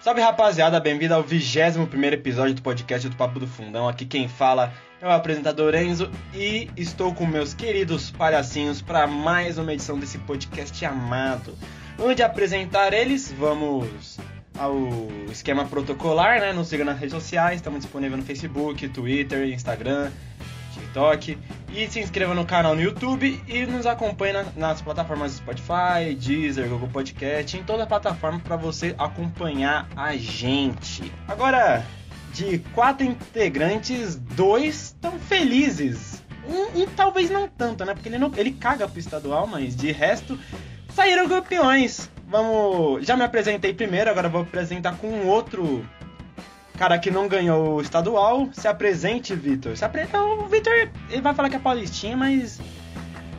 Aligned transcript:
Salve 0.00 0.22
rapaziada, 0.22 0.80
bem-vindo 0.80 1.12
ao 1.12 1.22
21 1.22 1.82
episódio 2.10 2.54
do 2.54 2.62
podcast 2.62 3.06
do 3.06 3.14
Papo 3.16 3.38
do 3.38 3.46
Fundão. 3.46 3.86
Aqui 3.86 4.06
quem 4.06 4.28
fala 4.28 4.72
é 4.98 5.06
o 5.06 5.10
apresentador 5.10 5.74
Enzo 5.74 6.10
e 6.34 6.70
estou 6.74 7.14
com 7.14 7.26
meus 7.26 7.52
queridos 7.52 8.10
palhacinhos 8.10 8.80
para 8.80 9.06
mais 9.06 9.58
uma 9.58 9.74
edição 9.74 9.98
desse 9.98 10.16
podcast 10.16 10.82
amado. 10.86 11.54
Antes 11.98 12.16
de 12.16 12.22
apresentar 12.22 12.94
eles, 12.94 13.30
vamos 13.30 14.18
ao 14.58 14.74
esquema 15.30 15.66
protocolar, 15.66 16.40
né? 16.40 16.54
Nos 16.54 16.68
siga 16.68 16.82
nas 16.82 16.98
redes 16.98 17.12
sociais, 17.12 17.56
estamos 17.56 17.80
disponíveis 17.80 18.18
no 18.18 18.26
Facebook, 18.26 18.88
Twitter, 18.88 19.52
Instagram, 19.52 20.10
TikTok. 20.80 21.38
E 21.72 21.88
se 21.88 22.00
inscreva 22.00 22.34
no 22.34 22.44
canal 22.44 22.74
no 22.74 22.82
YouTube 22.82 23.40
e 23.46 23.66
nos 23.66 23.86
acompanhe 23.86 24.32
na, 24.32 24.44
nas 24.56 24.82
plataformas 24.82 25.32
Spotify, 25.32 26.14
Deezer, 26.18 26.68
Google 26.68 26.88
Podcast, 26.88 27.56
em 27.56 27.62
toda 27.62 27.84
a 27.84 27.86
plataforma 27.86 28.40
para 28.40 28.56
você 28.56 28.94
acompanhar 28.98 29.88
a 29.94 30.16
gente. 30.16 31.12
Agora, 31.28 31.86
de 32.32 32.58
quatro 32.74 33.06
integrantes, 33.06 34.16
dois 34.16 34.86
estão 34.86 35.12
felizes. 35.20 36.22
Um, 36.48 36.82
um, 36.82 36.86
talvez 36.86 37.30
não 37.30 37.46
tanto, 37.46 37.84
né? 37.84 37.94
Porque 37.94 38.08
ele, 38.08 38.18
não, 38.18 38.32
ele 38.36 38.50
caga 38.50 38.88
pro 38.88 38.98
estadual, 38.98 39.46
mas 39.46 39.76
de 39.76 39.92
resto 39.92 40.36
saíram 40.92 41.28
campeões. 41.28 42.10
Vamos. 42.26 43.06
Já 43.06 43.16
me 43.16 43.22
apresentei 43.22 43.72
primeiro, 43.72 44.10
agora 44.10 44.28
vou 44.28 44.42
apresentar 44.42 44.96
com 44.96 45.08
um 45.08 45.28
outro 45.28 45.84
cara 46.80 46.98
que 46.98 47.10
não 47.10 47.28
ganhou 47.28 47.74
o 47.74 47.82
estadual, 47.82 48.48
se 48.54 48.66
apresente, 48.66 49.34
Vitor. 49.34 49.76
Se 49.76 49.84
apre... 49.84 50.08
O 50.14 50.46
Vitor, 50.46 50.72
ele 51.10 51.20
vai 51.20 51.34
falar 51.34 51.50
que 51.50 51.56
é 51.56 51.58
paulistinha, 51.58 52.16
mas 52.16 52.58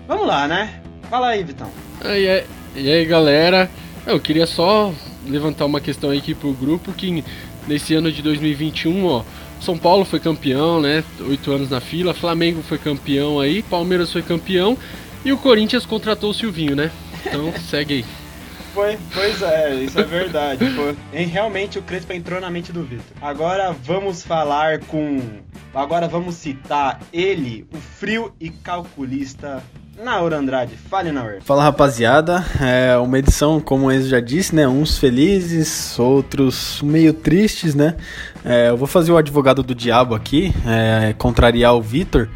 vamos 0.08 0.28
lá, 0.28 0.48
né? 0.48 0.80
Fala 1.10 1.30
aí, 1.30 1.44
Vitão. 1.44 1.68
E 2.06 2.30
aí, 2.30 2.46
e 2.76 2.92
aí, 2.92 3.04
galera? 3.04 3.68
Eu 4.06 4.20
queria 4.20 4.46
só 4.46 4.94
levantar 5.26 5.66
uma 5.66 5.82
questão 5.82 6.12
aqui 6.12 6.36
pro 6.36 6.54
grupo 6.54 6.94
que 6.94 7.26
nesse 7.68 7.96
ano 7.96 8.12
de 8.12 8.22
2021, 8.22 9.08
ó, 9.08 9.24
São 9.60 9.76
Paulo 9.76 10.06
foi 10.06 10.20
campeão, 10.20 10.80
né? 10.80 11.04
Oito 11.22 11.52
anos 11.52 11.72
na 11.72 11.82
fila, 11.82 12.14
Flamengo 12.14 12.62
foi 12.62 12.78
campeão 12.78 13.40
aí, 13.40 13.64
Palmeiras 13.64 14.12
foi 14.12 14.22
campeão 14.22 14.78
e 15.26 15.34
o 15.34 15.38
Corinthians 15.38 15.84
contratou 15.84 16.30
o 16.30 16.34
Silvinho, 16.34 16.76
né? 16.76 16.92
Então 17.26 17.52
segue 17.68 17.96
aí. 17.96 18.06
Foi, 18.74 18.98
pois 19.14 19.42
é, 19.42 19.76
isso 19.76 20.00
é 20.00 20.04
verdade. 20.04 20.66
Foi. 20.70 20.96
Realmente 21.12 21.78
o 21.78 21.82
Crespo 21.82 22.14
entrou 22.14 22.40
na 22.40 22.50
mente 22.50 22.72
do 22.72 22.84
Vitor. 22.84 23.18
Agora 23.22 23.76
vamos 23.84 24.24
falar 24.24 24.80
com. 24.80 25.20
Agora 25.74 26.08
vamos 26.08 26.36
citar 26.36 27.00
ele, 27.14 27.66
o 27.74 27.78
frio 27.78 28.34
e 28.40 28.50
calculista 28.50 29.64
Naur 30.02 30.34
Andrade. 30.34 30.76
Fale, 30.76 31.12
Naur. 31.12 31.42
Fala, 31.42 31.64
rapaziada. 31.64 32.44
É 32.60 32.98
uma 32.98 33.20
edição, 33.20 33.60
como 33.60 33.86
o 33.86 33.92
Enzo 33.92 34.10
já 34.10 34.20
disse, 34.20 34.56
né? 34.56 34.68
Uns 34.68 34.98
felizes, 34.98 35.98
outros 36.00 36.82
meio 36.82 37.14
tristes, 37.14 37.76
né? 37.76 37.96
É, 38.44 38.70
eu 38.70 38.78
vou 38.78 38.88
fazer 38.88 39.12
o 39.12 39.18
advogado 39.18 39.62
do 39.62 39.76
diabo 39.76 40.16
aqui, 40.16 40.54
é, 40.66 41.14
contrariar 41.14 41.76
o 41.76 41.82
Vitor, 41.82 42.28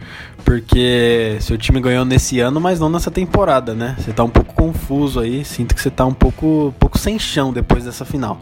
porque 0.45 1.37
seu 1.41 1.57
time 1.57 1.81
ganhou 1.81 2.05
nesse 2.05 2.39
ano, 2.39 2.61
mas 2.61 2.79
não 2.79 2.87
nessa 2.87 3.09
temporada, 3.09 3.73
né? 3.73 3.95
Você 3.97 4.13
tá 4.13 4.23
um 4.23 4.29
pouco 4.29 4.53
confuso 4.53 5.19
aí, 5.19 5.43
sinto 5.43 5.73
que 5.73 5.81
você 5.81 5.89
tá 5.89 6.05
um 6.05 6.13
pouco, 6.13 6.67
um 6.67 6.79
pouco 6.79 6.99
sem 6.99 7.17
chão 7.17 7.51
depois 7.51 7.83
dessa 7.83 8.05
final. 8.05 8.39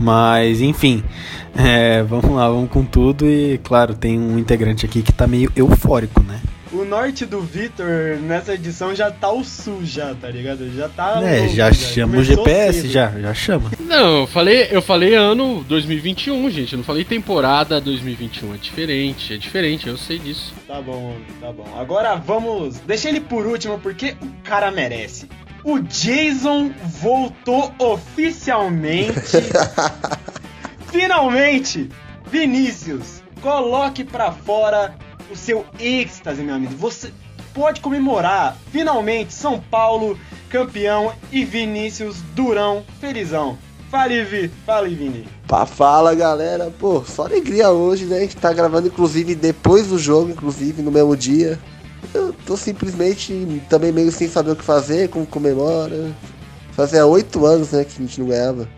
Mas, 0.00 0.62
enfim, 0.62 1.04
é, 1.54 2.02
vamos 2.02 2.30
lá, 2.30 2.48
vamos 2.48 2.70
com 2.70 2.82
tudo 2.84 3.26
e, 3.26 3.58
claro, 3.62 3.94
tem 3.94 4.18
um 4.18 4.38
integrante 4.38 4.86
aqui 4.86 5.02
que 5.02 5.12
tá 5.12 5.26
meio 5.26 5.52
eufórico, 5.54 6.22
né? 6.22 6.40
O 6.72 6.84
norte 6.84 7.24
do 7.24 7.40
Vitor 7.40 8.18
nessa 8.20 8.54
edição 8.54 8.94
já 8.94 9.10
tá 9.10 9.30
o 9.30 9.44
sul 9.44 9.84
já, 9.84 10.14
tá 10.14 10.28
ligado? 10.28 10.70
Já 10.74 10.88
tá. 10.88 11.20
É, 11.22 11.40
louco, 11.40 11.54
já, 11.54 11.70
já 11.70 11.74
chama 11.74 12.18
o 12.18 12.24
GPS, 12.24 12.82
cedo. 12.82 12.92
já, 12.92 13.10
já 13.10 13.34
chama. 13.34 13.70
Não, 13.80 14.20
eu 14.20 14.26
falei, 14.26 14.68
eu 14.70 14.82
falei 14.82 15.14
ano 15.14 15.64
2021, 15.68 16.50
gente. 16.50 16.72
Eu 16.72 16.78
não 16.78 16.84
falei 16.84 17.04
temporada 17.04 17.80
2021. 17.80 18.54
É 18.54 18.58
diferente, 18.58 19.34
é 19.34 19.36
diferente, 19.36 19.86
eu 19.88 19.96
sei 19.96 20.18
disso. 20.18 20.52
Tá 20.66 20.80
bom, 20.80 21.16
tá 21.40 21.52
bom. 21.52 21.66
Agora 21.78 22.16
vamos. 22.16 22.78
Deixa 22.80 23.08
ele 23.08 23.20
por 23.20 23.46
último, 23.46 23.78
porque 23.78 24.16
o 24.20 24.42
cara 24.42 24.70
merece. 24.70 25.28
O 25.62 25.80
Jason 25.80 26.70
voltou 27.00 27.72
oficialmente. 27.78 29.14
Finalmente! 30.90 31.88
Vinícius, 32.30 33.22
coloque 33.40 34.04
pra 34.04 34.32
fora 34.32 34.94
o 35.30 35.36
seu 35.36 35.64
êxtase, 35.78 36.42
meu 36.42 36.54
amigo. 36.54 36.74
Você 36.76 37.12
pode 37.54 37.80
comemorar. 37.80 38.56
Finalmente, 38.70 39.32
São 39.32 39.60
Paulo 39.60 40.18
campeão 40.48 41.12
e 41.32 41.44
Vinícius 41.44 42.20
Durão 42.34 42.84
felizão. 43.00 43.58
Fale, 43.90 44.24
Vi. 44.24 44.50
Fale, 44.64 44.94
Vini. 44.94 45.28
Pá, 45.46 45.64
fala, 45.64 46.14
galera. 46.14 46.72
Pô, 46.78 47.04
só 47.04 47.24
alegria 47.24 47.70
hoje, 47.70 48.04
né? 48.04 48.18
A 48.18 48.20
gente 48.20 48.36
tá 48.36 48.52
gravando, 48.52 48.88
inclusive, 48.88 49.34
depois 49.34 49.86
do 49.86 49.98
jogo, 49.98 50.30
inclusive, 50.30 50.82
no 50.82 50.90
mesmo 50.90 51.16
dia. 51.16 51.58
Eu 52.12 52.32
tô 52.44 52.56
simplesmente 52.56 53.62
também 53.68 53.92
meio 53.92 54.10
sem 54.10 54.28
saber 54.28 54.52
o 54.52 54.56
que 54.56 54.64
fazer, 54.64 55.08
como 55.08 55.26
comemora. 55.26 56.12
Fazia 56.72 57.06
oito 57.06 57.46
anos, 57.46 57.72
né, 57.72 57.84
que 57.84 58.02
a 58.02 58.06
gente 58.06 58.20
não 58.20 58.28
ganhava 58.28 58.68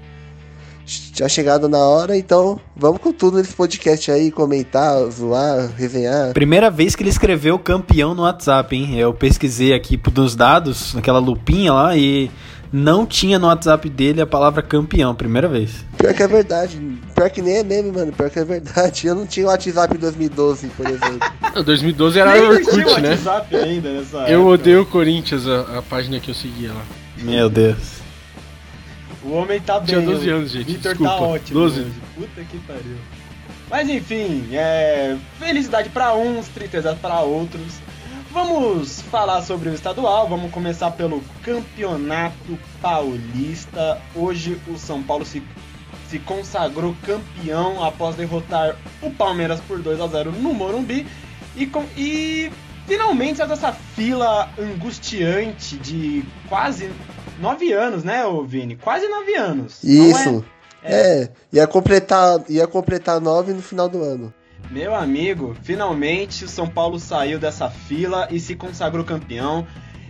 tinha 0.88 1.28
chegado 1.28 1.68
na 1.68 1.78
hora, 1.78 2.16
então 2.16 2.58
vamos 2.74 2.98
com 3.00 3.12
tudo 3.12 3.36
nesse 3.36 3.54
podcast 3.54 4.10
aí, 4.10 4.30
comentar, 4.30 4.98
zoar, 5.10 5.70
resenhar. 5.76 6.32
Primeira 6.32 6.70
vez 6.70 6.96
que 6.96 7.02
ele 7.02 7.10
escreveu 7.10 7.58
campeão 7.58 8.14
no 8.14 8.22
WhatsApp, 8.22 8.74
hein? 8.74 8.98
Eu 8.98 9.12
pesquisei 9.12 9.74
aqui 9.74 9.96
dos 9.96 10.34
dados, 10.34 10.94
naquela 10.94 11.18
lupinha 11.18 11.72
lá, 11.72 11.96
e 11.96 12.30
não 12.72 13.06
tinha 13.06 13.38
no 13.38 13.46
WhatsApp 13.46 13.88
dele 13.88 14.20
a 14.20 14.26
palavra 14.26 14.62
campeão, 14.62 15.14
primeira 15.14 15.48
vez. 15.48 15.84
Pior 15.96 16.14
que 16.14 16.22
é 16.22 16.28
verdade. 16.28 16.80
Pior 17.14 17.30
que 17.30 17.42
nem 17.42 17.56
é 17.56 17.64
meme, 17.64 17.90
mano. 17.90 18.12
Pior 18.12 18.30
que 18.30 18.38
é 18.38 18.44
verdade. 18.44 19.06
Eu 19.06 19.14
não 19.14 19.26
tinha 19.26 19.46
o 19.46 19.48
WhatsApp 19.48 19.94
em 19.94 19.98
2012, 19.98 20.68
por 20.68 20.86
exemplo. 20.86 21.18
Não, 21.54 21.64
2012 21.64 22.18
era 22.20 22.40
o 22.40 22.48
Orkut, 22.50 23.00
né? 23.00 23.18
Ainda 23.64 23.90
nessa 23.90 24.18
eu 24.18 24.40
época. 24.40 24.50
odeio 24.50 24.82
o 24.82 24.86
Corinthians, 24.86 25.46
a, 25.46 25.78
a 25.78 25.82
página 25.82 26.20
que 26.20 26.30
eu 26.30 26.34
seguia 26.34 26.72
lá. 26.72 26.82
Meu 27.22 27.48
Deus. 27.50 27.97
O 29.28 29.34
homem 29.34 29.60
tá 29.60 29.78
bem. 29.78 29.88
Tinha 29.88 30.00
12 30.00 30.30
anos, 30.30 30.50
gente. 30.50 30.72
Vitor 30.72 30.96
tá 30.96 31.16
ótimo. 31.16 31.60
12. 31.60 31.80
Hoje. 31.80 31.92
Puta 32.14 32.44
que 32.44 32.58
pariu. 32.60 32.96
Mas 33.68 33.88
enfim, 33.90 34.48
é... 34.52 35.18
felicidade 35.38 35.90
para 35.90 36.14
uns, 36.14 36.48
tristeza 36.48 36.96
para 36.96 37.20
outros. 37.20 37.74
Vamos 38.32 39.02
falar 39.02 39.42
sobre 39.42 39.68
o 39.68 39.74
estadual. 39.74 40.26
Vamos 40.28 40.50
começar 40.50 40.92
pelo 40.92 41.22
Campeonato 41.42 42.58
Paulista. 42.80 44.00
Hoje 44.14 44.58
o 44.66 44.78
São 44.78 45.02
Paulo 45.02 45.26
se, 45.26 45.42
se 46.08 46.18
consagrou 46.20 46.96
campeão 47.04 47.84
após 47.84 48.16
derrotar 48.16 48.76
o 49.02 49.10
Palmeiras 49.10 49.60
por 49.60 49.78
2 49.78 50.00
a 50.00 50.06
0 50.06 50.32
no 50.32 50.54
Morumbi. 50.54 51.06
E, 51.54 51.66
com, 51.66 51.84
e 51.98 52.50
finalmente 52.86 53.42
essa 53.42 53.72
fila 53.72 54.48
angustiante 54.58 55.76
de 55.76 56.24
quase 56.48 56.90
nove 57.38 57.72
anos, 57.72 58.04
né, 58.04 58.26
ô 58.26 58.44
Vini? 58.44 58.76
Quase 58.76 59.06
nove 59.08 59.34
anos. 59.34 59.82
Isso. 59.82 60.44
É, 60.82 60.94
é, 60.94 61.22
é, 61.22 61.30
ia 61.52 61.66
completar, 61.66 62.40
ia 62.48 62.66
completar 62.66 63.20
nove 63.20 63.52
no 63.52 63.62
final 63.62 63.88
do 63.88 64.02
ano. 64.02 64.32
Meu 64.70 64.94
amigo, 64.94 65.56
finalmente 65.62 66.44
o 66.44 66.48
São 66.48 66.68
Paulo 66.68 66.98
saiu 66.98 67.38
dessa 67.38 67.70
fila 67.70 68.28
e 68.30 68.38
se 68.38 68.54
consagrou 68.54 69.04
campeão. 69.04 69.66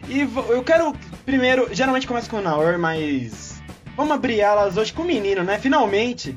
E 0.08 0.20
eu 0.20 0.62
quero 0.64 0.94
primeiro, 1.24 1.68
geralmente 1.72 2.06
começa 2.06 2.28
com 2.28 2.38
o 2.38 2.42
Naor, 2.42 2.78
mas 2.78 3.62
vamos 3.96 4.12
abrir 4.12 4.40
elas 4.40 4.76
hoje 4.76 4.92
com 4.92 5.02
o 5.02 5.06
menino, 5.06 5.42
né? 5.44 5.58
Finalmente. 5.58 6.36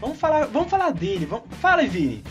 Vamos 0.00 0.18
falar, 0.18 0.46
vamos 0.46 0.68
falar 0.68 0.90
dele. 0.90 1.26
Vamos, 1.26 1.46
fala, 1.60 1.82
Vini. 1.84 2.22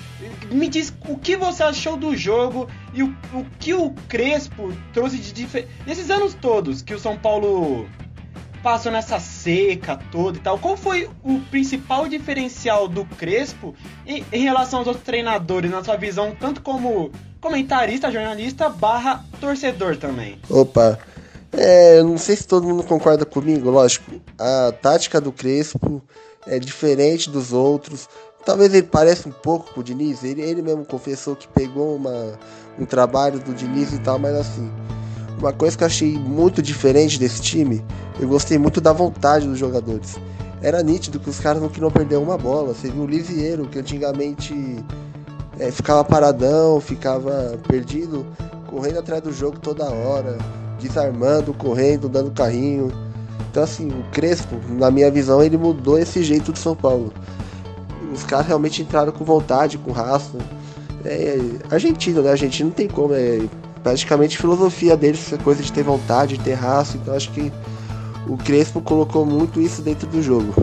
Me 0.51 0.67
diz 0.67 0.93
o 1.07 1.17
que 1.17 1.35
você 1.35 1.63
achou 1.63 1.97
do 1.97 2.15
jogo 2.15 2.67
e 2.93 3.01
o, 3.01 3.07
o 3.33 3.45
que 3.59 3.73
o 3.73 3.91
Crespo 4.07 4.71
trouxe 4.93 5.17
de 5.17 5.31
diferente. 5.31 5.71
Nesses 5.85 6.09
anos 6.09 6.33
todos 6.33 6.81
que 6.81 6.93
o 6.93 6.99
São 6.99 7.17
Paulo 7.17 7.87
passou 8.61 8.91
nessa 8.91 9.19
seca 9.19 9.99
toda 10.11 10.39
e 10.39 10.41
tal, 10.41 10.57
qual 10.57 10.75
foi 10.75 11.07
o 11.23 11.39
principal 11.51 12.07
diferencial 12.07 12.87
do 12.87 13.05
Crespo 13.05 13.75
em, 14.07 14.25
em 14.31 14.41
relação 14.41 14.79
aos 14.79 14.87
outros 14.87 15.05
treinadores, 15.05 15.69
na 15.69 15.83
sua 15.83 15.95
visão, 15.95 16.35
tanto 16.39 16.61
como 16.63 17.11
comentarista, 17.39 18.11
jornalista, 18.11 18.67
barra 18.67 19.23
torcedor 19.39 19.97
também? 19.97 20.39
Opa, 20.49 20.97
é, 21.51 22.01
não 22.01 22.17
sei 22.17 22.35
se 22.35 22.47
todo 22.47 22.67
mundo 22.67 22.83
concorda 22.83 23.23
comigo, 23.23 23.69
lógico. 23.69 24.19
A 24.37 24.71
tática 24.81 25.21
do 25.21 25.31
Crespo 25.31 26.01
é 26.47 26.59
diferente 26.59 27.29
dos 27.29 27.53
outros. 27.53 28.07
Talvez 28.45 28.73
ele 28.73 28.85
pareça 28.85 29.27
um 29.27 29.31
pouco 29.31 29.73
com 29.73 29.79
o 29.79 29.83
Diniz, 29.83 30.23
ele, 30.23 30.41
ele 30.41 30.61
mesmo 30.61 30.85
confessou 30.85 31.35
que 31.35 31.47
pegou 31.47 31.95
uma, 31.95 32.37
um 32.79 32.85
trabalho 32.85 33.39
do 33.39 33.53
Diniz 33.53 33.91
e 33.91 33.99
tal, 33.99 34.19
mas 34.19 34.35
assim, 34.35 34.71
uma 35.39 35.51
coisa 35.51 35.75
que 35.77 35.83
eu 35.83 35.87
achei 35.87 36.17
muito 36.17 36.61
diferente 36.61 37.19
desse 37.19 37.41
time, 37.41 37.83
eu 38.19 38.27
gostei 38.27 38.57
muito 38.57 38.79
da 38.79 38.93
vontade 38.93 39.47
dos 39.47 39.57
jogadores. 39.57 40.15
Era 40.61 40.81
nítido 40.81 41.19
que 41.19 41.29
os 41.29 41.39
caras 41.39 41.61
não 41.61 41.69
queriam 41.69 41.91
perder 41.91 42.17
uma 42.17 42.37
bola. 42.37 42.73
Você 42.73 42.89
viu 42.89 43.03
o 43.03 43.07
Lisieiro, 43.07 43.67
que 43.67 43.77
antigamente 43.77 44.83
é, 45.59 45.69
ficava 45.71 46.03
paradão, 46.03 46.79
ficava 46.79 47.59
perdido, 47.67 48.25
correndo 48.67 48.99
atrás 48.99 49.21
do 49.21 49.31
jogo 49.31 49.59
toda 49.59 49.85
hora, 49.85 50.37
desarmando, 50.79 51.53
correndo, 51.53 52.09
dando 52.09 52.31
carrinho. 52.31 52.91
Então, 53.55 53.63
assim, 53.63 53.87
o 53.87 54.03
Crespo, 54.11 54.59
na 54.67 54.91
minha 54.91 55.09
visão, 55.09 55.41
ele 55.41 55.55
mudou 55.57 55.97
esse 55.97 56.21
jeito 56.21 56.51
do 56.51 56.59
São 56.59 56.75
Paulo. 56.75 57.13
Os 58.13 58.21
caras 58.21 58.47
realmente 58.47 58.81
entraram 58.81 59.13
com 59.13 59.23
vontade, 59.23 59.77
com 59.77 59.93
raça. 59.93 60.37
É, 61.05 61.39
é 61.71 61.73
argentino, 61.73 62.21
né? 62.21 62.31
Argentino 62.31 62.67
não 62.67 62.75
tem 62.75 62.89
como, 62.89 63.13
é 63.13 63.39
praticamente 63.81 64.37
filosofia 64.37 64.97
deles, 64.97 65.21
essa 65.25 65.41
coisa 65.41 65.63
de 65.63 65.71
ter 65.71 65.83
vontade, 65.83 66.37
de 66.37 66.43
ter 66.43 66.55
raça. 66.55 66.97
Então, 66.97 67.15
acho 67.15 67.31
que 67.31 67.49
o 68.27 68.35
Crespo 68.35 68.81
colocou 68.81 69.25
muito 69.25 69.61
isso 69.61 69.81
dentro 69.81 70.05
do 70.05 70.21
jogo. 70.21 70.53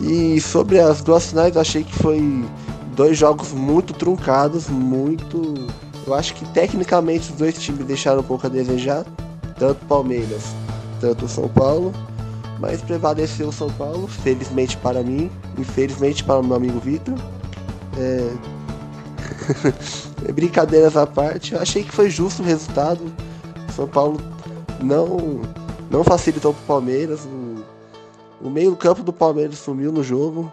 E 0.00 0.40
sobre 0.40 0.80
as 0.80 1.02
duas 1.02 1.26
finais, 1.26 1.54
eu 1.54 1.60
achei 1.60 1.84
que 1.84 1.94
foi 1.96 2.46
dois 2.96 3.18
jogos 3.18 3.52
muito 3.52 3.92
truncados, 3.92 4.70
muito. 4.70 5.68
Eu 6.06 6.14
acho 6.14 6.32
que 6.32 6.46
tecnicamente 6.46 7.30
os 7.30 7.36
dois 7.36 7.58
times 7.58 7.84
deixaram 7.84 8.20
um 8.20 8.24
pouco 8.24 8.46
a 8.46 8.48
desejar, 8.48 9.04
tanto 9.58 9.84
Palmeiras, 9.84 10.63
tanto 11.04 11.28
São 11.28 11.48
Paulo, 11.48 11.92
mas 12.58 12.80
prevaleceu 12.80 13.48
o 13.48 13.52
São 13.52 13.68
Paulo, 13.70 14.06
felizmente 14.06 14.76
para 14.78 15.02
mim, 15.02 15.30
infelizmente 15.58 16.24
para 16.24 16.40
o 16.40 16.42
meu 16.42 16.56
amigo 16.56 16.80
Vitor. 16.80 17.14
É... 17.98 18.32
Brincadeiras 20.32 20.96
à 20.96 21.06
parte, 21.06 21.52
eu 21.52 21.60
achei 21.60 21.84
que 21.84 21.92
foi 21.92 22.08
justo 22.08 22.42
o 22.42 22.46
resultado. 22.46 23.02
São 23.76 23.86
Paulo 23.86 24.18
não 24.82 25.42
não 25.90 26.02
facilitou 26.02 26.54
para 26.54 26.62
o 26.62 26.66
Palmeiras. 26.66 27.20
O, 27.26 28.46
o 28.46 28.50
meio-campo 28.50 29.02
do 29.02 29.12
Palmeiras 29.12 29.58
sumiu 29.58 29.92
no 29.92 30.02
jogo. 30.02 30.50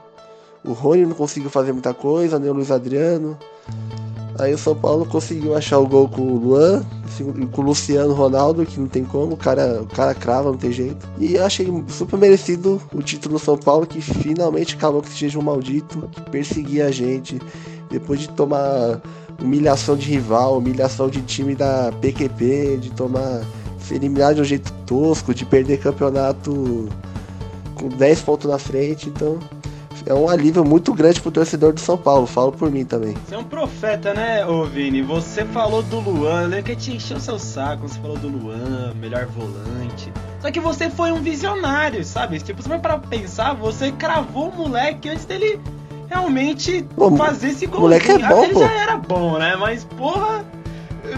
O 0.65 0.73
Rony 0.73 1.05
não 1.05 1.15
conseguiu 1.15 1.49
fazer 1.49 1.71
muita 1.71 1.93
coisa, 1.93 2.37
nem 2.37 2.49
o 2.49 2.53
Luiz 2.53 2.69
Adriano. 2.69 3.37
Aí 4.41 4.55
o 4.55 4.57
São 4.57 4.75
Paulo 4.75 5.05
conseguiu 5.05 5.55
achar 5.55 5.77
o 5.77 5.87
gol 5.87 6.09
com 6.09 6.23
o 6.23 6.35
Luan, 6.35 6.83
com 7.51 7.61
o 7.61 7.65
Luciano 7.65 8.11
Ronaldo, 8.11 8.65
que 8.65 8.79
não 8.79 8.87
tem 8.87 9.05
como, 9.05 9.33
o 9.33 9.37
cara, 9.37 9.83
o 9.83 9.85
cara 9.85 10.15
crava, 10.15 10.49
não 10.49 10.57
tem 10.57 10.71
jeito. 10.71 11.07
E 11.19 11.37
achei 11.37 11.71
super 11.87 12.17
merecido 12.17 12.81
o 12.91 13.03
título 13.03 13.37
do 13.37 13.39
São 13.39 13.55
Paulo, 13.55 13.85
que 13.85 14.01
finalmente 14.01 14.73
acabou 14.75 14.99
com 14.99 15.07
esse 15.07 15.17
jejum 15.17 15.43
maldito, 15.43 16.09
que 16.11 16.21
perseguia 16.31 16.87
a 16.87 16.91
gente. 16.91 17.39
Depois 17.91 18.19
de 18.19 18.29
tomar 18.29 18.99
humilhação 19.39 19.95
de 19.95 20.09
rival, 20.09 20.57
humilhação 20.57 21.07
de 21.07 21.21
time 21.21 21.53
da 21.53 21.91
PQP, 22.01 22.79
de 22.81 22.89
tomar 22.93 23.43
ser 23.77 23.95
eliminado 23.95 24.35
de 24.35 24.41
um 24.41 24.45
jeito 24.45 24.73
tosco, 24.87 25.35
de 25.35 25.45
perder 25.45 25.79
campeonato 25.79 26.89
com 27.75 27.89
10 27.89 28.21
pontos 28.21 28.49
na 28.49 28.57
frente, 28.57 29.07
então 29.07 29.37
é 30.05 30.13
um 30.13 30.29
alívio 30.29 30.63
muito 30.63 30.93
grande 30.93 31.21
pro 31.21 31.31
torcedor 31.31 31.73
do 31.73 31.79
São 31.79 31.97
Paulo, 31.97 32.25
falo 32.25 32.51
por 32.51 32.71
mim 32.71 32.83
também. 32.85 33.15
Você 33.27 33.35
é 33.35 33.37
um 33.37 33.43
profeta, 33.43 34.13
né, 34.13 34.45
ô 34.45 34.65
Vini? 34.65 35.01
Você 35.01 35.45
falou 35.45 35.83
do 35.83 35.99
Luan, 35.99 36.47
lembro 36.47 36.65
que 36.65 36.75
te 36.75 36.95
encheu 36.95 37.19
seu 37.19 37.37
saco, 37.37 37.87
você 37.87 37.99
falou 37.99 38.17
do 38.17 38.27
Luan, 38.27 38.93
melhor 38.95 39.25
volante. 39.27 40.11
Só 40.39 40.51
que 40.51 40.59
você 40.59 40.89
foi 40.89 41.11
um 41.11 41.21
visionário, 41.21 42.03
sabe? 42.03 42.39
Tipo, 42.39 42.61
você 42.61 42.69
vai 42.69 42.79
para 42.79 42.97
pensar, 42.97 43.53
você 43.53 43.91
cravou 43.91 44.49
o 44.49 44.55
moleque 44.55 45.09
antes 45.09 45.25
dele 45.25 45.59
realmente 46.07 46.85
pô, 46.95 47.15
fazer 47.15 47.49
esse 47.49 47.65
gol. 47.67 47.81
moleque 47.81 48.11
é 48.11 48.17
bom, 48.17 48.43
ele 48.43 48.53
pô. 48.53 48.59
já 48.59 48.71
era 48.71 48.97
bom, 48.97 49.37
né? 49.37 49.55
Mas, 49.55 49.83
porra, 49.83 50.43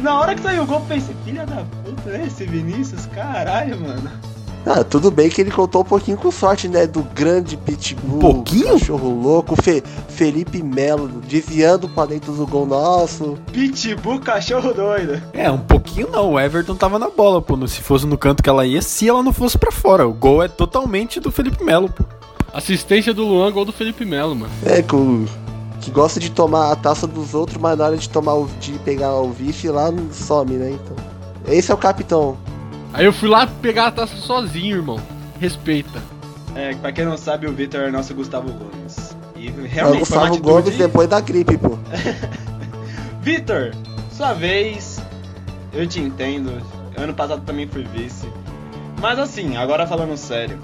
na 0.01 0.19
hora 0.19 0.35
que 0.35 0.41
saiu 0.41 0.63
o 0.63 0.65
gol, 0.65 0.79
eu 0.79 0.85
pensei, 0.85 1.15
filha 1.23 1.45
da 1.45 1.63
puta, 1.83 2.09
né? 2.09 2.25
Esse 2.27 2.45
Vinícius, 2.45 3.05
caralho, 3.07 3.79
mano. 3.79 4.32
Ah, 4.65 4.83
tudo 4.83 5.11
bem 5.11 5.29
que 5.29 5.41
ele 5.41 5.51
contou 5.51 5.81
um 5.81 5.85
pouquinho 5.85 6.17
com 6.17 6.31
sorte, 6.31 6.69
né? 6.69 6.87
Do 6.87 7.03
grande 7.03 7.57
Pitbull, 7.57 8.15
um 8.15 8.19
pouquinho? 8.19 8.79
cachorro 8.79 9.21
louco, 9.21 9.61
Fe 9.61 9.83
Felipe 10.07 10.63
Melo 10.63 11.07
desviando 11.27 11.89
pra 11.89 12.05
dentro 12.05 12.31
do 12.33 12.47
gol 12.47 12.65
nosso. 12.65 13.37
Pitbull, 13.51 14.19
cachorro 14.19 14.73
doido. 14.73 15.21
É, 15.33 15.51
um 15.51 15.57
pouquinho 15.57 16.09
não. 16.09 16.33
O 16.33 16.39
Everton 16.39 16.75
tava 16.75 16.97
na 16.97 17.09
bola, 17.09 17.41
pô. 17.41 17.53
Se 17.67 17.81
fosse 17.81 18.05
no 18.05 18.17
canto 18.17 18.41
que 18.41 18.49
ela 18.49 18.65
ia, 18.65 18.81
se 18.81 19.07
ela 19.07 19.21
não 19.21 19.33
fosse 19.33 19.57
para 19.57 19.71
fora. 19.71 20.07
O 20.07 20.13
gol 20.13 20.41
é 20.41 20.47
totalmente 20.47 21.19
do 21.19 21.31
Felipe 21.31 21.63
Melo, 21.63 21.89
pô. 21.89 22.05
Assistência 22.53 23.13
do 23.13 23.25
Luan, 23.25 23.51
gol 23.51 23.65
do 23.65 23.73
Felipe 23.73 24.05
Melo, 24.05 24.35
mano. 24.35 24.51
É, 24.63 24.81
com, 24.81 25.25
que 25.81 25.91
gosta 25.91 26.19
de 26.19 26.31
tomar 26.31 26.71
a 26.71 26.75
taça 26.75 27.05
dos 27.05 27.33
outros, 27.33 27.57
mas 27.57 27.77
na 27.77 27.85
hora 27.85 27.97
de 27.97 28.07
tomar 28.07 28.35
o, 28.35 28.47
de 28.59 28.71
pegar 28.79 29.13
o 29.15 29.31
vice 29.31 29.67
lá 29.69 29.91
some, 30.11 30.53
né? 30.53 30.71
Então. 30.71 30.95
Esse 31.45 31.71
é 31.71 31.73
o 31.73 31.77
capitão. 31.77 32.37
Aí 32.93 33.05
eu 33.05 33.11
fui 33.11 33.27
lá 33.27 33.47
pegar 33.47 33.87
a 33.87 33.91
taça 33.91 34.15
sozinho, 34.15 34.77
irmão. 34.77 34.99
Respeita. 35.39 35.99
É, 36.55 36.75
pra 36.75 36.91
quem 36.91 37.03
não 37.05 37.17
sabe, 37.17 37.47
o 37.47 37.51
Vitor 37.51 37.81
é 37.81 37.91
nosso 37.91 38.13
Gustavo 38.13 38.51
Gomes. 38.53 39.17
E 39.35 39.49
realmente 39.49 39.79
é 39.79 39.85
o 39.85 39.99
Gustavo. 39.99 40.37
Gomes 40.39 40.77
depois 40.77 41.09
da 41.09 41.19
gripe, 41.19 41.57
pô. 41.57 41.77
Vitor, 43.19 43.73
sua 44.11 44.33
vez. 44.33 45.01
Eu 45.73 45.87
te 45.87 45.99
entendo. 45.99 46.61
Ano 46.95 47.15
passado 47.15 47.41
também 47.43 47.67
fui 47.67 47.83
vice. 47.83 48.27
Mas 49.01 49.17
assim, 49.17 49.57
agora 49.57 49.87
falando 49.87 50.15
sério. 50.15 50.59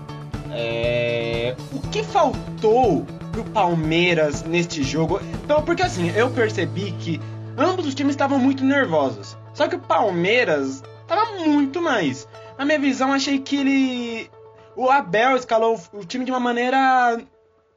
É... 0.52 1.56
O 1.74 1.80
que 1.80 2.04
faltou 2.04 3.08
pro 3.32 3.44
Palmeiras 3.46 4.44
neste 4.44 4.84
jogo? 4.84 5.20
Então, 5.44 5.64
porque 5.64 5.82
assim, 5.82 6.12
eu 6.16 6.30
percebi 6.30 6.92
que 6.92 7.20
ambos 7.58 7.88
os 7.88 7.96
times 7.96 8.14
estavam 8.14 8.38
muito 8.38 8.64
nervosos. 8.64 9.36
Só 9.54 9.68
que 9.68 9.76
o 9.76 9.80
Palmeiras 9.80 10.84
tava 11.10 11.32
muito 11.40 11.82
mais. 11.82 12.28
Na 12.58 12.64
minha 12.64 12.80
visão, 12.80 13.12
achei 13.12 13.40
que 13.40 13.58
ele. 13.58 14.30
O 14.76 14.90
Abel 14.90 15.36
escalou 15.36 15.80
o 15.92 16.06
time 16.06 16.24
de 16.24 16.32
uma 16.32 16.40
maneira. 16.40 17.20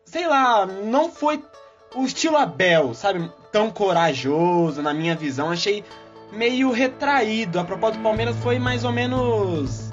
Sei 0.05 0.27
lá, 0.27 0.67
não 0.67 1.11
foi 1.11 1.43
o 1.95 2.05
estilo 2.05 2.37
Abel, 2.37 2.95
sabe? 2.95 3.31
Tão 3.51 3.71
corajoso, 3.71 4.83
na 4.83 4.93
minha 4.93 5.17
visão. 5.17 5.51
Achei 5.51 5.83
meio 6.33 6.71
retraído. 6.71 7.59
A 7.59 7.65
proposta 7.65 7.99
do 7.99 8.03
Palmeiras 8.03 8.37
foi 8.37 8.59
mais 8.59 8.85
ou 8.85 8.93
menos. 8.93 9.91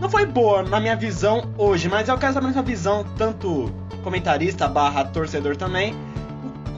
Não 0.00 0.10
foi 0.10 0.26
boa 0.26 0.64
na 0.64 0.80
minha 0.80 0.96
visão 0.96 1.52
hoje, 1.56 1.88
mas 1.88 2.08
eu 2.08 2.18
quero 2.18 2.32
saber 2.32 2.48
a 2.48 2.52
sua 2.52 2.62
visão, 2.62 3.06
tanto 3.16 3.72
comentarista 4.02 4.66
barra 4.66 5.04
torcedor 5.04 5.56
também. 5.56 5.94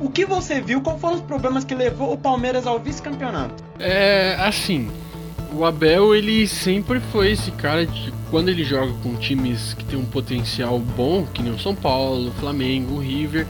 O 0.00 0.10
que 0.10 0.26
você 0.26 0.60
viu? 0.60 0.82
Quais 0.82 1.00
foram 1.00 1.14
os 1.14 1.22
problemas 1.22 1.64
que 1.64 1.74
levou 1.74 2.12
o 2.12 2.18
Palmeiras 2.18 2.66
ao 2.66 2.78
vice-campeonato? 2.78 3.64
É, 3.78 4.36
assim, 4.38 4.90
o 5.54 5.64
Abel 5.64 6.14
ele 6.14 6.46
sempre 6.46 7.00
foi 7.12 7.32
esse 7.32 7.50
cara 7.52 7.86
de 7.86 8.12
quando 8.30 8.48
ele 8.48 8.64
joga 8.64 8.92
com 9.02 9.14
times 9.14 9.74
que 9.74 9.84
tem 9.84 9.98
um 9.98 10.04
potencial 10.04 10.78
bom, 10.78 11.26
que 11.32 11.42
nem 11.42 11.52
o 11.52 11.58
São 11.58 11.74
Paulo, 11.74 12.32
Flamengo, 12.40 12.98
River, 12.98 13.46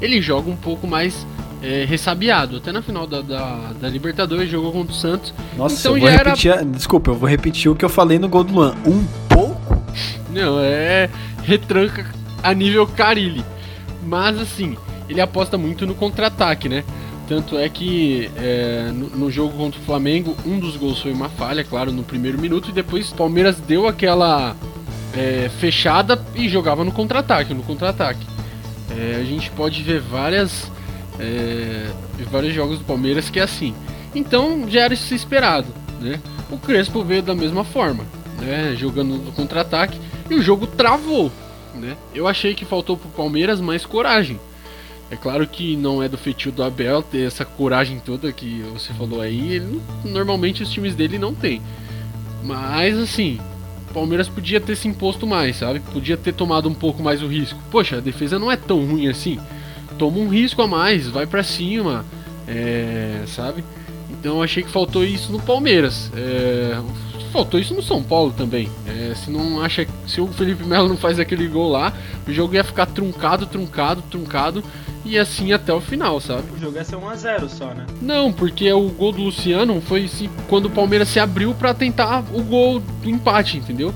ele 0.00 0.20
joga 0.20 0.50
um 0.50 0.56
pouco 0.56 0.86
mais 0.86 1.26
é, 1.62 1.84
ressabiado. 1.84 2.56
Até 2.56 2.72
na 2.72 2.82
final 2.82 3.06
da, 3.06 3.20
da, 3.20 3.72
da, 3.80 3.88
Libertadores 3.88 4.50
jogou 4.50 4.72
contra 4.72 4.92
o 4.92 4.96
Santos. 4.96 5.32
Nossa, 5.56 5.78
então 5.78 5.96
eu 5.96 6.00
vou 6.00 6.10
repetir. 6.10 6.50
Era... 6.50 6.64
Desculpa, 6.64 7.10
eu 7.10 7.14
vou 7.14 7.28
repetir 7.28 7.70
o 7.70 7.76
que 7.76 7.84
eu 7.84 7.88
falei 7.88 8.18
no 8.18 8.28
gol 8.28 8.44
do 8.44 8.52
Luan. 8.52 8.74
Um 8.84 9.04
pouco? 9.28 9.82
Não, 10.30 10.58
é 10.60 11.08
retranca 11.44 12.06
a 12.42 12.52
nível 12.52 12.86
Carilli. 12.86 13.44
Mas 14.04 14.38
assim, 14.38 14.76
ele 15.08 15.20
aposta 15.20 15.56
muito 15.56 15.86
no 15.86 15.94
contra-ataque, 15.94 16.68
né? 16.68 16.84
Tanto 17.26 17.56
é 17.56 17.68
que 17.68 18.30
é, 18.36 18.90
no, 18.92 19.08
no, 19.10 19.30
jogo 19.30 19.56
contra 19.56 19.80
o 19.80 19.84
Flamengo, 19.84 20.36
um 20.44 20.58
dos 20.58 20.76
gols 20.76 21.00
foi 21.00 21.12
uma 21.12 21.30
falha, 21.30 21.64
claro, 21.64 21.90
no 21.90 22.02
primeiro 22.02 22.38
minuto, 22.38 22.68
e 22.68 22.72
depois 22.72 23.10
o 23.10 23.14
Palmeiras 23.14 23.58
deu 23.60 23.88
aquela 23.88 24.54
é, 25.16 25.50
fechada 25.58 26.22
e 26.34 26.48
jogava 26.48 26.84
no 26.84 26.92
contra-ataque, 26.92 27.54
no 27.54 27.62
contra-ataque. 27.62 28.26
É, 28.90 29.16
a 29.20 29.24
gente 29.24 29.50
pode 29.52 29.82
ver 29.82 30.00
várias 30.00 30.70
é, 31.18 31.90
vários 32.30 32.54
jogos 32.54 32.78
do 32.78 32.84
Palmeiras 32.84 33.30
que 33.30 33.40
é 33.40 33.42
assim. 33.42 33.74
Então 34.14 34.68
já 34.68 34.82
era 34.82 34.94
isso 34.94 35.14
esperado, 35.14 35.68
né? 36.00 36.20
O 36.50 36.58
Crespo 36.58 37.02
veio 37.02 37.22
da 37.22 37.34
mesma 37.34 37.64
forma, 37.64 38.04
né? 38.38 38.74
Jogando 38.76 39.16
no 39.16 39.32
contra-ataque 39.32 39.98
e 40.30 40.34
o 40.34 40.42
jogo 40.42 40.66
travou, 40.66 41.32
né? 41.74 41.96
Eu 42.14 42.28
achei 42.28 42.54
que 42.54 42.64
faltou 42.64 42.96
pro 42.96 43.08
Palmeiras 43.08 43.60
mais 43.60 43.84
coragem. 43.84 44.38
É 45.10 45.16
claro 45.16 45.46
que 45.46 45.76
não 45.76 46.02
é 46.02 46.08
do 46.08 46.16
feitio 46.16 46.50
do 46.50 46.62
Abel 46.62 47.02
ter 47.02 47.26
essa 47.26 47.44
coragem 47.44 48.00
toda 48.00 48.32
que 48.32 48.62
você 48.72 48.92
falou 48.94 49.20
aí. 49.20 49.52
Ele, 49.52 49.80
normalmente 50.04 50.62
os 50.62 50.70
times 50.70 50.94
dele 50.94 51.18
não 51.18 51.34
tem. 51.34 51.60
Mas 52.42 52.98
assim, 52.98 53.38
o 53.90 53.94
Palmeiras 53.94 54.28
podia 54.28 54.60
ter 54.60 54.76
se 54.76 54.88
imposto 54.88 55.26
mais, 55.26 55.56
sabe? 55.56 55.80
Podia 55.80 56.16
ter 56.16 56.32
tomado 56.32 56.68
um 56.68 56.74
pouco 56.74 57.02
mais 57.02 57.22
o 57.22 57.26
risco. 57.26 57.58
Poxa, 57.70 57.96
a 57.96 58.00
defesa 58.00 58.38
não 58.38 58.50
é 58.50 58.56
tão 58.56 58.84
ruim 58.84 59.08
assim. 59.08 59.38
Toma 59.98 60.18
um 60.18 60.28
risco 60.28 60.60
a 60.62 60.66
mais, 60.66 61.06
vai 61.06 61.26
para 61.26 61.42
cima, 61.42 62.04
é, 62.48 63.22
sabe? 63.26 63.62
Então 64.10 64.42
achei 64.42 64.62
que 64.62 64.70
faltou 64.70 65.04
isso 65.04 65.30
no 65.30 65.40
Palmeiras. 65.40 66.10
É, 66.16 66.80
faltou 67.30 67.60
isso 67.60 67.74
no 67.74 67.82
São 67.82 68.02
Paulo 68.02 68.32
também. 68.32 68.68
É, 68.86 69.14
se 69.14 69.30
não 69.30 69.60
acha, 69.60 69.86
se 70.06 70.20
o 70.20 70.26
Felipe 70.28 70.64
Melo 70.64 70.88
não 70.88 70.96
faz 70.96 71.20
aquele 71.20 71.46
gol 71.46 71.70
lá, 71.70 71.92
o 72.26 72.32
jogo 72.32 72.54
ia 72.54 72.64
ficar 72.64 72.86
truncado, 72.86 73.46
truncado, 73.46 74.02
truncado 74.10 74.64
e 75.04 75.18
assim 75.18 75.52
até 75.52 75.72
o 75.72 75.80
final, 75.80 76.20
sabe? 76.20 76.44
O 76.56 76.58
jogo 76.58 76.76
ia 76.76 76.84
ser 76.84 76.96
1x0 76.96 77.48
só, 77.48 77.66
né? 77.74 77.86
Não, 78.00 78.32
porque 78.32 78.72
o 78.72 78.88
gol 78.88 79.12
do 79.12 79.22
Luciano 79.22 79.80
foi 79.80 80.04
assim, 80.04 80.30
quando 80.48 80.66
o 80.66 80.70
Palmeiras 80.70 81.08
se 81.08 81.20
abriu 81.20 81.54
para 81.54 81.74
tentar 81.74 82.24
o 82.32 82.42
gol 82.42 82.80
do 82.80 83.08
empate, 83.08 83.58
entendeu? 83.58 83.94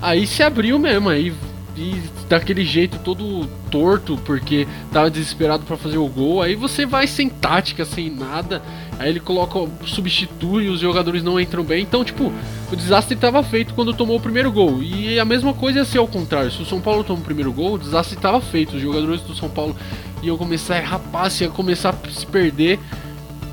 Aí 0.00 0.26
se 0.26 0.42
abriu 0.42 0.78
mesmo, 0.78 1.08
aí 1.08 1.32
e 1.78 2.02
daquele 2.28 2.64
jeito 2.64 2.98
todo 2.98 3.46
torto, 3.70 4.18
porque 4.24 4.66
tava 4.92 5.08
desesperado 5.08 5.64
para 5.64 5.76
fazer 5.76 5.96
o 5.96 6.08
gol. 6.08 6.42
Aí 6.42 6.56
você 6.56 6.84
vai 6.84 7.06
sem 7.06 7.28
tática, 7.28 7.84
sem 7.84 8.10
nada. 8.10 8.60
Aí 8.98 9.08
ele 9.08 9.20
coloca, 9.20 9.60
substitui, 9.86 10.68
os 10.68 10.80
jogadores 10.80 11.22
não 11.22 11.38
entram 11.38 11.62
bem. 11.62 11.82
Então, 11.82 12.04
tipo, 12.04 12.32
o 12.72 12.76
desastre 12.76 13.14
estava 13.14 13.42
feito 13.44 13.74
quando 13.74 13.94
tomou 13.94 14.16
o 14.16 14.20
primeiro 14.20 14.50
gol. 14.50 14.82
E 14.82 15.20
a 15.20 15.24
mesma 15.24 15.54
coisa 15.54 15.78
ia 15.78 15.84
ser 15.84 15.98
ao 15.98 16.08
contrário. 16.08 16.50
Se 16.50 16.60
o 16.60 16.66
São 16.66 16.80
Paulo 16.80 17.04
tomou 17.04 17.22
o 17.22 17.24
primeiro 17.24 17.52
gol, 17.52 17.74
o 17.74 17.78
desastre 17.78 18.16
estava 18.16 18.40
feito. 18.40 18.74
Os 18.74 18.82
jogadores 18.82 19.20
do 19.20 19.36
São 19.36 19.48
Paulo 19.48 19.76
iam 20.22 20.36
começar 20.36 20.74
a 20.74 20.78
errar 20.78 21.00
iam 21.40 21.50
começar 21.50 21.90
a 21.90 22.10
se 22.10 22.26
perder. 22.26 22.78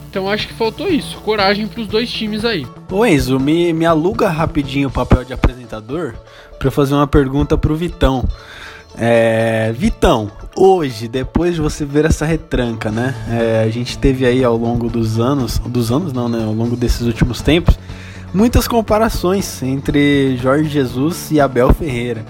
Então 0.10 0.30
acho 0.30 0.48
que 0.48 0.54
faltou 0.54 0.88
isso, 0.88 1.18
coragem 1.18 1.68
para 1.68 1.82
os 1.82 1.88
dois 1.88 2.10
times 2.10 2.46
aí. 2.46 2.66
Ô 2.90 3.06
Enzo, 3.06 3.38
me, 3.40 3.74
me 3.74 3.86
aluga 3.86 4.30
rapidinho 4.30 4.88
o 4.88 4.92
papel 4.92 5.26
de 5.26 5.34
apresentador 5.34 6.14
para 6.58 6.72
fazer 6.72 6.94
uma 6.94 7.08
pergunta 7.08 7.58
pro 7.58 7.76
Vitão. 7.76 8.24
É, 8.98 9.74
Vitão, 9.78 10.32
hoje, 10.56 11.10
depois 11.10 11.56
de 11.56 11.62
você 11.62 11.84
ver 11.84 12.06
essa 12.06 12.26
retranca, 12.26 12.90
né? 12.90 13.14
É, 13.30 13.64
a 13.66 13.70
gente 13.70 13.98
teve 13.98 14.26
aí 14.26 14.42
ao 14.42 14.56
longo 14.56 14.90
dos 14.90 15.20
anos, 15.20 15.60
dos 15.60 15.92
anos 15.92 16.14
não, 16.14 16.30
né? 16.30 16.46
Ao 16.46 16.54
longo 16.54 16.78
desses 16.78 17.02
últimos 17.02 17.42
tempos, 17.42 17.78
muitas 18.34 18.68
comparações 18.68 19.62
entre 19.62 20.38
Jorge 20.38 20.70
Jesus 20.70 21.30
e 21.30 21.42
Abel 21.42 21.74
Ferreira. 21.74 22.26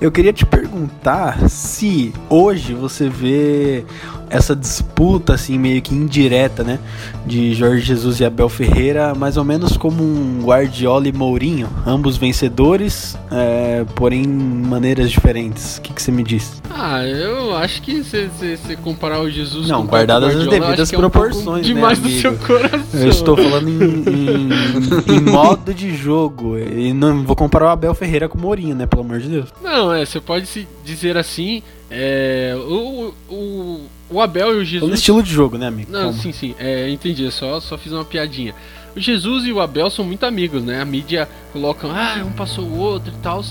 Eu 0.00 0.10
queria 0.10 0.32
te 0.32 0.46
perguntar 0.46 1.50
se 1.50 2.10
hoje 2.30 2.72
você 2.72 3.06
vê 3.06 3.84
essa 4.30 4.54
disputa 4.54 5.34
assim 5.34 5.58
meio 5.58 5.82
que 5.82 5.94
indireta, 5.94 6.62
né, 6.62 6.78
de 7.26 7.52
Jorge 7.52 7.82
Jesus 7.82 8.20
e 8.20 8.24
Abel 8.24 8.48
Ferreira, 8.48 9.14
mais 9.14 9.36
ou 9.36 9.44
menos 9.44 9.76
como 9.76 10.02
um 10.02 10.40
Guardiola 10.42 11.08
e 11.08 11.12
Mourinho, 11.12 11.68
ambos 11.84 12.16
vencedores, 12.16 13.18
é, 13.30 13.84
porém 13.96 14.26
maneiras 14.26 15.10
diferentes. 15.10 15.78
O 15.78 15.82
que, 15.82 16.00
você 16.00 16.12
me 16.12 16.22
diz? 16.22 16.62
Ah, 16.70 17.04
eu 17.04 17.54
acho 17.56 17.82
que 17.82 18.02
se 18.04 18.28
você 18.28 18.76
comparar 18.76 19.20
o 19.20 19.28
Jesus 19.28 19.68
não, 19.68 19.84
guardadas 19.84 20.34
as 20.34 20.46
devidas 20.46 20.90
proporções, 20.90 21.66
é 21.66 21.70
um 21.70 21.74
demais 21.74 21.98
né, 21.98 22.08
do 22.08 22.20
seu 22.20 22.38
coração. 22.38 23.00
Eu 23.00 23.08
estou 23.08 23.36
falando 23.36 23.68
em, 23.68 23.82
em, 23.82 25.16
em, 25.16 25.20
modo 25.20 25.74
de 25.74 25.94
jogo 25.94 26.56
e 26.56 26.92
não 26.92 27.24
vou 27.24 27.34
comparar 27.34 27.66
o 27.66 27.68
Abel 27.68 27.94
Ferreira 27.94 28.28
com 28.28 28.38
o 28.38 28.40
Mourinho, 28.40 28.76
né, 28.76 28.86
pelo 28.86 29.02
amor 29.02 29.18
de 29.18 29.28
Deus. 29.28 29.48
Não, 29.62 29.92
é, 29.92 30.06
você 30.06 30.20
pode 30.20 30.46
se 30.46 30.66
dizer 30.84 31.16
assim, 31.16 31.62
é, 31.90 32.54
o, 32.56 33.12
o 33.28 33.80
o 34.10 34.20
Abel 34.20 34.54
e 34.54 34.58
o 34.58 34.64
Jesus. 34.64 34.80
Pelo 34.82 34.94
estilo 34.94 35.22
de 35.22 35.32
jogo, 35.32 35.56
né, 35.56 35.66
amigo? 35.66 35.90
Não, 35.90 36.12
sim, 36.12 36.32
sim. 36.32 36.54
É, 36.58 36.90
entendi. 36.90 37.30
Só, 37.30 37.60
só 37.60 37.78
fiz 37.78 37.92
uma 37.92 38.04
piadinha. 38.04 38.54
O 38.94 39.00
Jesus 39.00 39.44
e 39.44 39.52
o 39.52 39.60
Abel 39.60 39.88
são 39.88 40.04
muito 40.04 40.26
amigos, 40.26 40.64
né? 40.64 40.80
A 40.80 40.84
mídia 40.84 41.28
coloca, 41.52 41.86
ah, 41.86 42.24
um 42.24 42.32
passou 42.32 42.64
o 42.64 42.76
outro 42.76 43.12
e 43.16 43.22
tal. 43.22 43.44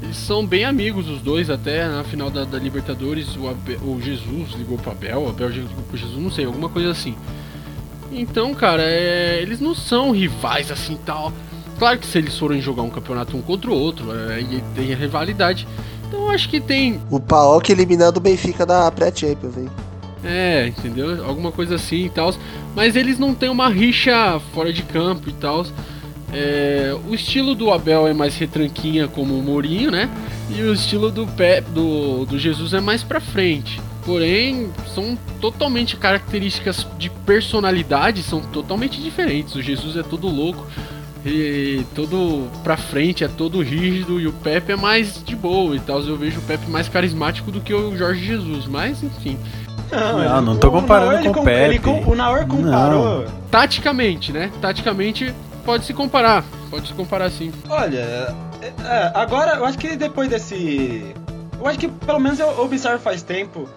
Eles 0.00 0.16
são 0.16 0.46
bem 0.46 0.64
amigos, 0.64 1.08
os 1.08 1.20
dois, 1.20 1.50
até 1.50 1.88
na 1.88 2.04
final 2.04 2.30
da, 2.30 2.44
da 2.44 2.58
Libertadores. 2.58 3.34
O, 3.36 3.48
Abel, 3.48 3.78
o 3.82 4.00
Jesus 4.00 4.52
ligou 4.52 4.78
pro 4.78 4.92
Abel, 4.92 5.22
o 5.22 5.28
Abel 5.30 5.48
ligou 5.48 5.82
pro 5.88 5.96
Jesus, 5.96 6.16
não 6.16 6.30
sei, 6.30 6.44
alguma 6.44 6.68
coisa 6.68 6.90
assim. 6.90 7.16
Então, 8.12 8.54
cara, 8.54 8.82
é, 8.82 9.40
eles 9.42 9.60
não 9.60 9.74
são 9.74 10.12
rivais 10.12 10.70
assim 10.70 10.96
tal. 11.04 11.32
Claro 11.78 11.98
que 11.98 12.06
se 12.06 12.18
eles 12.18 12.38
forem 12.38 12.60
jogar 12.60 12.82
um 12.82 12.90
campeonato 12.90 13.36
um 13.36 13.42
contra 13.42 13.68
o 13.70 13.74
outro, 13.74 14.12
é, 14.12 14.44
tem 14.76 14.92
a 14.92 14.96
rivalidade. 14.96 15.66
Então 16.06 16.30
acho 16.30 16.48
que 16.48 16.60
tem. 16.60 17.00
O 17.10 17.18
Paok 17.18 17.70
eliminando 17.70 18.18
o 18.18 18.22
Benfica 18.22 18.64
da 18.64 18.90
pré-Champions, 18.92 19.56
hein? 19.56 19.68
É, 20.24 20.66
entendeu? 20.66 21.24
Alguma 21.24 21.52
coisa 21.52 21.74
assim 21.74 22.06
e 22.06 22.10
tal. 22.10 22.34
Mas 22.74 22.96
eles 22.96 23.18
não 23.18 23.34
têm 23.34 23.48
uma 23.48 23.68
rixa 23.68 24.40
fora 24.52 24.72
de 24.72 24.82
campo 24.82 25.28
e 25.28 25.32
tal. 25.32 25.66
É, 26.32 26.96
o 27.08 27.14
estilo 27.14 27.54
do 27.54 27.70
Abel 27.70 28.08
é 28.08 28.12
mais 28.12 28.36
retranquinha 28.36 29.06
como 29.06 29.38
o 29.38 29.42
Mourinho, 29.42 29.90
né? 29.90 30.10
E 30.50 30.62
o 30.62 30.72
estilo 30.72 31.10
do 31.10 31.26
Pep, 31.26 31.70
do, 31.70 32.24
do 32.26 32.38
Jesus 32.38 32.72
é 32.72 32.80
mais 32.80 33.02
pra 33.02 33.20
frente. 33.20 33.80
Porém, 34.04 34.70
são 34.94 35.16
totalmente 35.40 35.96
características 35.96 36.86
de 36.98 37.08
personalidade, 37.08 38.22
são 38.22 38.40
totalmente 38.40 39.00
diferentes. 39.00 39.54
O 39.54 39.62
Jesus 39.62 39.96
é 39.96 40.02
todo 40.02 40.28
louco, 40.28 40.66
e 41.24 41.86
todo 41.94 42.50
pra 42.62 42.76
frente, 42.76 43.24
é 43.24 43.28
todo 43.28 43.62
rígido, 43.62 44.20
e 44.20 44.26
o 44.26 44.32
Pepe 44.32 44.72
é 44.72 44.76
mais 44.76 45.22
de 45.24 45.34
boa 45.34 45.74
e 45.74 45.80
tal. 45.80 46.02
Eu 46.02 46.18
vejo 46.18 46.38
o 46.38 46.42
Pepe 46.42 46.68
mais 46.70 46.88
carismático 46.88 47.50
do 47.50 47.60
que 47.60 47.72
o 47.72 47.96
Jorge 47.96 48.26
Jesus, 48.26 48.66
mas 48.66 49.02
enfim. 49.02 49.38
Não, 49.94 50.18
não, 50.18 50.42
não 50.42 50.56
tô 50.56 50.70
comparando 50.70 51.32
com 51.32 51.40
o 51.40 51.44
Pepe. 51.44 51.78
Com, 51.78 52.02
o 52.10 52.14
Naor 52.14 52.46
comparou. 52.46 53.22
Não. 53.22 53.32
Taticamente, 53.50 54.32
né? 54.32 54.50
Taticamente 54.60 55.34
pode 55.64 55.84
se 55.84 55.94
comparar. 55.94 56.44
Pode 56.70 56.88
se 56.88 56.94
comparar 56.94 57.30
sim. 57.30 57.52
Olha, 57.68 58.34
é, 58.60 58.72
é, 58.84 59.12
agora 59.14 59.56
eu 59.56 59.64
acho 59.64 59.78
que 59.78 59.96
depois 59.96 60.28
desse. 60.28 61.14
Eu 61.58 61.66
acho 61.66 61.78
que 61.78 61.88
pelo 61.88 62.18
menos 62.18 62.38
eu 62.38 62.60
observo 62.60 62.98
faz 62.98 63.22
tempo. 63.22 63.68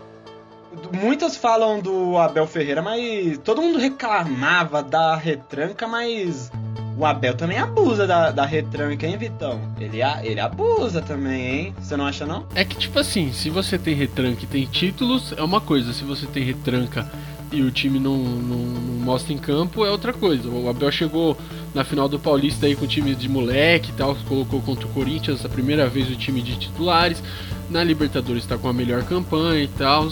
Muitos 0.94 1.36
falam 1.36 1.80
do 1.80 2.18
Abel 2.18 2.46
Ferreira, 2.46 2.82
mas 2.82 3.38
todo 3.40 3.62
mundo 3.62 3.80
reclamava 3.80 4.84
da 4.84 5.16
retranca, 5.16 5.88
mas 5.88 6.52
o 6.98 7.06
Abel 7.06 7.36
também 7.36 7.60
abusa 7.60 8.08
da, 8.08 8.32
da 8.32 8.44
retranca, 8.44 9.06
hein, 9.06 9.18
Vitão? 9.18 9.62
Ele, 9.80 10.00
ele 10.24 10.40
abusa 10.40 11.00
também, 11.00 11.46
hein? 11.46 11.76
Você 11.80 11.96
não 11.96 12.08
acha, 12.08 12.26
não? 12.26 12.46
É 12.56 12.66
que, 12.66 12.76
tipo 12.76 12.98
assim, 12.98 13.32
se 13.32 13.52
você 13.52 13.78
tem 13.78 13.94
retranca 13.94 14.44
e 14.44 14.48
tem 14.48 14.66
títulos, 14.66 15.32
é 15.38 15.44
uma 15.44 15.62
coisa. 15.62 15.94
Se 15.94 16.04
você 16.04 16.26
tem 16.26 16.44
retranca 16.44 17.08
e 17.52 17.62
o 17.62 17.70
time 17.70 18.00
não, 18.00 18.18
não, 18.18 18.58
não, 18.58 18.94
mostra 19.06 19.32
em 19.32 19.38
campo, 19.38 19.86
é 19.86 19.92
outra 19.92 20.12
coisa. 20.12 20.50
O 20.50 20.68
Abel 20.68 20.92
chegou 20.92 21.38
na 21.74 21.84
final 21.84 22.10
do 22.10 22.18
Paulista 22.18 22.66
aí 22.66 22.76
com 22.76 22.86
o 22.86 22.88
time 22.88 23.14
de 23.14 23.30
moleque 23.30 23.92
e 23.92 23.94
tal, 23.94 24.16
colocou 24.28 24.60
contra 24.62 24.88
o 24.88 24.90
Corinthians 24.90 25.46
a 25.46 25.50
primeira 25.50 25.88
vez 25.88 26.10
o 26.10 26.16
time 26.16 26.42
de 26.42 26.58
titulares. 26.58 27.22
Na 27.70 27.84
Libertadores 27.84 28.44
está 28.44 28.58
com 28.58 28.68
a 28.68 28.74
melhor 28.74 29.04
campanha 29.04 29.64
e 29.64 29.68
tal. 29.68 30.10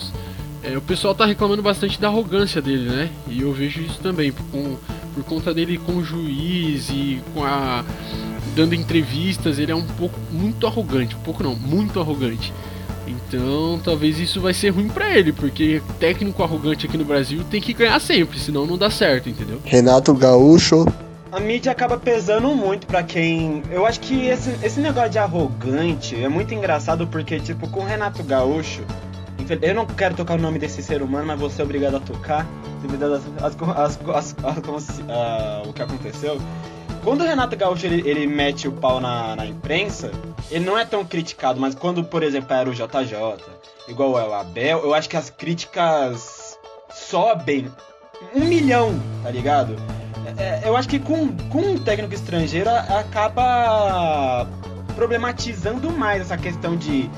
É, 0.61 0.77
o 0.77 0.81
pessoal 0.81 1.15
tá 1.15 1.25
reclamando 1.25 1.63
bastante 1.63 1.99
da 1.99 2.07
arrogância 2.07 2.61
dele, 2.61 2.89
né? 2.89 3.09
E 3.27 3.41
eu 3.41 3.51
vejo 3.53 3.81
isso 3.81 3.99
também. 3.99 4.31
Com, 4.51 4.77
por 5.15 5.23
conta 5.23 5.53
dele 5.53 5.77
com 5.77 5.93
o 5.93 6.03
juiz 6.03 6.89
e 6.89 7.21
com 7.33 7.43
a 7.43 7.83
dando 8.53 8.75
entrevistas, 8.75 9.57
ele 9.57 9.71
é 9.71 9.75
um 9.75 9.85
pouco 9.85 10.19
muito 10.31 10.67
arrogante, 10.67 11.15
um 11.15 11.19
pouco 11.19 11.41
não, 11.43 11.55
muito 11.55 11.99
arrogante. 11.99 12.53
Então, 13.07 13.79
talvez 13.83 14.19
isso 14.19 14.41
vai 14.41 14.53
ser 14.53 14.69
ruim 14.69 14.87
para 14.87 15.15
ele, 15.15 15.31
porque 15.31 15.81
técnico 15.99 16.41
arrogante 16.41 16.85
aqui 16.85 16.97
no 16.97 17.05
Brasil 17.05 17.43
tem 17.49 17.61
que 17.61 17.73
ganhar 17.73 17.99
sempre, 17.99 18.39
senão 18.39 18.65
não 18.65 18.77
dá 18.77 18.89
certo, 18.89 19.29
entendeu? 19.29 19.59
Renato 19.63 20.13
Gaúcho. 20.13 20.85
A 21.31 21.39
mídia 21.39 21.71
acaba 21.71 21.97
pesando 21.97 22.47
muito 22.55 22.87
para 22.87 23.03
quem. 23.03 23.61
Eu 23.69 23.85
acho 23.85 23.99
que 23.99 24.27
esse, 24.27 24.55
esse 24.63 24.79
negócio 24.79 25.09
de 25.09 25.19
arrogante 25.19 26.15
é 26.15 26.29
muito 26.29 26.53
engraçado 26.53 27.05
porque, 27.07 27.39
tipo, 27.39 27.67
com 27.67 27.81
o 27.81 27.85
Renato 27.85 28.23
Gaúcho, 28.23 28.83
eu 29.61 29.75
não 29.75 29.85
quero 29.85 30.15
tocar 30.15 30.37
o 30.37 30.41
nome 30.41 30.59
desse 30.59 30.81
ser 30.81 31.01
humano, 31.01 31.25
mas 31.27 31.39
vou 31.39 31.49
ser 31.49 31.63
obrigado 31.63 31.97
a 31.97 31.99
tocar, 31.99 32.45
devido 32.81 33.03
às, 33.03 33.23
às, 33.41 33.95
uh, 33.95 35.69
o 35.69 35.73
que 35.73 35.81
aconteceu. 35.81 36.39
Quando 37.03 37.21
o 37.21 37.23
Renato 37.23 37.55
Gaúcho 37.55 37.85
ele, 37.85 38.07
ele 38.09 38.25
mete 38.25 38.67
o 38.67 38.71
pau 38.71 38.99
na, 38.99 39.35
na, 39.35 39.45
imprensa, 39.45 40.11
ele 40.49 40.65
não 40.65 40.77
é 40.77 40.83
tão 40.83 41.05
criticado, 41.05 41.59
mas 41.59 41.75
quando, 41.75 42.03
por 42.03 42.23
exemplo, 42.23 42.51
era 42.55 42.67
o 42.69 42.73
JJ, 42.73 43.15
igual 43.87 44.17
é 44.17 44.27
o 44.27 44.33
Abel, 44.33 44.83
eu 44.83 44.93
acho 44.93 45.07
que 45.07 45.15
as 45.15 45.29
críticas 45.29 46.57
sobem 46.91 47.71
um 48.33 48.45
milhão, 48.45 48.99
tá 49.21 49.29
ligado? 49.29 49.75
É, 50.37 50.61
é 50.65 50.69
eu 50.69 50.75
acho 50.75 50.89
que 50.89 50.97
com, 50.97 51.27
com 51.49 51.59
um 51.59 51.77
técnico 51.77 52.15
estrangeiro 52.15 52.69
acaba 52.69 54.47
problematizando 54.95 55.91
mais 55.91 56.21
essa 56.21 56.37
questão 56.37 56.75
de 56.75 57.09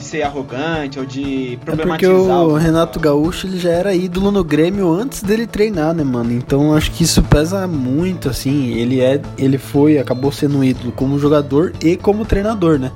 de 0.00 0.06
ser 0.06 0.22
arrogante 0.22 0.98
ou 0.98 1.04
de 1.04 1.58
problematizar. 1.64 2.10
É 2.10 2.14
porque 2.14 2.26
o 2.26 2.56
Renato 2.56 2.98
Gaúcho 2.98 3.46
ele 3.46 3.58
já 3.58 3.70
era 3.70 3.94
ídolo 3.94 4.30
no 4.30 4.42
Grêmio 4.42 4.90
antes 4.90 5.22
dele 5.22 5.46
treinar, 5.46 5.94
né, 5.94 6.02
mano? 6.02 6.32
Então 6.32 6.74
acho 6.74 6.90
que 6.90 7.04
isso 7.04 7.22
pesa 7.22 7.66
muito, 7.66 8.28
assim. 8.28 8.72
Ele 8.72 9.00
é, 9.00 9.20
ele 9.36 9.58
foi, 9.58 9.98
acabou 9.98 10.32
sendo 10.32 10.58
um 10.58 10.64
ídolo 10.64 10.90
como 10.92 11.18
jogador 11.18 11.72
e 11.82 11.96
como 11.96 12.24
treinador, 12.24 12.78
né? 12.78 12.90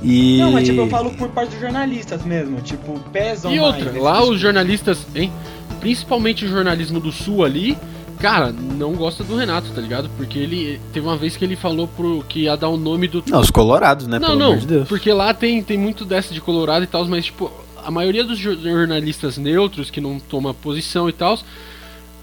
E... 0.00 0.38
Não, 0.38 0.52
mas 0.52 0.66
tipo, 0.66 0.82
eu 0.82 0.88
falo 0.88 1.10
por 1.10 1.28
parte 1.30 1.50
dos 1.50 1.60
jornalistas 1.60 2.24
mesmo, 2.24 2.60
tipo, 2.60 2.98
pesam 3.12 3.52
E 3.52 3.58
outra, 3.58 3.90
lá 4.00 4.22
os 4.22 4.38
jornalistas, 4.38 4.98
hein? 5.14 5.32
Principalmente 5.80 6.44
o 6.44 6.48
jornalismo 6.48 7.00
do 7.00 7.10
Sul 7.10 7.44
ali, 7.44 7.76
cara, 8.26 8.52
não 8.52 8.94
gosta 8.94 9.22
do 9.22 9.36
Renato, 9.36 9.70
tá 9.70 9.80
ligado? 9.80 10.10
Porque 10.16 10.36
ele 10.36 10.80
teve 10.92 11.06
uma 11.06 11.16
vez 11.16 11.36
que 11.36 11.44
ele 11.44 11.54
falou 11.54 11.86
pro 11.86 12.24
que 12.28 12.40
ia 12.40 12.56
dar 12.56 12.68
o 12.68 12.76
nome 12.76 13.06
do. 13.06 13.22
Não, 13.28 13.38
os 13.38 13.52
colorados, 13.52 14.08
né? 14.08 14.18
Não, 14.18 14.30
Pelo 14.30 14.38
não. 14.40 14.58
De 14.58 14.84
porque 14.88 15.12
lá 15.12 15.32
tem, 15.32 15.62
tem 15.62 15.78
muito 15.78 16.04
dessa 16.04 16.34
de 16.34 16.40
colorado 16.40 16.82
e 16.82 16.88
tal, 16.88 17.06
mas 17.06 17.26
tipo, 17.26 17.52
a 17.84 17.88
maioria 17.88 18.24
dos 18.24 18.36
jornalistas 18.36 19.38
neutros 19.38 19.90
que 19.90 20.00
não 20.00 20.18
toma 20.18 20.52
posição 20.52 21.08
e 21.08 21.12
tal. 21.12 21.38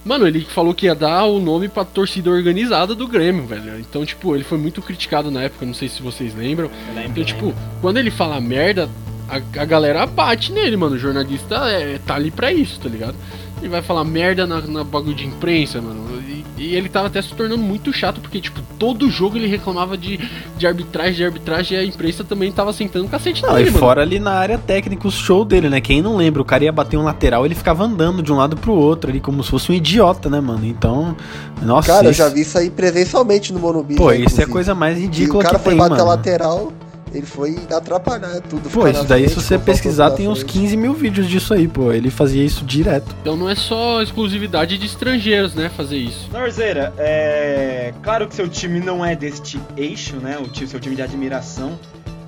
Mano, 0.03 0.27
ele 0.27 0.41
falou 0.41 0.73
que 0.73 0.87
ia 0.87 0.93
dar 0.93 1.23
o 1.23 1.39
nome 1.39 1.69
pra 1.69 1.85
torcida 1.85 2.29
organizada 2.29 2.93
do 2.93 3.07
Grêmio, 3.07 3.45
velho. 3.45 3.79
Então, 3.79 4.05
tipo, 4.05 4.35
ele 4.35 4.43
foi 4.43 4.57
muito 4.57 4.81
criticado 4.81 5.31
na 5.31 5.43
época, 5.43 5.65
não 5.65 5.73
sei 5.73 5.87
se 5.87 6.01
vocês 6.01 6.35
lembram. 6.35 6.69
Lembro, 6.93 7.11
então, 7.11 7.23
tipo, 7.23 7.53
quando 7.79 7.95
ele 7.95 8.11
fala 8.11 8.41
merda, 8.41 8.89
a, 9.29 9.37
a 9.37 9.65
galera 9.65 10.05
bate 10.05 10.51
nele, 10.51 10.75
mano. 10.75 10.95
O 10.95 10.99
jornalista 10.99 11.55
é, 11.69 11.97
tá 12.05 12.15
ali 12.15 12.29
pra 12.29 12.51
isso, 12.51 12.77
tá 12.81 12.89
ligado? 12.89 13.15
Ele 13.63 13.69
vai 13.71 13.81
falar 13.81 14.03
merda 14.03 14.45
na, 14.45 14.59
na 14.61 14.83
bagulho 14.83 15.15
de 15.15 15.25
imprensa, 15.25 15.81
mano. 15.81 16.03
E 16.27 16.43
E 16.55 16.75
ele 16.75 16.87
tava 16.87 17.07
até 17.07 17.21
se 17.21 17.33
tornando 17.33 17.61
muito 17.61 17.91
chato, 17.91 18.21
porque, 18.21 18.39
tipo, 18.39 18.61
todo 18.77 19.09
jogo 19.09 19.37
ele 19.37 19.47
reclamava 19.47 19.97
de, 19.97 20.19
de 20.57 20.67
arbitragem, 20.67 21.15
de 21.15 21.23
arbitragem, 21.25 21.77
e 21.77 21.81
a 21.81 21.85
imprensa 21.85 22.23
também 22.23 22.51
tava 22.51 22.71
sentando 22.71 23.05
o 23.05 23.09
cacete 23.09 23.41
Não, 23.41 23.53
nele, 23.55 23.69
e 23.69 23.71
mano. 23.71 23.79
fora 23.79 24.01
ali 24.01 24.19
na 24.19 24.31
área 24.33 24.57
técnica, 24.57 25.07
o 25.07 25.11
show 25.11 25.43
dele, 25.43 25.67
né? 25.69 25.81
Quem 25.81 26.01
não 26.01 26.15
lembra, 26.15 26.41
o 26.41 26.45
cara 26.45 26.63
ia 26.63 26.71
bater 26.71 26.95
um 26.97 27.03
lateral, 27.03 27.45
ele 27.45 27.55
ficava 27.55 27.83
andando 27.83 28.21
de 28.21 28.31
um 28.31 28.37
lado 28.37 28.55
pro 28.55 28.73
outro 28.73 29.09
ali, 29.09 29.19
como 29.19 29.43
se 29.43 29.49
fosse 29.49 29.71
um 29.71 29.75
idiota, 29.75 30.29
né, 30.29 30.39
mano? 30.39 30.65
Então, 30.65 31.15
nossa. 31.61 31.87
Cara, 31.87 32.07
eu 32.07 32.13
já 32.13 32.29
vi 32.29 32.41
isso 32.41 32.57
aí 32.57 32.69
presencialmente 32.69 33.51
no 33.51 33.59
Morumbi. 33.59 33.95
Pô, 33.95 34.09
já, 34.13 34.19
isso 34.19 34.39
é 34.39 34.43
a 34.43 34.47
coisa 34.47 34.75
mais 34.75 34.97
E 34.97 35.01
ridícula 35.01 35.39
o 35.39 35.43
cara 35.43 35.57
que 35.57 35.63
foi 35.63 35.73
tem, 35.73 35.79
bater 35.79 35.93
a 35.93 35.97
mano. 35.97 36.09
lateral, 36.09 36.73
ele 37.13 37.25
foi 37.25 37.57
atrapalhar 37.71 38.41
tudo. 38.41 38.69
Pô, 38.69 38.87
isso 38.87 39.03
daí, 39.03 39.23
frente, 39.23 39.39
se 39.39 39.41
você 39.41 39.59
pesquisar, 39.59 40.11
tem 40.11 40.27
uns 40.27 40.39
frente. 40.39 40.59
15 40.59 40.77
mil 40.77 40.93
vídeos 40.93 41.27
disso 41.27 41.53
aí, 41.53 41.67
pô. 41.67 41.91
Ele 41.91 42.09
fazia 42.09 42.43
isso 42.43 42.65
direto. 42.65 43.15
Então 43.21 43.35
não 43.35 43.49
é 43.49 43.55
só 43.55 44.01
exclusividade 44.01 44.77
de 44.77 44.85
estrangeiros, 44.85 45.53
né, 45.53 45.69
fazer 45.69 45.97
isso. 45.97 46.29
Norzeira, 46.31 46.93
é 46.97 47.93
claro 48.01 48.27
que 48.27 48.35
seu 48.35 48.47
time 48.47 48.79
não 48.79 49.05
é 49.05 49.15
deste 49.15 49.59
eixo, 49.77 50.17
né? 50.17 50.37
O 50.39 50.47
time, 50.47 50.67
seu 50.67 50.79
time 50.79 50.95
de 50.95 51.01
admiração. 51.01 51.77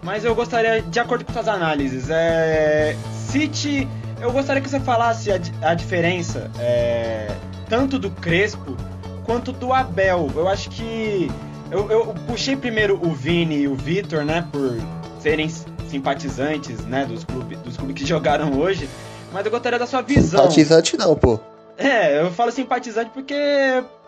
Mas 0.03 0.23
eu 0.23 0.35
gostaria, 0.35 0.81
de 0.81 0.99
acordo 0.99 1.25
com 1.25 1.33
suas 1.33 1.47
análises, 1.47 2.09
é... 2.09 2.95
City, 3.11 3.87
eu 4.21 4.31
gostaria 4.31 4.61
que 4.61 4.69
você 4.69 4.79
falasse 4.79 5.31
a, 5.31 5.39
a 5.61 5.73
diferença 5.73 6.49
é, 6.59 7.35
tanto 7.67 7.99
do 7.99 8.09
Crespo 8.09 8.77
quanto 9.25 9.51
do 9.51 9.73
Abel. 9.73 10.29
Eu 10.35 10.47
acho 10.47 10.69
que 10.69 11.29
eu, 11.71 11.89
eu 11.91 12.15
puxei 12.27 12.55
primeiro 12.55 12.99
o 13.05 13.13
Vini 13.13 13.57
e 13.61 13.67
o 13.67 13.75
Vitor, 13.75 14.23
né? 14.23 14.47
Por 14.51 14.77
serem 15.19 15.49
simpatizantes, 15.89 16.79
né? 16.85 17.05
Dos 17.05 17.23
clubes, 17.23 17.57
dos 17.59 17.77
clubes 17.77 17.95
que 17.95 18.05
jogaram 18.07 18.57
hoje. 18.59 18.89
Mas 19.33 19.45
eu 19.45 19.51
gostaria 19.51 19.79
da 19.79 19.87
sua 19.87 20.01
visão. 20.01 20.39
Simpatizante 20.41 20.97
não, 20.97 21.15
pô. 21.15 21.39
É, 21.77 22.21
eu 22.21 22.31
falo 22.31 22.51
simpatizante 22.51 23.11
porque. 23.13 23.33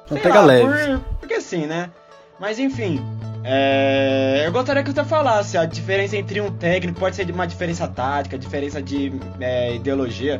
sei 0.07 0.17
pega 0.21 0.39
lá, 0.39 0.45
leve. 0.45 0.63
por- 0.95 0.99
porque 1.19 1.41
sim, 1.41 1.65
né? 1.65 1.89
Mas 2.39 2.59
enfim. 2.59 3.03
é, 3.43 4.43
eu 4.45 4.51
gostaria 4.51 4.83
que 4.83 4.91
você 4.91 5.03
falasse 5.03 5.57
a 5.57 5.65
diferença 5.65 6.15
entre 6.15 6.39
um 6.39 6.51
técnico, 6.51 6.99
pode 6.99 7.15
ser 7.15 7.25
de 7.25 7.31
uma 7.31 7.47
diferença 7.47 7.87
tática, 7.87 8.37
diferença 8.37 8.79
de 8.81 9.11
é, 9.39 9.73
ideologia, 9.75 10.39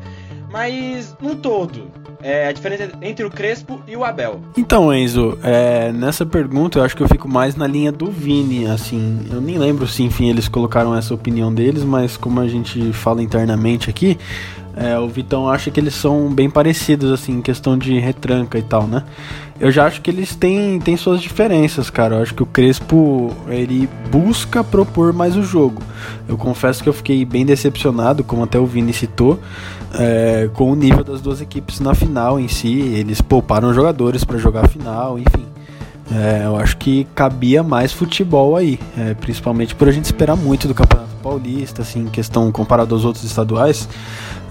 mas 0.49 1.15
num 1.21 1.35
todo. 1.35 1.91
É, 2.21 2.47
a 2.47 2.51
diferença 2.51 2.91
entre 3.01 3.23
o 3.23 3.29
Crespo 3.29 3.79
e 3.87 3.95
o 3.95 4.03
Abel. 4.03 4.41
Então, 4.57 4.93
Enzo, 4.93 5.37
é, 5.43 5.91
nessa 5.91 6.25
pergunta 6.25 6.79
eu 6.79 6.83
acho 6.83 6.95
que 6.95 7.03
eu 7.03 7.07
fico 7.07 7.27
mais 7.27 7.55
na 7.55 7.67
linha 7.67 7.91
do 7.91 8.09
Vini, 8.09 8.65
assim. 8.65 9.27
Eu 9.31 9.39
nem 9.39 9.57
lembro 9.57 9.87
se, 9.87 10.01
enfim, 10.01 10.29
eles 10.29 10.47
colocaram 10.47 10.95
essa 10.95 11.13
opinião 11.13 11.53
deles, 11.53 11.83
mas 11.83 12.17
como 12.17 12.39
a 12.39 12.47
gente 12.47 12.91
fala 12.91 13.21
internamente 13.21 13.89
aqui, 13.89 14.17
é, 14.75 14.97
o 14.97 15.07
Vitão 15.07 15.49
acha 15.49 15.71
que 15.71 15.79
eles 15.79 15.95
são 15.95 16.29
bem 16.31 16.49
parecidos, 16.49 17.11
assim, 17.11 17.33
em 17.33 17.41
questão 17.41 17.75
de 17.77 17.97
retranca 17.97 18.59
e 18.59 18.61
tal, 18.61 18.83
né? 18.87 19.03
Eu 19.59 19.71
já 19.71 19.87
acho 19.87 20.01
que 20.01 20.11
eles 20.11 20.35
têm, 20.35 20.79
têm 20.79 20.95
suas 20.95 21.19
diferenças, 21.19 21.89
cara. 21.89 22.15
Eu 22.15 22.21
acho 22.21 22.33
que 22.35 22.43
o 22.43 22.45
Crespo, 22.45 23.33
ele 23.47 23.89
busca 24.11 24.63
propor 24.63 25.13
mais 25.13 25.35
o 25.35 25.41
jogo. 25.41 25.81
Eu 26.29 26.37
confesso 26.37 26.83
que 26.83 26.89
eu 26.89 26.93
fiquei 26.93 27.25
bem 27.25 27.43
decepcionado, 27.43 28.23
como 28.23 28.43
até 28.43 28.59
o 28.59 28.67
Vini 28.67 28.93
citou, 28.93 29.39
é, 29.93 30.49
com 30.53 30.71
o 30.71 30.75
nível 30.75 31.03
das 31.03 31.21
duas 31.21 31.41
equipes 31.41 31.79
na 31.79 31.93
final 31.93 32.39
em 32.39 32.47
si. 32.47 32.79
Eles 32.79 33.21
pouparam 33.21 33.73
jogadores 33.73 34.23
para 34.23 34.37
jogar 34.37 34.65
a 34.65 34.67
final, 34.67 35.17
enfim. 35.17 35.45
É, 36.11 36.43
eu 36.45 36.55
acho 36.55 36.77
que 36.77 37.05
cabia 37.13 37.61
mais 37.61 37.91
futebol 37.91 38.55
aí, 38.55 38.79
é, 38.97 39.13
principalmente 39.13 39.75
por 39.75 39.89
a 39.89 39.91
gente 39.91 40.05
esperar 40.05 40.37
muito 40.37 40.65
do 40.67 40.73
Campeonato 40.73 41.09
Paulista, 41.21 41.81
assim, 41.81 42.05
questão 42.05 42.49
comparado 42.49 42.95
aos 42.95 43.03
outros 43.03 43.25
estaduais, 43.25 43.89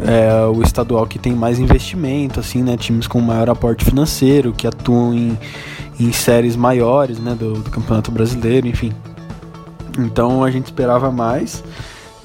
é, 0.05 0.45
o 0.55 0.63
estadual 0.63 1.07
que 1.07 1.19
tem 1.19 1.33
mais 1.33 1.59
investimento, 1.59 2.41
assim, 2.41 2.63
né, 2.63 2.77
times 2.77 3.07
com 3.07 3.21
maior 3.23 3.49
aporte 3.49 3.87
financeiro, 3.87 4.53
que 4.53 4.67
atuam 4.67 5.15
em, 5.15 5.39
em 5.99 6.13
séries 6.13 6.57
maiores, 6.57 7.19
né, 7.19 7.35
do, 7.35 7.55
do 7.55 7.71
Campeonato 7.71 8.11
Brasileiro, 8.11 8.67
enfim. 8.67 8.93
Então 9.99 10.45
a 10.45 10.51
gente 10.51 10.67
esperava 10.67 11.11
mais, 11.11 11.65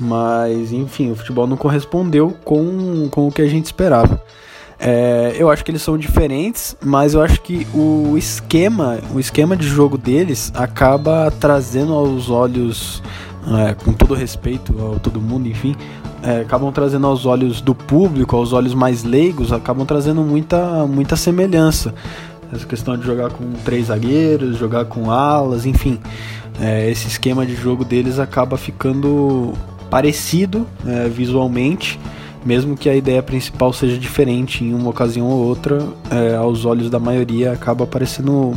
mas 0.02 0.74
enfim, 0.74 1.12
o 1.12 1.16
futebol 1.16 1.46
não 1.46 1.56
correspondeu 1.56 2.36
com, 2.44 3.08
com 3.10 3.28
o 3.28 3.32
que 3.32 3.42
a 3.42 3.48
gente 3.48 3.66
esperava. 3.66 4.22
É, 4.84 5.36
eu 5.38 5.52
acho 5.52 5.64
que 5.64 5.70
eles 5.70 5.84
são 5.84 5.96
diferentes, 5.96 6.76
mas 6.84 7.14
eu 7.14 7.22
acho 7.22 7.40
que 7.42 7.68
o 7.72 8.18
esquema, 8.18 9.00
o 9.14 9.20
esquema 9.20 9.56
de 9.56 9.68
jogo 9.68 9.96
deles 9.96 10.52
acaba 10.56 11.32
trazendo 11.40 11.94
aos 11.94 12.32
olhos, 12.32 13.04
é, 13.60 13.76
com 13.76 13.94
todo 13.94 14.16
respeito 14.16 14.74
a 14.96 15.00
todo 15.00 15.22
mundo, 15.22 15.48
enfim, 15.48 15.76
é, 16.24 16.42
acabam 16.42 16.72
trazendo 16.72 17.06
aos 17.06 17.28
olhos 17.28 17.62
do 17.62 17.76
público, 17.76 18.36
aos 18.36 18.54
olhos 18.54 18.74
mais 18.74 19.04
leigos, 19.04 19.54
acabam 19.54 19.86
trazendo 19.86 20.22
muita, 20.24 20.88
muita 20.88 21.16
semelhança. 21.16 21.94
Essa 22.52 22.66
questão 22.66 22.98
de 22.98 23.06
jogar 23.06 23.30
com 23.30 23.52
três 23.64 23.88
zagueiros, 23.88 24.58
jogar 24.58 24.86
com 24.86 25.12
alas, 25.12 25.66
enfim. 25.66 26.00
É, 26.60 26.90
esse 26.90 27.08
esquema 27.08 27.46
de 27.46 27.56
jogo 27.56 27.86
deles 27.86 28.20
acaba 28.20 28.58
ficando 28.58 29.54
parecido 29.92 30.66
é, 30.88 31.08
visualmente, 31.10 32.00
mesmo 32.44 32.76
que 32.76 32.90
a 32.90 32.96
ideia 32.96 33.22
principal 33.22 33.72
seja 33.72 33.98
diferente 33.98 34.64
em 34.64 34.74
uma 34.74 34.90
ocasião 34.90 35.28
ou 35.28 35.46
outra, 35.46 35.86
é, 36.10 36.36
aos 36.36 36.66
olhos 36.66 36.90
da 36.90 36.98
maioria 36.98 37.52
acaba 37.52 37.86
parecendo 37.86 38.56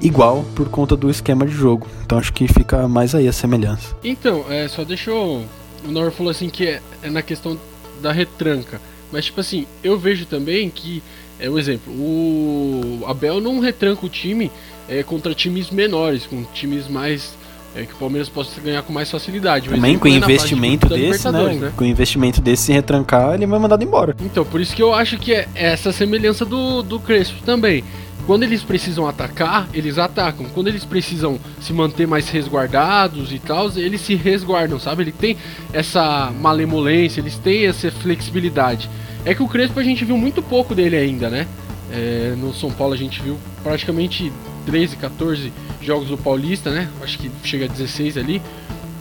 igual 0.00 0.44
por 0.54 0.68
conta 0.68 0.96
do 0.96 1.10
esquema 1.10 1.44
de 1.44 1.52
jogo. 1.52 1.86
Então 2.04 2.16
acho 2.16 2.32
que 2.32 2.46
fica 2.46 2.86
mais 2.86 3.14
aí 3.14 3.26
a 3.26 3.32
semelhança. 3.32 3.94
Então, 4.02 4.44
é, 4.48 4.68
só 4.68 4.84
deixou. 4.84 5.44
O 5.84 5.90
Nor 5.90 6.10
falou 6.12 6.30
assim 6.30 6.48
que 6.48 6.66
é, 6.66 6.80
é 7.02 7.10
na 7.10 7.22
questão 7.22 7.58
da 8.00 8.12
retranca. 8.12 8.80
Mas, 9.12 9.26
tipo 9.26 9.40
assim, 9.40 9.66
eu 9.82 9.98
vejo 9.98 10.24
também 10.26 10.70
que. 10.70 11.02
É 11.38 11.50
um 11.50 11.58
exemplo, 11.58 11.92
o 11.92 13.04
Abel 13.06 13.42
não 13.42 13.60
retranca 13.60 14.06
o 14.06 14.08
time 14.08 14.50
é, 14.88 15.02
contra 15.02 15.34
times 15.34 15.70
menores, 15.70 16.26
com 16.26 16.42
times 16.44 16.88
mais. 16.88 17.34
É, 17.76 17.84
que 17.84 17.92
o 17.92 17.96
Palmeiras 17.96 18.26
possa 18.26 18.58
ganhar 18.58 18.82
com 18.82 18.90
mais 18.90 19.10
facilidade. 19.10 19.68
Também 19.68 19.98
com 19.98 20.08
de 20.08 20.14
investimento 20.14 20.88
da 20.88 20.96
desse, 20.96 21.30
né? 21.30 21.38
Libertadores, 21.38 21.74
Com 21.74 21.84
investimento 21.84 22.40
desse, 22.40 22.62
se 22.62 22.72
retrancar, 22.72 23.34
ele 23.34 23.46
vai 23.46 23.58
mandado 23.58 23.84
embora. 23.84 24.16
Então, 24.20 24.46
por 24.46 24.62
isso 24.62 24.74
que 24.74 24.82
eu 24.82 24.94
acho 24.94 25.18
que 25.18 25.34
é 25.34 25.46
essa 25.54 25.92
semelhança 25.92 26.46
do, 26.46 26.82
do 26.82 26.98
Crespo 26.98 27.42
também. 27.44 27.84
Quando 28.26 28.44
eles 28.44 28.62
precisam 28.62 29.06
atacar, 29.06 29.68
eles 29.74 29.98
atacam. 29.98 30.46
Quando 30.54 30.68
eles 30.68 30.86
precisam 30.86 31.38
se 31.60 31.72
manter 31.74 32.06
mais 32.06 32.30
resguardados 32.30 33.30
e 33.30 33.38
tal, 33.38 33.70
eles 33.76 34.00
se 34.00 34.14
resguardam, 34.14 34.80
sabe? 34.80 35.02
Ele 35.02 35.12
tem 35.12 35.36
essa 35.70 36.32
malemolência, 36.40 37.20
eles 37.20 37.36
têm 37.36 37.66
essa 37.66 37.90
flexibilidade. 37.90 38.88
É 39.24 39.34
que 39.34 39.42
o 39.42 39.48
Crespo 39.48 39.78
a 39.78 39.84
gente 39.84 40.02
viu 40.04 40.16
muito 40.16 40.42
pouco 40.42 40.74
dele 40.74 40.96
ainda, 40.96 41.28
né? 41.28 41.46
É, 41.92 42.34
no 42.38 42.54
São 42.54 42.70
Paulo 42.70 42.94
a 42.94 42.96
gente 42.96 43.20
viu 43.22 43.38
praticamente 43.62 44.32
13, 44.66 44.96
14 44.96 45.52
jogos 45.80 46.08
do 46.08 46.18
Paulista, 46.18 46.70
né? 46.70 46.88
Acho 47.02 47.18
que 47.18 47.30
chega 47.44 47.64
a 47.64 47.68
16 47.68 48.18
ali. 48.18 48.42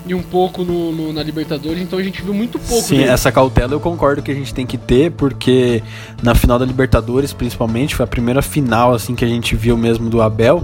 E 0.07 0.13
um 0.13 0.21
pouco 0.21 0.63
no, 0.63 0.91
no- 0.91 1.11
na 1.11 1.23
Libertadores, 1.23 1.81
então 1.81 1.97
a 1.97 2.03
gente 2.03 2.21
viu 2.21 2.31
muito 2.31 2.59
pouco 2.59 2.83
Sim, 2.87 2.97
dele. 2.97 3.09
essa 3.09 3.31
cautela 3.31 3.73
eu 3.73 3.79
concordo 3.79 4.21
que 4.21 4.29
a 4.29 4.35
gente 4.35 4.53
tem 4.53 4.63
que 4.63 4.77
ter, 4.77 5.09
porque 5.11 5.81
na 6.21 6.35
final 6.35 6.59
da 6.59 6.65
Libertadores, 6.65 7.33
principalmente, 7.33 7.95
foi 7.95 8.03
a 8.03 8.07
primeira 8.07 8.39
final 8.43 8.93
assim 8.93 9.15
que 9.15 9.25
a 9.25 9.27
gente 9.27 9.55
viu 9.55 9.75
mesmo 9.75 10.07
do 10.07 10.21
Abel. 10.21 10.63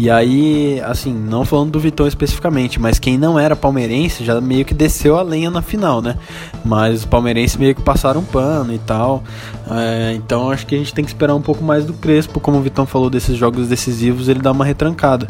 E 0.00 0.08
aí, 0.08 0.80
assim, 0.80 1.12
não 1.12 1.44
falando 1.44 1.72
do 1.72 1.78
Vitão 1.78 2.06
especificamente, 2.06 2.80
mas 2.80 2.98
quem 2.98 3.18
não 3.18 3.38
era 3.38 3.54
palmeirense 3.54 4.24
já 4.24 4.40
meio 4.40 4.64
que 4.64 4.72
desceu 4.72 5.18
a 5.18 5.20
lenha 5.20 5.50
na 5.50 5.60
final, 5.60 6.00
né? 6.00 6.16
Mas 6.64 7.00
os 7.00 7.04
palmeirenses 7.04 7.58
meio 7.58 7.74
que 7.74 7.82
passaram 7.82 8.24
pano 8.24 8.72
e 8.72 8.78
tal. 8.78 9.22
É, 9.70 10.14
então 10.14 10.50
acho 10.50 10.66
que 10.66 10.74
a 10.74 10.78
gente 10.78 10.94
tem 10.94 11.04
que 11.04 11.10
esperar 11.10 11.34
um 11.34 11.42
pouco 11.42 11.62
mais 11.62 11.84
do 11.84 11.92
Crespo, 11.92 12.40
como 12.40 12.56
o 12.56 12.62
Vitão 12.62 12.86
falou 12.86 13.10
desses 13.10 13.36
jogos 13.36 13.68
decisivos, 13.68 14.30
ele 14.30 14.40
dá 14.40 14.52
uma 14.52 14.64
retrancada. 14.64 15.28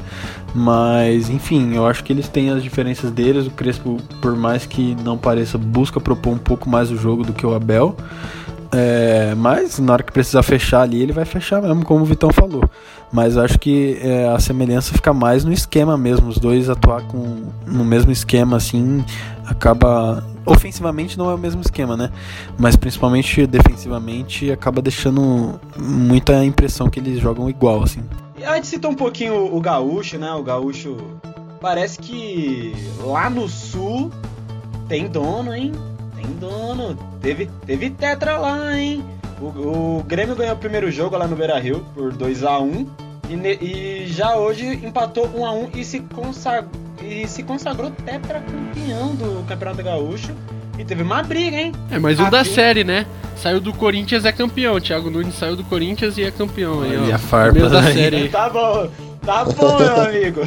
Mas, 0.55 1.29
enfim, 1.29 1.75
eu 1.75 1.85
acho 1.85 2.05
que 2.05 2.13
eles 2.13 2.29
têm 2.29 2.51
as 2.51 2.63
diferenças 2.63 3.11
deles. 3.11 3.49
O 3.49 3.51
Crespo, 3.51 3.97
por 4.23 4.37
mais 4.37 4.67
que 4.67 4.97
não 5.03 5.19
pareça, 5.19 5.59
busca 5.59 6.01
propor 6.01 6.35
um 6.35 6.39
pouco 6.39 6.71
mais 6.71 6.93
o 6.93 6.97
jogo 6.97 7.25
do 7.25 7.33
que 7.33 7.45
o 7.45 7.57
Abel. 7.57 7.97
É, 8.73 9.35
mas 9.35 9.79
na 9.81 9.95
hora 9.95 10.03
que 10.03 10.13
precisar 10.13 10.43
fechar 10.43 10.83
ali, 10.83 11.03
ele 11.03 11.13
vai 11.13 11.25
fechar 11.25 11.61
mesmo, 11.61 11.85
como 11.85 12.03
o 12.03 12.05
Vitão 12.05 12.31
falou. 12.33 12.69
Mas 13.13 13.37
acho 13.37 13.59
que 13.59 13.99
é, 14.01 14.29
a 14.29 14.39
semelhança 14.39 14.93
fica 14.93 15.13
mais 15.13 15.45
no 15.45 15.53
esquema 15.53 15.99
mesmo. 15.99 16.29
Os 16.29 16.39
dois 16.39 16.71
atuar 16.71 17.03
com, 17.03 17.49
no 17.67 17.85
mesmo 17.85 18.13
esquema, 18.13 18.57
assim, 18.57 19.05
acaba. 19.45 20.25
Ofensivamente 20.47 21.19
não 21.19 21.31
é 21.31 21.35
o 21.35 21.39
mesmo 21.39 21.61
esquema, 21.61 21.97
né? 21.97 22.11
Mas 22.59 22.77
principalmente 22.77 23.47
defensivamente 23.47 24.51
acaba 24.51 24.81
deixando 24.81 25.61
muita 25.77 26.45
impressão 26.45 26.89
que 26.89 26.99
eles 26.99 27.21
jogam 27.21 27.51
igual, 27.51 27.83
assim. 27.83 28.03
E 28.39 28.45
a 28.45 28.55
gente 28.55 28.69
citou 28.69 28.93
um 28.93 28.97
pouquinho 28.97 29.55
o 29.55 29.61
gaúcho, 29.61 30.17
né? 30.19 30.33
O 30.33 30.43
gaúcho 30.43 30.97
parece 31.61 31.99
que 31.99 32.75
lá 33.05 33.29
no 33.29 33.49
sul 33.49 34.11
tem 34.89 35.09
dono, 35.09 35.55
hein? 35.55 35.73
Tem 36.21 36.33
dono. 36.39 36.97
Teve, 37.21 37.49
teve 37.67 37.91
tetra 37.91 38.37
lá, 38.39 38.77
hein? 38.79 39.05
O, 39.41 39.99
o 39.99 40.05
Grêmio 40.07 40.35
ganhou 40.37 40.55
o 40.55 40.59
primeiro 40.59 40.91
jogo 40.91 41.17
lá 41.17 41.27
no 41.27 41.35
Beira 41.37 41.59
Rio 41.59 41.85
por 41.95 42.13
2x1 42.13 42.87
e, 43.29 43.37
ne- 43.37 43.59
e 43.61 44.07
já 44.07 44.37
hoje 44.37 44.67
empatou 44.85 45.27
1x1 45.29 45.71
e 45.77 45.85
se 45.85 46.01
consagrou, 46.01 46.71
e 47.03 47.27
se 47.27 47.43
consagrou 47.43 47.91
tetracampeão 47.91 49.15
do 49.15 49.45
Campeonato 49.47 49.83
Gaúcho. 49.83 50.33
E 50.79 50.85
teve 50.85 51.03
uma 51.03 51.23
briga, 51.23 51.57
hein? 51.57 51.73
É, 51.91 51.99
mas 51.99 52.19
um 52.19 52.29
da 52.31 52.45
série, 52.45 52.85
né? 52.85 53.07
saiu 53.37 53.61
do 53.61 53.73
Corinthians 53.73 54.25
é 54.25 54.33
campeão. 54.33 54.79
Thiago 54.81 55.11
Nunes 55.11 55.35
saiu 55.35 55.57
do 55.57 55.65
Corinthians 55.65 56.17
e 56.19 56.23
é 56.25 56.31
campeão. 56.31 56.83
Aí, 56.83 57.11
ó. 57.11 57.15
a 57.15 57.19
farpa. 57.19 57.59
Tá 58.29 58.49
bom, 58.51 58.89
tá 59.25 59.45
bom, 59.45 59.79
meu 59.79 60.01
amigo. 60.03 60.41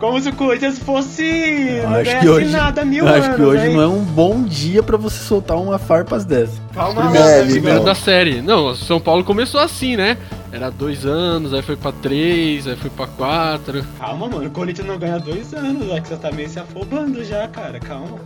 Como 0.00 0.20
se 0.20 0.28
o 0.28 0.34
Corinthians 0.34 0.78
fosse. 0.78 1.80
Não 1.82 1.94
acho 1.94 2.04
ganhasse 2.04 2.20
que 2.20 2.28
hoje, 2.28 2.50
nada 2.50 2.84
mil 2.84 3.04
eu 3.04 3.12
anos. 3.12 3.26
acho 3.26 3.36
que 3.36 3.42
hoje 3.42 3.66
hein? 3.66 3.74
não 3.74 3.82
é 3.82 3.88
um 3.88 4.04
bom 4.04 4.42
dia 4.44 4.82
pra 4.82 4.96
você 4.96 5.18
soltar 5.24 5.56
uma 5.56 5.78
farpas 5.78 6.24
dessa. 6.24 6.52
Calma 6.72 7.00
lá, 7.04 7.10
Primeiro, 7.10 7.26
meu 7.26 7.42
amigo. 7.42 7.52
Primeiro 7.52 7.84
da 7.84 7.94
série. 7.96 8.40
Não, 8.40 8.74
São 8.76 9.00
Paulo 9.00 9.24
começou 9.24 9.60
assim, 9.60 9.96
né? 9.96 10.16
Era 10.52 10.70
dois 10.70 11.04
anos, 11.04 11.52
aí 11.52 11.62
foi 11.62 11.76
pra 11.76 11.90
três, 11.90 12.66
aí 12.66 12.76
foi 12.76 12.90
pra 12.90 13.06
quatro. 13.08 13.84
Calma, 13.98 14.28
mano. 14.28 14.46
O 14.46 14.50
Corinthians 14.50 14.86
não 14.86 14.98
ganha 14.98 15.18
dois 15.18 15.52
anos. 15.52 15.90
É 15.90 16.00
que 16.00 16.08
você 16.08 16.16
tá 16.16 16.30
meio 16.30 16.48
se 16.48 16.60
afobando 16.60 17.24
já, 17.24 17.48
cara. 17.48 17.80
Calma. 17.80 18.18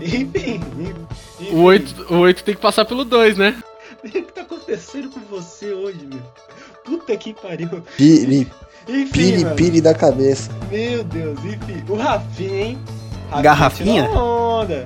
Enfim. 0.00 0.62
enfim. 0.78 1.54
O 1.54 1.62
oito, 1.64 2.06
o 2.12 2.18
oito 2.20 2.42
tem 2.42 2.54
que 2.54 2.60
passar 2.60 2.84
pelo 2.84 3.04
dois, 3.04 3.36
né? 3.36 3.54
O 4.02 4.08
que 4.08 4.22
tá 4.22 4.42
acontecendo 4.42 5.10
com 5.10 5.20
você 5.28 5.72
hoje, 5.72 5.98
meu? 6.08 6.22
Puta 6.84 7.16
que 7.16 7.34
pariu. 7.34 7.68
Enfim, 8.88 9.10
piri, 9.12 9.44
mano. 9.44 9.56
piri 9.56 9.80
da 9.80 9.94
cabeça. 9.94 10.50
Meu 10.70 11.04
Deus, 11.04 11.38
enfim. 11.44 11.82
O 11.88 11.96
Rafinha, 11.96 12.60
hein? 12.64 12.78
Rafinha 13.30 13.42
Garrafinha? 13.42 14.08
tirou 14.08 14.60
onda. 14.62 14.84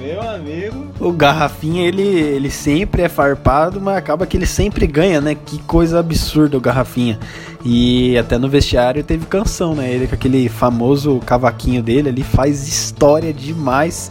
Meu 0.00 0.22
amigo. 0.22 0.86
O 1.00 1.12
Garrafinha, 1.12 1.86
ele, 1.86 2.02
ele 2.02 2.50
sempre 2.50 3.02
é 3.02 3.08
farpado, 3.08 3.80
mas 3.80 3.96
acaba 3.96 4.26
que 4.26 4.36
ele 4.36 4.46
sempre 4.46 4.86
ganha, 4.86 5.20
né? 5.20 5.34
Que 5.34 5.58
coisa 5.62 5.98
absurda 5.98 6.56
o 6.56 6.60
Garrafinha. 6.60 7.18
E 7.64 8.16
até 8.16 8.38
no 8.38 8.48
vestiário 8.48 9.02
teve 9.02 9.26
canção, 9.26 9.74
né? 9.74 9.92
Ele 9.92 10.06
com 10.06 10.14
aquele 10.14 10.48
famoso 10.48 11.18
cavaquinho 11.26 11.82
dele 11.82 12.08
ali 12.08 12.22
faz 12.22 12.68
história 12.68 13.32
demais. 13.32 14.10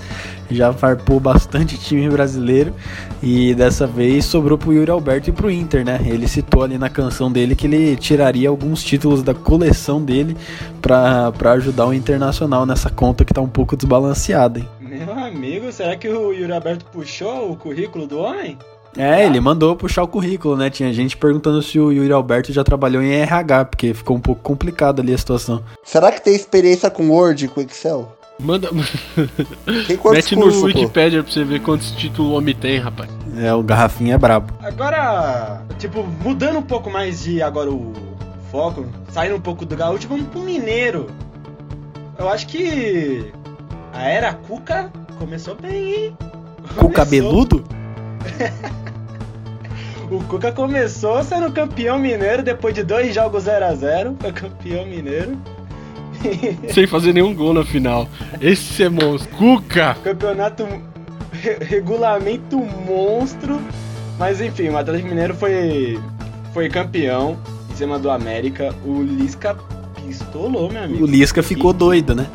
Já 0.50 0.72
farpou 0.72 1.20
bastante 1.20 1.78
time 1.78 2.10
brasileiro. 2.10 2.74
E 3.24 3.54
dessa 3.56 3.88
vez 3.88 4.26
sobrou 4.26 4.58
pro 4.58 4.74
Yuri 4.74 4.92
Alberto 4.92 5.30
e 5.30 5.34
pro 5.34 5.50
Inter, 5.50 5.86
né? 5.86 6.00
Ele 6.06 6.28
citou 6.28 6.64
ali 6.64 6.78
na 6.78 6.90
canção 6.90 7.32
dele 7.32 7.56
que 7.56 7.66
ele 7.66 7.96
tiraria 7.96 8.50
alguns 8.50 8.84
títulos 8.84 9.24
da 9.24 9.34
coleção 9.34 10.04
dele 10.04 10.36
pra 10.82 11.32
ajudar 11.54 11.88
o 11.88 11.94
Internacional 11.94 12.66
nessa 12.66 12.90
conta 12.90 13.26
que 13.26 13.34
tá 13.34 13.42
um 13.42 13.50
pouco 13.50 13.76
desbalanceada, 13.76 14.60
hein? 14.60 14.68
Meu 15.06 15.18
amigo, 15.18 15.72
será 15.72 15.96
que 15.96 16.08
o 16.08 16.32
Yuri 16.32 16.52
Alberto 16.52 16.86
puxou 16.86 17.52
o 17.52 17.56
currículo 17.56 18.08
do 18.08 18.20
homem? 18.20 18.58
É, 18.98 19.26
ele 19.26 19.40
mandou 19.40 19.76
puxar 19.76 20.04
o 20.04 20.08
currículo, 20.08 20.58
né? 20.58 20.70
Tinha 20.70 20.92
gente 20.92 21.16
perguntando 21.16 21.62
se 21.62 21.80
o 21.80 21.92
Yuri 21.92 22.12
Alberto 22.12 22.52
já 22.52 22.64
trabalhou 22.64 23.02
em 23.02 23.12
RH, 23.14 23.66
porque 23.66 23.94
ficou 23.94 24.18
um 24.18 24.20
pouco 24.20 24.42
complicado 24.42 25.02
ali 25.02 25.14
a 25.14 25.18
situação. 25.18 25.64
Será 25.84 26.12
que 26.12 26.22
tem 26.22 26.36
experiência 26.36 26.90
com 26.90 27.10
Word 27.10 27.46
e 27.46 27.48
com 27.48 27.62
Excel? 27.62 28.12
Manda. 28.40 28.70
Tem 29.88 29.98
quantos 29.98 30.24
Mete 30.24 30.36
no 30.36 30.44
cursos, 30.44 30.62
pô? 30.62 30.68
Wikipedia 30.68 31.24
pra 31.24 31.32
você 31.32 31.44
ver 31.44 31.62
quantos 31.62 31.92
títulos 31.92 32.32
o 32.32 32.36
homem 32.36 32.56
tem, 32.56 32.78
rapaz. 32.80 33.10
É, 33.38 33.54
o 33.54 33.64
Garrafinha 33.64 34.16
é 34.16 34.18
brabo. 34.18 34.54
Agora, 34.62 35.62
tipo, 35.78 36.04
mudando 36.24 36.60
um 36.60 36.64
pouco 36.64 36.90
mais 36.90 37.24
de 37.24 37.42
agora 37.42 37.72
o 37.72 37.94
foco, 38.52 38.86
saindo 39.12 39.36
um 39.36 39.42
pouco 39.42 39.66
do 39.66 39.76
gaúcho, 39.76 40.08
vamos 40.08 40.28
pro 40.28 40.42
mineiro. 40.42 41.08
Eu 42.18 42.30
acho 42.30 42.48
que 42.48 43.32
a 43.98 44.04
era 44.10 44.34
Cuca 44.34 44.92
começou 45.18 45.56
bem, 45.56 45.94
hein? 45.94 46.18
Com 46.20 46.64
o 46.64 46.68
Começou- 46.76 46.90
cabeludo? 46.92 47.64
O 50.10 50.20
Cuca 50.24 50.54
começou 50.54 51.22
sendo 51.22 51.52
campeão 51.52 52.00
mineiro 52.00 52.42
depois 52.42 52.74
de 52.74 52.82
dois 52.82 53.14
jogos 53.14 53.44
0 53.44 53.66
a 53.66 53.76
0 53.76 54.16
foi 54.20 54.32
campeão 54.32 54.86
mineiro. 54.86 55.38
Sem 56.74 56.88
fazer 56.88 57.12
nenhum 57.14 57.34
gol 57.36 57.54
na 57.54 57.66
final. 57.66 58.08
Esse 58.40 58.84
é 58.84 58.90
monstro. 58.90 59.30
Cuca! 59.36 59.98
Campeonato 60.04 60.66
re- 61.34 61.58
regulamento 61.60 62.58
monstro. 62.58 63.60
Mas 64.18 64.40
enfim, 64.40 64.70
o 64.70 64.78
Atlético 64.78 65.10
Mineiro 65.10 65.36
foi 65.36 66.00
foi 66.54 66.70
campeão 66.70 67.38
em 67.70 67.76
cima 67.76 68.00
do 68.00 68.10
América. 68.10 68.74
O 68.86 69.02
Lisca 69.04 69.56
pistolou, 69.96 70.72
meu 70.72 70.84
amigo. 70.84 71.04
O 71.04 71.06
Lisca 71.08 71.44
ficou 71.44 71.74
doido, 71.74 72.16
né? 72.16 72.28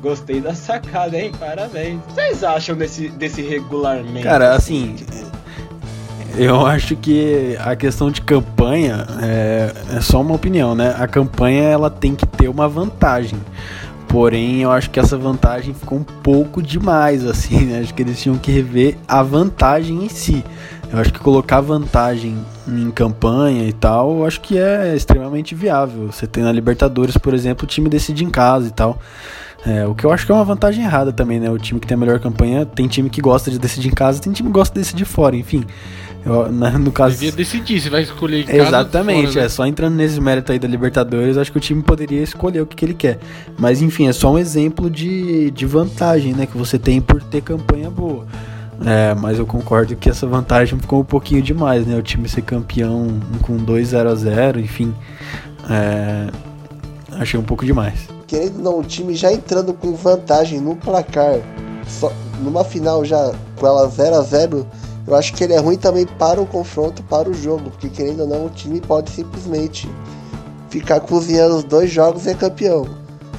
Gostei 0.00 0.40
da 0.40 0.54
sacada, 0.54 1.18
hein? 1.18 1.32
Parabéns. 1.38 2.00
Vocês 2.08 2.42
acham 2.42 2.76
desse, 2.76 3.08
desse 3.08 3.42
regularmente? 3.42 4.22
Cara, 4.22 4.54
assim, 4.54 4.96
eu 6.36 6.64
acho 6.64 6.96
que 6.96 7.56
a 7.58 7.76
questão 7.76 8.10
de 8.10 8.22
campanha 8.22 9.06
é, 9.20 9.72
é 9.96 10.00
só 10.00 10.20
uma 10.20 10.34
opinião, 10.34 10.74
né? 10.74 10.94
A 10.98 11.06
campanha 11.06 11.64
ela 11.64 11.90
tem 11.90 12.14
que 12.14 12.26
ter 12.26 12.48
uma 12.48 12.68
vantagem. 12.68 13.38
Porém, 14.08 14.62
eu 14.62 14.72
acho 14.72 14.90
que 14.90 14.98
essa 14.98 15.16
vantagem 15.16 15.72
ficou 15.72 15.98
um 15.98 16.02
pouco 16.02 16.62
demais, 16.62 17.24
assim, 17.24 17.66
né? 17.66 17.80
Acho 17.80 17.94
que 17.94 18.02
eles 18.02 18.20
tinham 18.20 18.38
que 18.38 18.50
rever 18.50 18.96
a 19.06 19.22
vantagem 19.22 20.04
em 20.04 20.08
si. 20.08 20.44
Eu 20.92 20.98
acho 20.98 21.12
que 21.12 21.20
colocar 21.20 21.60
vantagem 21.60 22.36
em 22.66 22.90
campanha 22.90 23.68
e 23.68 23.72
tal, 23.72 24.18
eu 24.18 24.26
acho 24.26 24.40
que 24.40 24.58
é 24.58 24.96
extremamente 24.96 25.54
viável. 25.54 26.10
Você 26.10 26.26
tem 26.26 26.42
na 26.42 26.50
Libertadores, 26.50 27.16
por 27.16 27.32
exemplo, 27.34 27.64
o 27.64 27.68
time 27.68 27.88
decide 27.88 28.24
em 28.24 28.30
casa 28.30 28.66
e 28.66 28.72
tal. 28.72 28.98
É, 29.66 29.86
o 29.86 29.94
que 29.94 30.04
eu 30.04 30.12
acho 30.12 30.24
que 30.24 30.32
é 30.32 30.34
uma 30.34 30.44
vantagem 30.44 30.84
errada 30.84 31.12
também, 31.12 31.38
né? 31.38 31.50
O 31.50 31.58
time 31.58 31.78
que 31.78 31.86
tem 31.86 31.94
a 31.94 31.98
melhor 31.98 32.18
campanha, 32.18 32.64
tem 32.64 32.88
time 32.88 33.10
que 33.10 33.20
gosta 33.20 33.50
de 33.50 33.58
decidir 33.58 33.88
em 33.88 33.94
casa, 33.94 34.20
tem 34.20 34.32
time 34.32 34.48
que 34.48 34.52
gosta 34.54 34.72
de 34.74 34.80
decidir 34.80 35.04
fora, 35.04 35.36
enfim. 35.36 35.64
Eu, 36.24 36.50
na- 36.52 36.78
no 36.78 36.92
caso. 36.92 37.14
Devia 37.14 37.32
decidir 37.32 37.80
se 37.80 37.88
vai 37.88 38.02
escolher 38.02 38.40
em 38.40 38.44
casa 38.44 38.62
Exatamente, 38.62 39.28
fora, 39.28 39.40
é 39.40 39.42
né? 39.44 39.48
só 39.48 39.66
entrando 39.66 39.94
nesse 39.96 40.20
mérito 40.20 40.52
aí 40.52 40.58
da 40.58 40.68
Libertadores, 40.68 41.36
acho 41.36 41.50
que 41.52 41.58
o 41.58 41.60
time 41.60 41.82
poderia 41.82 42.22
escolher 42.22 42.60
o 42.60 42.66
que, 42.66 42.76
que 42.76 42.84
ele 42.84 42.94
quer. 42.94 43.18
Mas 43.58 43.80
enfim, 43.82 44.06
é 44.06 44.12
só 44.12 44.32
um 44.32 44.38
exemplo 44.38 44.90
de, 44.90 45.50
de 45.50 45.66
vantagem, 45.66 46.34
né, 46.34 46.46
que 46.46 46.56
você 46.56 46.78
tem 46.78 47.00
por 47.00 47.22
ter 47.22 47.40
campanha 47.42 47.90
boa. 47.90 48.26
É, 48.84 49.14
mas 49.14 49.38
eu 49.38 49.44
concordo 49.46 49.94
que 49.94 50.08
essa 50.08 50.26
vantagem 50.26 50.78
ficou 50.78 51.00
um 51.00 51.04
pouquinho 51.04 51.42
demais, 51.42 51.86
né? 51.86 51.96
O 51.98 52.02
time 52.02 52.26
ser 52.26 52.40
campeão 52.40 53.08
com 53.42 53.58
2-0 53.58 54.06
a 54.10 54.14
0 54.14 54.58
enfim. 54.58 54.94
É, 55.68 56.28
achei 57.12 57.38
um 57.38 57.42
pouco 57.42 57.64
demais. 57.66 58.08
Querendo 58.30 58.58
ou 58.58 58.62
não, 58.62 58.78
o 58.78 58.84
time 58.84 59.12
já 59.12 59.32
entrando 59.32 59.74
com 59.74 59.92
vantagem 59.92 60.60
no 60.60 60.76
placar, 60.76 61.40
só, 61.88 62.12
numa 62.40 62.62
final 62.62 63.04
já 63.04 63.34
com 63.58 63.66
ela 63.66 63.88
0 63.88 64.14
a 64.14 64.22
0 64.22 64.66
eu 65.04 65.16
acho 65.16 65.34
que 65.34 65.42
ele 65.42 65.52
é 65.52 65.58
ruim 65.58 65.76
também 65.76 66.06
para 66.06 66.40
o 66.40 66.46
confronto, 66.46 67.02
para 67.02 67.28
o 67.28 67.34
jogo, 67.34 67.70
porque 67.70 67.88
querendo 67.88 68.20
ou 68.20 68.28
não, 68.28 68.46
o 68.46 68.50
time 68.50 68.80
pode 68.80 69.10
simplesmente 69.10 69.90
ficar 70.68 71.00
cozinhando 71.00 71.56
os 71.56 71.64
dois 71.64 71.90
jogos 71.90 72.24
e 72.24 72.30
é 72.30 72.34
campeão. 72.34 72.86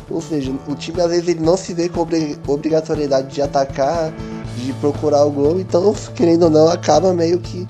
Ou 0.09 0.21
seja, 0.21 0.51
o 0.67 0.75
time 0.75 0.99
às 0.99 1.09
vezes 1.09 1.29
ele 1.29 1.39
não 1.39 1.55
se 1.55 1.73
vê 1.73 1.87
com 1.87 2.01
obri- 2.01 2.37
obrigatoriedade 2.45 3.33
de 3.33 3.41
atacar, 3.41 4.11
de 4.57 4.73
procurar 4.73 5.23
o 5.23 5.31
gol, 5.31 5.57
então 5.57 5.95
querendo 6.13 6.43
ou 6.43 6.49
não, 6.49 6.67
acaba 6.67 7.13
meio 7.13 7.39
que 7.39 7.65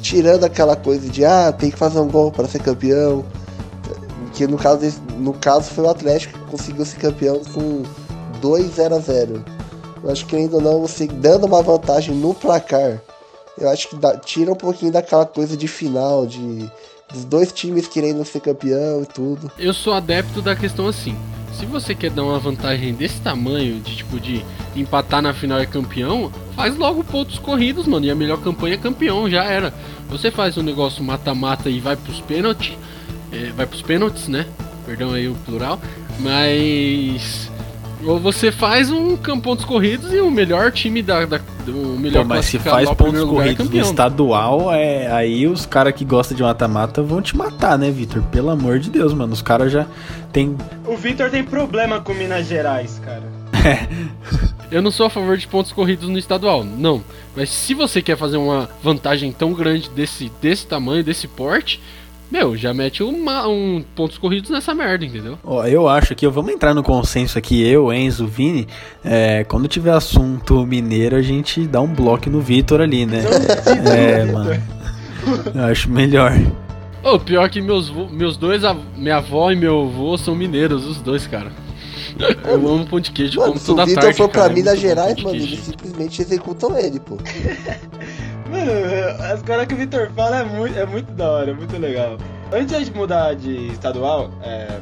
tirando 0.00 0.44
aquela 0.44 0.74
coisa 0.74 1.06
de 1.06 1.22
ah, 1.22 1.52
tem 1.52 1.70
que 1.70 1.76
fazer 1.76 1.98
um 2.00 2.08
gol 2.08 2.32
para 2.32 2.48
ser 2.48 2.62
campeão. 2.62 3.26
Que 4.36 4.46
no 4.46 4.56
caso, 4.58 5.00
no 5.18 5.32
caso 5.32 5.70
foi 5.70 5.84
o 5.84 5.88
Atlético 5.90 6.38
que 6.38 6.44
conseguiu 6.50 6.84
ser 6.84 6.98
campeão 6.98 7.40
com 7.54 7.82
2 8.40 8.74
0 8.74 8.94
a 8.96 8.98
0 8.98 9.44
Eu 10.04 10.10
acho 10.10 10.26
que 10.26 10.36
ainda 10.36 10.60
não, 10.60 10.80
você 10.82 11.06
dando 11.06 11.46
uma 11.46 11.62
vantagem 11.62 12.14
no 12.14 12.34
placar, 12.34 13.00
eu 13.58 13.68
acho 13.70 13.88
que 13.88 13.96
dá- 13.96 14.16
tira 14.18 14.52
um 14.52 14.56
pouquinho 14.56 14.92
daquela 14.92 15.24
coisa 15.24 15.56
de 15.56 15.66
final, 15.66 16.26
de 16.26 16.70
dos 17.12 17.24
dois 17.24 17.52
times 17.52 17.86
querendo 17.86 18.24
ser 18.24 18.40
campeão 18.40 19.00
e 19.02 19.06
tudo. 19.06 19.50
Eu 19.58 19.72
sou 19.72 19.92
adepto 19.94 20.42
da 20.42 20.54
questão 20.56 20.88
assim. 20.88 21.16
Se 21.54 21.64
você 21.64 21.94
quer 21.94 22.10
dar 22.10 22.24
uma 22.24 22.38
vantagem 22.38 22.92
desse 22.92 23.20
tamanho, 23.20 23.80
de 23.80 23.96
tipo 23.96 24.18
de 24.20 24.44
empatar 24.74 25.22
na 25.22 25.32
final 25.32 25.62
e 25.62 25.66
campeão, 25.66 26.30
faz 26.54 26.76
logo 26.76 27.02
pontos 27.04 27.38
corridos, 27.38 27.86
mano. 27.86 28.04
E 28.04 28.10
a 28.10 28.14
melhor 28.14 28.38
campanha 28.42 28.74
é 28.74 28.78
campeão, 28.78 29.30
já 29.30 29.44
era. 29.44 29.72
Você 30.10 30.30
faz 30.32 30.58
um 30.58 30.62
negócio 30.62 31.02
mata-mata 31.02 31.70
e 31.70 31.78
vai 31.80 31.96
pros 31.96 32.20
pênaltis. 32.20 32.76
É, 33.32 33.50
vai 33.56 33.66
pros 33.66 33.82
pênaltis, 33.82 34.28
né? 34.28 34.46
Perdão 34.84 35.12
aí 35.12 35.28
o 35.28 35.34
plural. 35.34 35.80
Mas. 36.20 37.50
Ou 38.04 38.20
você 38.20 38.52
faz 38.52 38.90
um 38.90 39.16
pontos 39.16 39.64
corridos 39.64 40.12
e 40.12 40.20
o 40.20 40.30
melhor 40.30 40.70
time 40.70 41.02
da. 41.02 41.24
da 41.24 41.40
o 41.66 41.98
melhor 41.98 42.22
Pô, 42.22 42.28
mas 42.28 42.46
se 42.46 42.58
faz 42.58 42.88
pontos 42.90 43.20
lugar 43.20 43.48
é 43.48 43.54
corridos 43.54 43.68
no 43.68 43.80
estadual, 43.80 44.72
é, 44.72 45.10
aí 45.10 45.46
os 45.48 45.66
caras 45.66 45.92
que 45.92 46.04
gostam 46.04 46.36
de 46.36 46.42
mata-mata 46.42 47.02
vão 47.02 47.20
te 47.20 47.36
matar, 47.36 47.76
né, 47.76 47.90
Vitor? 47.90 48.22
Pelo 48.24 48.50
amor 48.50 48.78
de 48.78 48.90
Deus, 48.90 49.12
mano. 49.12 49.32
Os 49.32 49.42
caras 49.42 49.72
já 49.72 49.86
tem. 50.32 50.56
O 50.86 50.96
Vitor 50.96 51.30
tem 51.30 51.42
problema 51.42 52.00
com 52.00 52.14
Minas 52.14 52.46
Gerais, 52.46 53.00
cara. 53.04 53.24
Eu 54.70 54.82
não 54.82 54.90
sou 54.90 55.06
a 55.06 55.10
favor 55.10 55.36
de 55.36 55.46
pontos 55.46 55.72
corridos 55.72 56.08
no 56.08 56.18
estadual, 56.18 56.64
não. 56.64 57.02
Mas 57.36 57.50
se 57.50 57.72
você 57.72 58.02
quer 58.02 58.16
fazer 58.16 58.36
uma 58.36 58.68
vantagem 58.82 59.30
tão 59.32 59.52
grande 59.52 59.88
desse, 59.90 60.30
desse 60.40 60.66
tamanho, 60.66 61.04
desse 61.04 61.28
porte, 61.28 61.80
meu, 62.30 62.56
já 62.56 62.74
mete 62.74 63.02
uma, 63.02 63.46
um 63.48 63.84
pontos 63.94 64.18
corridos 64.18 64.50
nessa 64.50 64.74
merda, 64.74 65.04
entendeu? 65.04 65.38
Ó, 65.44 65.64
eu 65.64 65.88
acho 65.88 66.14
que 66.14 66.26
vamos 66.28 66.52
entrar 66.52 66.74
no 66.74 66.82
consenso 66.82 67.38
aqui, 67.38 67.62
eu, 67.66 67.92
Enzo, 67.92 68.26
Vini. 68.26 68.66
é, 69.04 69.44
quando 69.44 69.68
tiver 69.68 69.92
assunto 69.92 70.66
mineiro, 70.66 71.16
a 71.16 71.22
gente 71.22 71.66
dá 71.66 71.80
um 71.80 71.86
bloco 71.92 72.28
no 72.28 72.40
Vitor 72.40 72.80
ali, 72.80 73.06
né? 73.06 73.22
É, 73.96 74.24
mano. 74.24 74.62
Eu 75.54 75.64
acho 75.64 75.90
melhor. 75.90 76.32
Ô, 77.02 77.18
pior 77.20 77.48
que 77.48 77.60
meus, 77.62 77.90
meus 78.10 78.36
dois, 78.36 78.64
av- 78.64 78.80
minha 78.96 79.16
avó 79.18 79.50
e 79.52 79.56
meu 79.56 79.82
avô 79.82 80.18
são 80.18 80.34
mineiros, 80.34 80.84
os 80.84 81.00
dois, 81.00 81.26
cara. 81.26 81.52
Eu 82.44 82.54
amo 82.68 82.86
pão 82.86 82.98
de 82.98 83.10
queijo, 83.12 83.38
Mano, 83.38 83.52
como 83.52 83.60
se 83.64 83.70
o 83.70 83.74
toda 83.74 83.86
Vitor 83.86 84.02
tarde, 84.04 84.16
for 84.16 84.28
pra 84.28 84.40
cara, 84.42 84.52
é 84.52 84.56
Minas 84.56 84.80
Gerais, 84.80 85.22
mano, 85.22 85.36
eles 85.36 85.60
simplesmente 85.60 86.22
executam 86.22 86.76
ele, 86.76 86.98
pô. 86.98 87.16
Mano, 88.50 89.32
as 89.32 89.42
coisas 89.42 89.66
que 89.66 89.74
o 89.74 89.76
Vitor 89.76 90.10
fala 90.12 90.38
é 90.38 90.44
muito, 90.44 90.78
é 90.78 90.86
muito 90.86 91.12
da 91.12 91.30
hora, 91.30 91.50
é 91.50 91.54
muito 91.54 91.76
legal. 91.76 92.16
Antes 92.52 92.86
de 92.86 92.92
mudar 92.92 93.34
de 93.34 93.68
estadual, 93.68 94.30
é, 94.42 94.80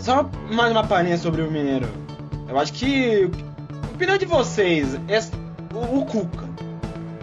só 0.00 0.28
mais 0.52 0.70
uma 0.70 0.86
palhinha 0.86 1.16
sobre 1.16 1.42
o 1.42 1.50
Mineiro. 1.50 1.88
Eu 2.48 2.58
acho 2.58 2.72
que. 2.72 3.30
Opinião 3.94 4.18
de 4.18 4.26
vocês, 4.26 4.98
esse, 5.08 5.30
o, 5.74 5.98
o 5.98 6.06
Cuca. 6.06 6.48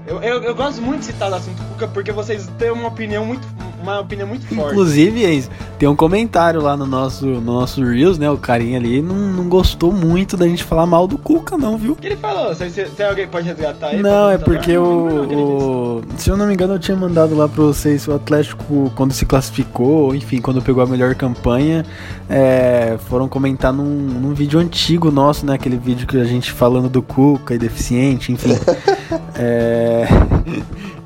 Eu, 0.06 0.21
eu, 0.21 0.41
eu, 0.43 0.56
gosto 0.56 0.82
muito 0.82 1.00
de 1.00 1.06
citar 1.08 1.32
o 1.32 1.36
assunto 1.36 1.62
Cuca 1.63 1.88
porque 1.88 2.12
vocês 2.12 2.47
têm 2.58 2.71
uma 2.71 2.88
opinião 2.88 3.26
muito, 3.26 3.45
uma 3.93 4.02
opinião 4.02 4.28
muito 4.28 4.45
forte. 4.47 4.71
Inclusive, 4.71 5.47
tem 5.78 5.88
um 5.88 5.95
comentário 5.95 6.62
lá 6.62 6.76
no 6.76 6.86
nosso, 6.86 7.26
no 7.26 7.41
nosso 7.41 7.84
Reels, 7.84 8.17
né? 8.17 8.30
O 8.30 8.38
carinha 8.38 8.78
ali 8.78 9.02
não, 9.02 9.15
não 9.15 9.47
gostou 9.47 9.91
muito 9.91 10.36
da 10.36 10.47
gente 10.47 10.63
falar 10.63 10.86
mal 10.86 11.08
do 11.08 11.17
Cuca, 11.17 11.58
não, 11.58 11.78
viu? 11.78 11.93
O 11.93 11.95
que 11.95 12.08
ele 12.08 12.17
falou? 12.17 12.54
Se, 12.54 12.69
se, 12.69 12.88
se 12.88 13.04
alguém 13.04 13.28
pode 13.28 13.47
resgatar 13.47 13.93
ele? 13.93 14.04
Não, 14.04 14.30
é 14.30 14.38
porque 14.38 14.78
o, 14.78 16.00
o. 16.00 16.04
Se 16.17 16.30
eu 16.30 16.38
não 16.38 16.47
me 16.47 16.54
engano, 16.54 16.73
eu 16.73 16.80
tinha 16.80 16.97
mandado 16.97 17.36
lá 17.36 17.47
pra 17.47 17.63
vocês 17.63 18.08
o 18.08 18.13
Atlético, 18.13 18.91
quando 18.95 19.13
se 19.13 19.26
classificou, 19.26 20.13
enfim, 20.15 20.41
quando 20.41 20.62
pegou 20.62 20.84
a 20.84 20.88
melhor 20.88 21.15
campanha, 21.15 21.86
é, 22.30 22.97
foram 23.08 23.28
comentar 23.28 23.71
num, 23.71 23.84
num 23.84 24.34
vídeo 24.34 24.60
antigo 24.60 25.12
nosso, 25.12 25.45
né? 25.45 25.54
Aquele 25.54 25.78
vídeo 25.78 26.08
que 26.08 26.17
a 26.17 26.26
gente 26.26 26.52
falando 26.52 26.89
do 26.89 27.02
Cuca 27.02 27.54
e 27.54 27.58
deficiente, 27.58 28.32
enfim. 28.32 28.58
é. 29.36 30.08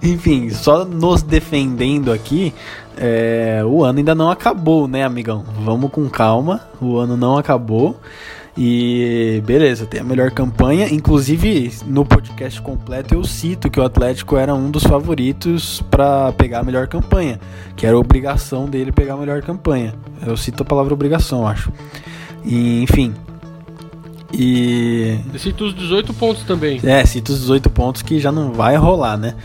Enfim, 0.04 0.50
só 0.50 0.84
nos 0.84 1.22
defendendo 1.22 2.12
aqui, 2.12 2.54
é, 2.98 3.62
o 3.66 3.84
ano 3.84 4.00
ainda 4.00 4.16
não 4.16 4.32
acabou, 4.32 4.88
né, 4.88 5.04
amigão? 5.04 5.44
Vamos 5.64 5.92
com 5.92 6.10
calma, 6.10 6.62
o 6.82 6.98
ano 6.98 7.16
não 7.16 7.38
acabou. 7.38 8.00
E 8.58 9.42
beleza, 9.46 9.86
tem 9.86 10.02
a 10.02 10.04
melhor 10.04 10.32
campanha. 10.32 10.88
Inclusive, 10.92 11.72
no 11.86 12.04
podcast 12.04 12.62
completo 12.62 13.14
eu 13.14 13.24
cito 13.24 13.70
que 13.70 13.80
o 13.80 13.84
Atlético 13.84 14.36
era 14.36 14.54
um 14.54 14.70
dos 14.70 14.84
favoritos 14.84 15.82
para 15.90 16.32
pegar 16.34 16.60
a 16.60 16.64
melhor 16.64 16.88
campanha, 16.88 17.40
que 17.76 17.86
era 17.86 17.98
obrigação 17.98 18.66
dele 18.66 18.92
pegar 18.92 19.14
a 19.14 19.18
melhor 19.18 19.42
campanha. 19.42 19.94
Eu 20.26 20.36
cito 20.36 20.64
a 20.64 20.66
palavra 20.66 20.94
obrigação, 20.94 21.48
acho. 21.48 21.72
E, 22.44 22.82
enfim, 22.82 23.14
e. 24.34 25.20
Cita 25.38 25.64
os 25.64 25.74
18 25.74 26.14
pontos 26.14 26.44
também. 26.44 26.80
É, 26.84 27.06
cita 27.06 27.32
os 27.32 27.42
18 27.42 27.70
pontos 27.70 28.02
que 28.02 28.20
já 28.20 28.32
não 28.32 28.52
vai 28.52 28.76
rolar, 28.76 29.18
né? 29.18 29.36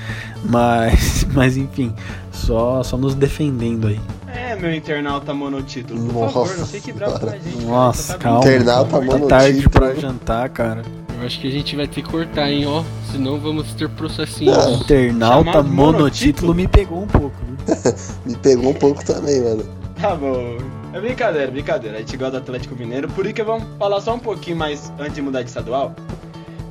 Mas, 0.44 1.26
mas 1.32 1.56
enfim, 1.56 1.94
só, 2.30 2.82
só 2.82 2.96
nos 2.96 3.14
defendendo 3.14 3.88
aí. 3.88 4.00
É, 4.28 4.54
meu 4.54 4.74
internauta 4.74 5.32
monotítulo. 5.32 6.00
Por 6.06 6.12
Nossa, 6.12 6.32
favor, 6.32 6.58
não 6.58 6.66
fique 6.66 6.92
bravo 6.92 7.20
com 7.20 7.26
a 7.26 7.38
gente. 7.38 7.64
Nossa, 7.64 8.12
tá 8.12 8.18
calma. 8.18 8.38
Internauta 8.40 8.90
tá 8.90 8.96
monotítulo. 8.96 9.28
tarde 9.28 9.68
pra 9.68 9.94
jantar, 9.94 10.48
cara. 10.50 10.82
Eu 11.18 11.26
acho 11.26 11.40
que 11.40 11.48
a 11.48 11.50
gente 11.50 11.74
vai 11.74 11.86
ter 11.86 12.02
que 12.02 12.10
cortar, 12.10 12.50
hein, 12.50 12.66
ó. 12.66 12.84
Senão 13.10 13.40
vamos 13.40 13.72
ter 13.72 13.88
processinhos. 13.88 14.56
Ah, 14.56 14.70
internauta 14.70 15.62
monotítulo, 15.62 15.74
monotítulo 15.74 16.54
me 16.54 16.68
pegou 16.68 17.02
um 17.02 17.06
pouco. 17.06 17.36
me 18.26 18.36
pegou 18.36 18.70
um 18.70 18.74
pouco 18.74 19.04
também, 19.04 19.40
mano. 19.40 19.64
Tá 20.00 20.14
bom. 20.14 20.58
É 20.92 21.00
brincadeira, 21.00 21.50
brincadeira. 21.50 21.96
A 21.98 22.00
gente 22.00 22.16
gosta 22.16 22.32
do 22.32 22.38
Atlético 22.38 22.74
Mineiro. 22.74 23.08
Por 23.08 23.24
isso 23.26 23.34
que 23.34 23.42
vamos 23.42 23.66
falar 23.78 24.00
só 24.00 24.14
um 24.14 24.18
pouquinho 24.18 24.56
mais 24.56 24.92
antes 24.98 25.14
de 25.14 25.22
mudar 25.22 25.42
de 25.42 25.48
estadual. 25.48 25.94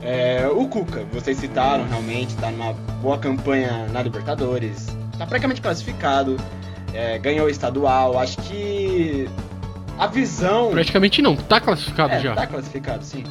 É, 0.02 0.48
o 0.48 0.68
Cuca, 0.68 1.04
vocês 1.12 1.38
citaram 1.38 1.88
realmente, 1.88 2.36
tá 2.36 2.52
numa 2.52 2.74
boa 3.02 3.18
campanha 3.18 3.88
na 3.92 4.04
Libertadores. 4.04 4.96
Tá 5.18 5.26
praticamente 5.26 5.62
classificado. 5.62 6.38
É, 6.94 7.18
ganhou 7.18 7.48
o 7.48 7.50
estadual. 7.50 8.18
Acho 8.20 8.38
que 8.38 9.28
a 9.98 10.08
visão. 10.08 10.72
Praticamente 10.72 11.22
não, 11.22 11.36
tá 11.36 11.60
classificado 11.60 12.14
é, 12.14 12.20
já. 12.20 12.36
Tá 12.36 12.48
classificado, 12.48 13.04
sim. 13.04 13.24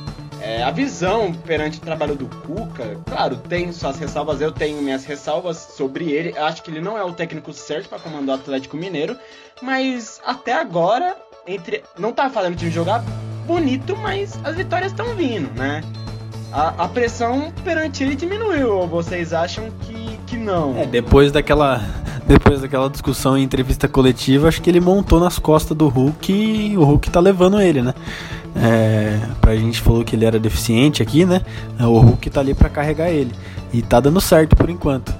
É, 0.44 0.62
a 0.62 0.70
visão 0.70 1.32
perante 1.32 1.78
o 1.78 1.80
trabalho 1.80 2.14
do 2.14 2.26
Cuca, 2.26 3.00
claro, 3.06 3.38
tem 3.38 3.72
suas 3.72 3.98
ressalvas, 3.98 4.42
eu 4.42 4.52
tenho 4.52 4.82
minhas 4.82 5.02
ressalvas 5.06 5.56
sobre 5.56 6.12
ele. 6.12 6.36
Acho 6.36 6.62
que 6.62 6.70
ele 6.70 6.82
não 6.82 6.98
é 6.98 7.02
o 7.02 7.14
técnico 7.14 7.50
certo 7.54 7.88
para 7.88 7.98
comandar 7.98 8.36
o 8.36 8.40
Atlético 8.40 8.76
Mineiro, 8.76 9.16
mas 9.62 10.20
até 10.22 10.52
agora, 10.52 11.16
entre 11.46 11.82
não 11.98 12.12
tá 12.12 12.28
fazendo 12.28 12.52
o 12.52 12.56
time 12.56 12.70
jogar 12.70 13.02
bonito, 13.46 13.96
mas 13.96 14.38
as 14.44 14.54
vitórias 14.54 14.92
estão 14.92 15.14
vindo, 15.14 15.50
né? 15.58 15.80
A, 16.54 16.84
a, 16.84 16.88
pressão 16.88 17.52
perante 17.64 18.04
ele 18.04 18.14
diminuiu, 18.14 18.76
ou 18.76 18.86
vocês 18.86 19.32
acham 19.32 19.64
que, 19.80 20.20
que 20.24 20.36
não? 20.36 20.78
É, 20.78 20.86
depois 20.86 21.32
daquela 21.32 21.82
depois 22.28 22.60
daquela 22.60 22.88
discussão 22.88 23.36
em 23.36 23.42
entrevista 23.42 23.88
coletiva, 23.88 24.46
acho 24.46 24.62
que 24.62 24.70
ele 24.70 24.80
montou 24.80 25.18
nas 25.18 25.36
costas 25.36 25.76
do 25.76 25.88
Hulk 25.88 26.32
e 26.32 26.78
o 26.78 26.84
Hulk 26.84 27.10
tá 27.10 27.18
levando 27.18 27.60
ele, 27.60 27.82
né? 27.82 27.92
É, 28.54 29.18
pra 29.40 29.56
gente 29.56 29.80
falou 29.80 30.04
que 30.04 30.14
ele 30.14 30.24
era 30.24 30.38
deficiente 30.38 31.02
aqui, 31.02 31.24
né? 31.24 31.42
O 31.80 31.98
Hulk 31.98 32.30
tá 32.30 32.38
ali 32.38 32.54
para 32.54 32.68
carregar 32.68 33.10
ele. 33.10 33.32
E 33.72 33.82
tá 33.82 33.98
dando 33.98 34.20
certo 34.20 34.54
por 34.54 34.70
enquanto. 34.70 35.12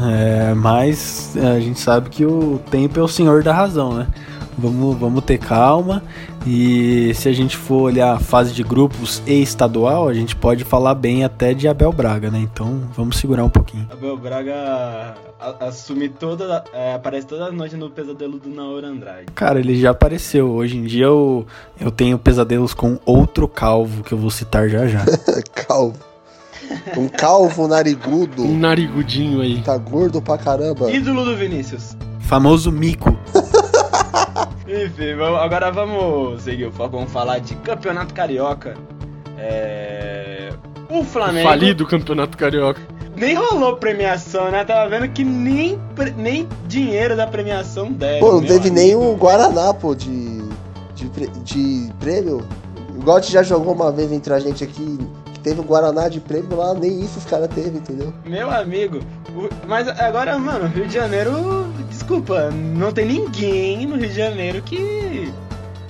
É, 0.00 0.54
mas 0.54 1.36
a 1.36 1.60
gente 1.60 1.78
sabe 1.78 2.08
que 2.08 2.24
o 2.24 2.60
tempo 2.70 2.98
é 2.98 3.02
o 3.02 3.08
senhor 3.08 3.42
da 3.42 3.52
razão, 3.52 3.92
né? 3.92 4.06
Vamos, 4.58 4.98
vamos 4.98 5.24
ter 5.24 5.38
calma. 5.38 6.02
E 6.44 7.12
se 7.14 7.28
a 7.28 7.32
gente 7.32 7.56
for 7.56 7.82
olhar 7.82 8.14
a 8.14 8.18
fase 8.18 8.52
de 8.52 8.64
grupos 8.64 9.22
e 9.26 9.40
estadual, 9.40 10.08
a 10.08 10.14
gente 10.14 10.34
pode 10.34 10.64
falar 10.64 10.94
bem 10.94 11.22
até 11.24 11.54
de 11.54 11.68
Abel 11.68 11.92
Braga, 11.92 12.30
né? 12.30 12.40
Então 12.40 12.82
vamos 12.96 13.18
segurar 13.18 13.44
um 13.44 13.48
pouquinho. 13.48 13.86
Abel 13.92 14.16
Braga 14.16 15.14
assume 15.60 16.08
toda. 16.08 16.64
É, 16.72 16.94
aparece 16.94 17.26
toda 17.26 17.46
a 17.46 17.52
noite 17.52 17.76
no 17.76 17.88
pesadelo 17.88 18.38
do 18.38 18.48
Naor 18.48 18.84
Andrade. 18.84 19.26
Cara, 19.34 19.60
ele 19.60 19.78
já 19.78 19.90
apareceu. 19.90 20.50
Hoje 20.50 20.76
em 20.76 20.84
dia 20.84 21.06
eu, 21.06 21.46
eu 21.80 21.90
tenho 21.90 22.18
pesadelos 22.18 22.74
com 22.74 22.98
outro 23.06 23.46
calvo 23.46 24.02
que 24.02 24.12
eu 24.12 24.18
vou 24.18 24.30
citar 24.30 24.68
já 24.68 24.86
já. 24.86 25.04
calvo. 25.54 25.96
Um 26.96 27.08
calvo 27.08 27.68
narigudo. 27.68 28.42
Um 28.42 28.58
narigudinho 28.58 29.40
aí. 29.40 29.62
Tá 29.62 29.76
gordo 29.78 30.20
pra 30.20 30.36
caramba. 30.36 30.90
Ídolo 30.90 31.24
do 31.24 31.36
Vinícius. 31.36 31.96
Famoso 32.20 32.70
mico. 32.72 33.16
Enfim, 34.68 35.14
vamos, 35.16 35.40
agora 35.40 35.70
vamos 35.72 36.42
seguir. 36.42 36.68
Vamos 36.68 37.10
falar 37.10 37.38
de 37.38 37.54
Campeonato 37.56 38.12
Carioca. 38.12 38.76
É... 39.38 40.52
O 40.90 41.02
Flamengo. 41.02 41.46
O 41.46 41.50
falido 41.50 41.86
Campeonato 41.86 42.36
Carioca. 42.36 42.80
Nem 43.16 43.34
rolou 43.34 43.76
premiação, 43.76 44.50
né? 44.50 44.64
Tava 44.64 44.88
vendo 44.90 45.10
que 45.10 45.24
nem, 45.24 45.78
nem 46.16 46.46
dinheiro 46.66 47.16
da 47.16 47.26
premiação 47.26 47.90
deve. 47.90 48.20
Pô, 48.20 48.32
não 48.32 48.40
teve 48.42 48.68
amigo. 48.68 48.74
nem 48.74 48.94
um 48.94 49.16
Guaraná, 49.16 49.72
pô, 49.74 49.94
de, 49.94 50.42
de, 50.94 51.08
de 51.42 51.92
prêmio. 51.98 52.46
A 53.06 53.20
gente 53.20 53.32
já 53.32 53.42
jogou 53.42 53.74
uma 53.74 53.90
vez 53.90 54.12
entre 54.12 54.34
a 54.34 54.38
gente 54.38 54.62
aqui 54.62 54.98
teve 55.48 55.62
um 55.62 55.64
Guaraná 55.64 56.08
de 56.08 56.20
prêmio 56.20 56.56
lá, 56.56 56.74
nem 56.74 57.00
isso 57.00 57.18
os 57.18 57.24
caras 57.24 57.48
teve, 57.48 57.78
entendeu? 57.78 58.12
Meu 58.26 58.50
amigo, 58.50 59.00
mas 59.66 59.88
agora, 59.88 60.38
mano, 60.38 60.66
Rio 60.66 60.86
de 60.86 60.92
Janeiro, 60.92 61.66
desculpa, 61.88 62.50
não 62.50 62.92
tem 62.92 63.06
ninguém 63.06 63.86
no 63.86 63.96
Rio 63.96 64.08
de 64.08 64.14
Janeiro 64.14 64.60
que 64.62 65.32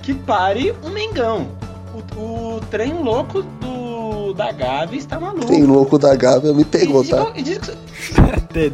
que 0.01 0.13
pare 0.13 0.73
um 0.83 0.89
Mengão. 0.89 1.49
O, 2.15 2.55
o 2.55 2.61
trem 2.71 2.93
louco 2.93 3.41
do 3.41 4.33
da 4.33 4.51
Gávea 4.51 4.97
está 4.97 5.19
maluco. 5.19 5.43
O 5.43 5.47
trem 5.47 5.63
louco 5.63 5.99
da 5.99 6.15
Gávea 6.15 6.53
me 6.53 6.63
pegou, 6.63 7.03
e, 7.03 7.09
tá? 7.09 7.27
E 7.35 7.41
diz 7.41 7.59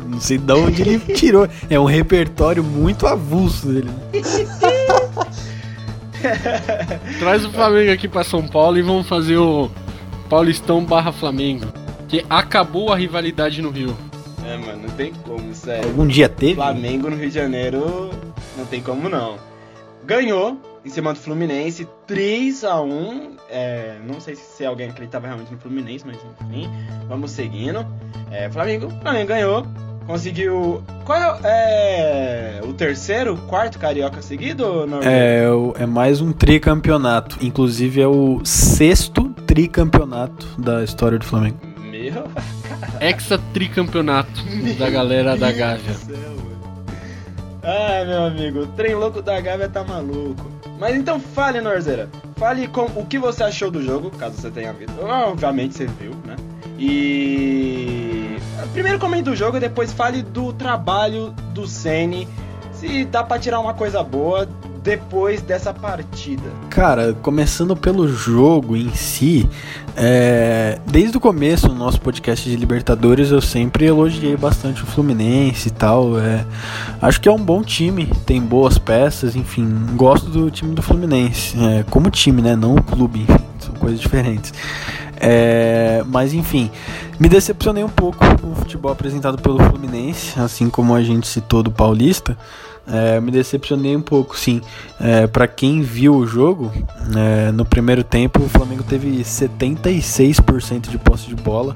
não 0.05 0.21
sei 0.21 0.37
de 0.37 0.53
onde 0.53 0.83
ele 0.83 0.99
tirou. 1.15 1.47
É 1.67 1.79
um 1.79 1.85
repertório 1.85 2.63
muito 2.63 3.07
avulso 3.07 3.67
dele. 3.67 3.89
Traz 7.19 7.45
o 7.45 7.51
Flamengo 7.51 7.91
aqui 7.91 8.07
para 8.07 8.23
São 8.23 8.47
Paulo 8.47 8.77
e 8.77 8.81
vamos 8.81 9.07
fazer 9.07 9.37
o 9.37 9.69
Paulistão 10.29 10.83
barra 10.83 11.11
Flamengo. 11.11 11.65
Que 12.07 12.25
acabou 12.29 12.91
a 12.91 12.95
rivalidade 12.95 13.61
no 13.61 13.69
Rio. 13.69 13.95
É, 14.45 14.57
mano, 14.57 14.83
não 14.83 14.89
tem 14.95 15.11
como, 15.11 15.53
sério. 15.55 15.89
Algum 15.89 16.05
dia 16.05 16.29
teve? 16.29 16.55
Flamengo 16.55 17.09
no 17.09 17.15
Rio 17.15 17.29
de 17.29 17.35
Janeiro, 17.35 18.11
não 18.55 18.65
tem 18.65 18.81
como 18.81 19.09
não. 19.09 19.37
Ganhou 20.03 20.59
em 20.85 20.89
cima 20.89 21.13
do 21.13 21.19
Fluminense, 21.19 21.87
3 22.05 22.63
a 22.63 22.79
1 22.79 23.37
é, 23.49 23.97
Não 24.05 24.21
sei 24.21 24.35
se 24.35 24.63
alguém 24.63 24.89
acreditava 24.89 25.25
realmente 25.25 25.51
no 25.51 25.57
Fluminense, 25.57 26.05
mas 26.05 26.17
enfim, 26.17 26.69
vamos 27.07 27.31
seguindo. 27.31 27.85
É, 28.31 28.49
Flamengo, 28.51 28.89
Flamengo 29.01 29.27
ganhou. 29.27 29.65
Conseguiu. 30.07 30.83
Qual 31.03 31.39
é, 31.43 32.59
é, 32.59 32.61
o 32.63 32.73
terceiro, 32.73 33.37
quarto 33.47 33.79
carioca 33.79 34.21
seguido? 34.21 34.87
É, 35.03 35.45
é 35.81 35.85
mais 35.85 36.21
um 36.21 36.31
tricampeonato. 36.31 37.37
Inclusive 37.41 38.01
é 38.01 38.07
o 38.07 38.41
sexto 38.45 39.29
tricampeonato 39.47 40.45
da 40.59 40.83
história 40.83 41.17
do 41.17 41.25
Flamengo. 41.25 41.57
Meu. 41.79 42.27
Hexa 43.01 43.39
tricampeonato 43.53 44.43
da 44.77 44.89
galera 44.89 45.35
da 45.35 45.51
Gávea. 45.51 45.95
Ai, 47.63 48.05
meu 48.05 48.25
amigo, 48.25 48.59
o 48.59 48.67
trem 48.67 48.93
louco 48.93 49.23
da 49.23 49.41
Gávea 49.41 49.67
tá 49.67 49.83
maluco. 49.83 50.51
Mas 50.79 50.95
então 50.95 51.19
fale, 51.19 51.61
Norzeira. 51.61 52.09
Fale 52.35 52.67
com 52.67 52.83
o 52.95 53.05
que 53.05 53.17
você 53.17 53.43
achou 53.43 53.71
do 53.71 53.81
jogo, 53.81 54.11
caso 54.11 54.37
você 54.39 54.51
tenha 54.51 54.71
visto. 54.71 54.93
Obviamente 55.01 55.73
você 55.75 55.87
viu, 55.87 56.11
né? 56.25 56.35
E. 56.77 58.37
Primeiro 58.73 58.99
comente 58.99 59.23
do 59.23 59.35
jogo 59.35 59.57
e 59.57 59.59
depois 59.59 59.93
fale 59.93 60.21
do 60.21 60.51
trabalho 60.51 61.33
do 61.53 61.67
Sene. 61.67 62.27
Se 62.73 63.05
dá 63.05 63.23
pra 63.23 63.39
tirar 63.39 63.59
uma 63.59 63.73
coisa 63.73 64.03
boa 64.03 64.47
depois 64.85 65.41
dessa 65.41 65.73
partida? 65.73 66.43
Cara, 66.69 67.13
começando 67.21 67.75
pelo 67.75 68.07
jogo 68.07 68.77
em 68.77 68.93
si, 68.93 69.49
é, 69.97 70.79
desde 70.85 71.17
o 71.17 71.19
começo 71.19 71.67
no 71.67 71.73
nosso 71.73 71.99
podcast 71.99 72.47
de 72.47 72.55
Libertadores 72.55 73.31
eu 73.31 73.41
sempre 73.41 73.85
elogiei 73.85 74.37
bastante 74.37 74.83
o 74.83 74.85
Fluminense 74.85 75.69
e 75.69 75.71
tal. 75.71 76.19
É, 76.19 76.45
acho 77.01 77.19
que 77.19 77.27
é 77.27 77.31
um 77.31 77.43
bom 77.43 77.63
time, 77.63 78.05
tem 78.27 78.39
boas 78.39 78.77
peças, 78.77 79.35
enfim, 79.35 79.67
gosto 79.95 80.29
do 80.29 80.51
time 80.51 80.75
do 80.75 80.83
Fluminense, 80.83 81.57
é, 81.59 81.83
como 81.89 82.11
time, 82.11 82.43
né? 82.43 82.55
Não 82.55 82.75
o 82.75 82.83
clube, 82.83 83.21
enfim, 83.21 83.43
são 83.57 83.73
coisas 83.73 83.99
diferentes. 83.99 84.53
É, 85.17 86.03
mas 86.07 86.33
enfim, 86.33 86.69
me 87.19 87.29
decepcionei 87.29 87.83
um 87.83 87.89
pouco 87.89 88.17
com 88.37 88.51
o 88.51 88.55
futebol 88.55 88.91
apresentado 88.91 89.41
pelo 89.41 89.57
Fluminense, 89.59 90.39
assim 90.39 90.69
como 90.69 90.93
a 90.93 91.03
gente 91.03 91.27
citou 91.27 91.63
do 91.63 91.71
Paulista. 91.71 92.37
É, 92.87 93.19
me 93.19 93.31
decepcionei 93.31 93.95
um 93.95 94.01
pouco, 94.01 94.37
sim. 94.37 94.61
É, 94.99 95.25
para 95.25 95.47
quem 95.47 95.81
viu 95.81 96.15
o 96.15 96.27
jogo, 96.27 96.71
é, 97.15 97.51
no 97.51 97.65
primeiro 97.65 98.03
tempo 98.03 98.43
o 98.43 98.49
Flamengo 98.49 98.83
teve 98.83 99.21
76% 99.21 100.89
de 100.89 100.97
posse 100.99 101.27
de 101.27 101.35
bola, 101.35 101.73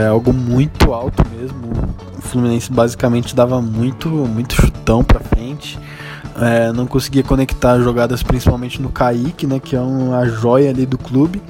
é 0.00 0.06
algo 0.06 0.32
muito 0.32 0.92
alto 0.92 1.24
mesmo. 1.36 1.72
O 2.16 2.22
Fluminense 2.22 2.70
basicamente 2.70 3.34
dava 3.34 3.60
muito, 3.60 4.08
muito 4.08 4.54
chutão 4.54 5.02
para 5.02 5.18
frente. 5.18 5.78
É, 6.40 6.72
não 6.72 6.86
conseguia 6.86 7.22
conectar 7.22 7.78
jogadas 7.80 8.22
principalmente 8.22 8.80
no 8.80 8.90
Kaique, 8.90 9.46
né, 9.46 9.58
que 9.58 9.76
é 9.76 9.80
uma 9.80 10.24
joia 10.26 10.70
ali 10.70 10.86
do 10.86 10.96
clube. 10.96 11.42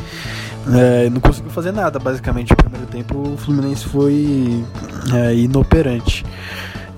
É, 0.70 1.10
não 1.10 1.20
conseguiu 1.20 1.50
fazer 1.50 1.72
nada, 1.72 1.98
basicamente. 1.98 2.50
No 2.50 2.56
primeiro 2.56 2.86
tempo 2.86 3.34
o 3.34 3.36
Fluminense 3.36 3.84
foi 3.86 4.64
é, 5.12 5.34
inoperante. 5.34 6.24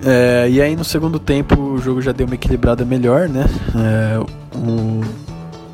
É, 0.03 0.47
e 0.49 0.61
aí 0.61 0.75
no 0.75 0.83
segundo 0.83 1.19
tempo 1.19 1.59
o 1.59 1.77
jogo 1.79 2.01
já 2.01 2.11
deu 2.11 2.27
uma 2.27 2.35
equilibrada 2.35 2.85
melhor, 2.85 3.27
né? 3.27 3.45
É, 3.75 4.19
o, 4.55 5.01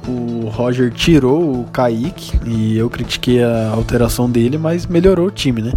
o 0.09 0.49
Roger 0.49 0.91
tirou 0.91 1.61
o 1.61 1.65
Kaique 1.65 2.39
e 2.45 2.77
eu 2.77 2.89
critiquei 2.89 3.43
a 3.43 3.71
alteração 3.71 4.29
dele, 4.29 4.57
mas 4.57 4.85
melhorou 4.85 5.27
o 5.27 5.31
time, 5.31 5.61
né? 5.61 5.73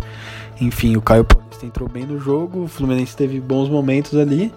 Enfim, 0.61 0.97
o 0.97 1.03
Caio 1.03 1.25
Paulista 1.25 1.67
entrou 1.67 1.89
bem 1.89 2.07
no 2.07 2.21
jogo, 2.21 2.65
o 2.65 2.69
Fluminense 2.69 3.17
teve 3.17 3.41
bons 3.41 3.69
momentos 3.69 4.17
ali. 4.17 4.53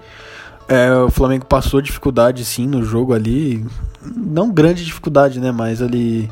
É, 0.68 0.92
o 0.94 1.10
Flamengo 1.10 1.46
passou 1.46 1.82
dificuldade 1.82 2.44
sim 2.44 2.68
no 2.68 2.84
jogo 2.84 3.14
ali. 3.14 3.66
Não 4.04 4.52
grande 4.52 4.86
dificuldade, 4.86 5.40
né? 5.40 5.52
Mas 5.52 5.82
ali 5.82 6.30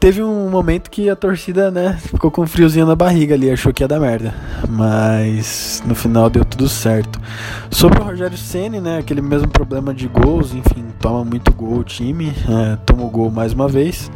Teve 0.00 0.22
um 0.22 0.48
momento 0.48 0.90
que 0.90 1.10
a 1.10 1.16
torcida, 1.16 1.72
né, 1.72 1.98
ficou 2.00 2.30
com 2.30 2.42
um 2.42 2.46
friozinho 2.46 2.86
na 2.86 2.94
barriga 2.94 3.34
ali, 3.34 3.50
achou 3.50 3.72
que 3.72 3.82
ia 3.82 3.88
dar 3.88 3.98
merda. 3.98 4.32
Mas 4.68 5.82
no 5.84 5.94
final 5.94 6.30
deu 6.30 6.44
tudo 6.44 6.68
certo. 6.68 7.20
Sobre 7.68 8.00
o 8.00 8.04
Rogério 8.04 8.38
Ceni, 8.38 8.80
né, 8.80 8.98
aquele 8.98 9.20
mesmo 9.20 9.48
problema 9.48 9.92
de 9.92 10.06
gols, 10.06 10.54
enfim, 10.54 10.84
toma 11.00 11.24
muito 11.24 11.52
gol 11.52 11.78
o 11.78 11.84
time, 11.84 12.32
é, 12.48 12.76
tomou 12.86 13.10
gol 13.10 13.28
mais 13.28 13.52
uma 13.52 13.66
vez. 13.66 14.08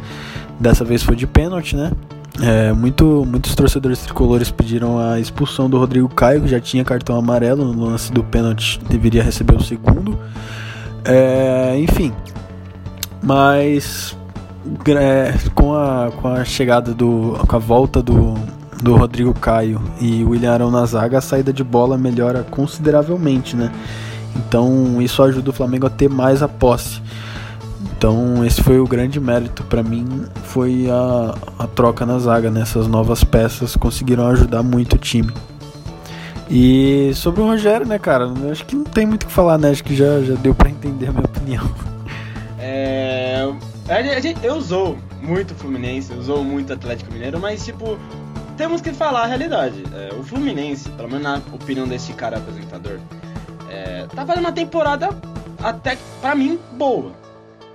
Dessa 0.57 0.85
vez 0.85 1.03
foi 1.03 1.17
de 1.17 1.27
pênalti, 1.27 1.75
né? 1.75 1.91
É, 2.41 2.71
muito, 2.71 3.25
muitos 3.27 3.53
torcedores 3.53 3.99
tricolores 3.99 4.49
pediram 4.49 4.97
a 4.97 5.19
expulsão 5.19 5.69
do 5.69 5.77
Rodrigo 5.77 6.07
Caio, 6.07 6.41
que 6.41 6.47
já 6.47 6.59
tinha 6.59 6.83
cartão 6.85 7.17
amarelo 7.17 7.73
no 7.73 7.85
lance 7.85 8.11
do 8.11 8.23
pênalti, 8.23 8.79
deveria 8.89 9.21
receber 9.21 9.55
o 9.55 9.61
segundo. 9.61 10.17
É, 11.05 11.77
enfim, 11.77 12.13
mas 13.21 14.17
é, 14.97 15.33
com, 15.53 15.73
a, 15.73 16.11
com 16.11 16.27
a 16.27 16.43
chegada 16.43 16.93
do. 16.93 17.37
com 17.47 17.55
a 17.55 17.59
volta 17.59 18.01
do, 18.01 18.35
do 18.81 18.95
Rodrigo 18.95 19.33
Caio 19.33 19.81
e 19.99 20.23
William 20.23 20.53
Arão 20.53 20.71
na 20.71 20.85
zaga, 20.85 21.17
a 21.17 21.21
saída 21.21 21.53
de 21.53 21.63
bola 21.63 21.97
melhora 21.97 22.43
consideravelmente, 22.43 23.55
né? 23.55 23.71
Então 24.35 25.01
isso 25.01 25.21
ajuda 25.23 25.49
o 25.49 25.53
Flamengo 25.53 25.87
a 25.87 25.89
ter 25.89 26.09
mais 26.09 26.41
a 26.41 26.47
posse. 26.47 27.01
Então 27.95 28.43
esse 28.45 28.61
foi 28.61 28.79
o 28.79 28.85
grande 28.85 29.19
mérito 29.19 29.63
para 29.63 29.81
mim, 29.81 30.25
foi 30.43 30.89
a, 30.89 31.35
a 31.59 31.67
troca 31.67 32.05
na 32.05 32.19
zaga, 32.19 32.51
né? 32.51 32.63
novas 32.89 33.23
peças 33.23 33.75
conseguiram 33.75 34.27
ajudar 34.27 34.61
muito 34.61 34.93
o 34.93 34.99
time. 34.99 35.31
E 36.49 37.11
sobre 37.15 37.41
o 37.41 37.45
Rogério, 37.45 37.87
né, 37.87 37.97
cara, 37.97 38.31
acho 38.51 38.65
que 38.65 38.75
não 38.75 38.83
tem 38.83 39.05
muito 39.05 39.23
o 39.23 39.27
que 39.27 39.31
falar, 39.31 39.57
né? 39.57 39.69
Acho 39.69 39.83
que 39.83 39.95
já, 39.95 40.21
já 40.21 40.35
deu 40.35 40.53
para 40.53 40.69
entender 40.69 41.07
a 41.07 41.11
minha 41.11 41.25
opinião. 41.25 41.63
A 43.93 44.19
gente, 44.19 44.43
eu 44.43 44.55
usou 44.55 44.97
muito 45.21 45.53
Fluminense, 45.53 46.11
usou 46.13 46.43
muito 46.43 46.73
Atlético 46.73 47.13
Mineiro, 47.13 47.39
mas 47.39 47.63
tipo, 47.63 47.99
temos 48.57 48.81
que 48.81 48.91
falar 48.91 49.21
a 49.21 49.25
realidade. 49.27 49.83
É, 49.93 50.11
o 50.15 50.23
Fluminense, 50.23 50.89
pelo 50.89 51.09
menos 51.09 51.23
na 51.23 51.41
opinião 51.53 51.87
desse 51.87 52.11
cara 52.13 52.37
apresentador, 52.37 52.99
é, 53.69 54.07
tá 54.07 54.25
fazendo 54.25 54.45
uma 54.45 54.51
temporada 54.51 55.09
até 55.61 55.95
pra 56.19 56.33
mim 56.33 56.59
boa. 56.71 57.11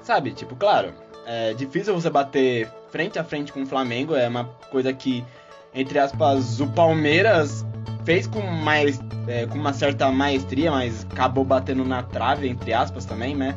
Sabe? 0.02 0.33
Tipo, 0.33 0.57
claro, 0.57 0.92
é 1.24 1.54
difícil 1.54 1.94
você 1.94 2.11
bater 2.11 2.68
frente 2.90 3.16
a 3.16 3.22
frente 3.22 3.52
com 3.52 3.62
o 3.62 3.66
Flamengo, 3.66 4.16
é 4.16 4.26
uma 4.26 4.44
coisa 4.72 4.92
que, 4.92 5.24
entre 5.72 6.00
aspas, 6.00 6.59
o 6.59 6.66
Palmeiras 6.66 7.64
fez 8.04 8.26
com 8.26 8.40
mais 8.40 9.00
é, 9.28 9.46
com 9.46 9.57
uma 9.57 9.72
certa 9.72 10.11
maestria, 10.11 10.72
mas 10.72 11.07
acabou 11.09 11.44
batendo 11.44 11.85
na 11.85 12.02
trave, 12.02 12.48
entre 12.48 12.72
aspas, 12.72 13.04
também, 13.04 13.37
né? 13.37 13.54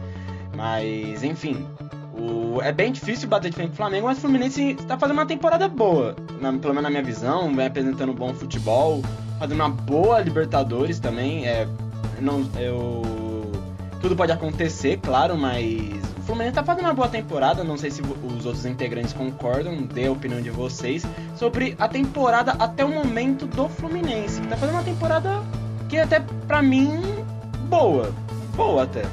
Mas, 0.56 1.24
enfim, 1.24 1.66
o, 2.22 2.62
é 2.62 2.72
bem 2.72 2.92
difícil 2.92 3.28
bater 3.28 3.50
de 3.50 3.56
frente 3.56 3.70
com 3.70 3.74
o 3.74 3.78
Flamengo, 3.78 4.08
mas 4.08 4.18
o 4.18 4.22
Fluminense 4.22 4.72
está 4.72 4.98
fazendo 4.98 5.18
uma 5.18 5.26
temporada 5.26 5.68
boa, 5.68 6.16
na, 6.40 6.54
pelo 6.54 6.74
menos 6.74 6.84
na 6.84 6.90
minha 6.90 7.04
visão, 7.04 7.54
vem 7.56 7.66
apresentando 7.66 8.14
bom 8.14 8.34
futebol, 8.34 9.02
fazendo 9.40 9.60
uma 9.60 9.70
boa 9.70 10.20
Libertadores 10.20 11.00
também. 11.00 11.48
É, 11.48 11.68
não, 12.20 12.48
eu, 12.60 13.52
tudo 14.00 14.16
pode 14.16 14.32
acontecer, 14.32 15.00
claro, 15.02 15.38
mas 15.38 15.66
o 16.18 16.22
Fluminense 16.22 16.52
está 16.52 16.64
fazendo 16.64 16.86
uma 16.86 16.94
boa 16.94 17.08
temporada. 17.08 17.64
Não 17.64 17.78
sei 17.78 17.90
se 17.90 18.02
os 18.02 18.46
outros 18.46 18.66
integrantes 18.66 19.14
concordam, 19.14 19.82
dê 19.82 20.06
a 20.06 20.12
opinião 20.12 20.42
de 20.42 20.52
vocês 20.52 21.04
sobre 21.36 21.76
a 21.80 21.88
temporada 21.88 22.52
até 22.60 22.86
o 22.86 22.90
momento 22.90 23.46
do 23.48 23.68
Fluminense, 23.68 24.40
que 24.40 24.46
está 24.46 24.58
fazendo 24.58 24.76
uma 24.76 24.84
temporada 24.84 25.42
que 25.90 25.98
até 25.98 26.20
para 26.48 26.62
mim 26.62 27.02
boa, 27.68 28.14
boa 28.56 28.84
até. 28.84 29.04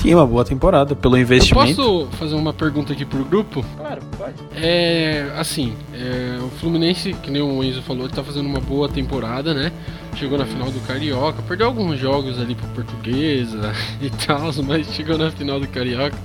Sim, 0.00 0.14
uma 0.14 0.26
boa 0.26 0.42
temporada, 0.46 0.96
pelo 0.96 1.18
investimento. 1.18 1.82
Eu 1.82 2.06
posso 2.06 2.16
fazer 2.16 2.34
uma 2.34 2.54
pergunta 2.54 2.94
aqui 2.94 3.04
pro 3.04 3.22
grupo? 3.22 3.62
Claro, 3.76 4.00
pode. 4.16 4.34
É, 4.56 5.30
assim, 5.36 5.74
é, 5.92 6.38
o 6.42 6.48
Fluminense, 6.58 7.12
que 7.12 7.30
nem 7.30 7.42
o 7.42 7.62
Enzo 7.62 7.82
falou, 7.82 8.06
ele 8.06 8.14
tá 8.14 8.24
fazendo 8.24 8.46
uma 8.46 8.60
boa 8.60 8.88
temporada, 8.88 9.52
né? 9.52 9.70
Chegou 10.16 10.38
na 10.38 10.46
final 10.46 10.70
do 10.70 10.80
Carioca, 10.86 11.42
perdeu 11.42 11.66
alguns 11.66 11.98
jogos 11.98 12.40
ali 12.40 12.54
pro 12.54 12.66
Portuguesa 12.68 13.74
e 14.00 14.08
tal, 14.08 14.50
mas 14.66 14.86
chegou 14.94 15.18
na 15.18 15.30
final 15.30 15.60
do 15.60 15.68
Carioca. 15.68 16.16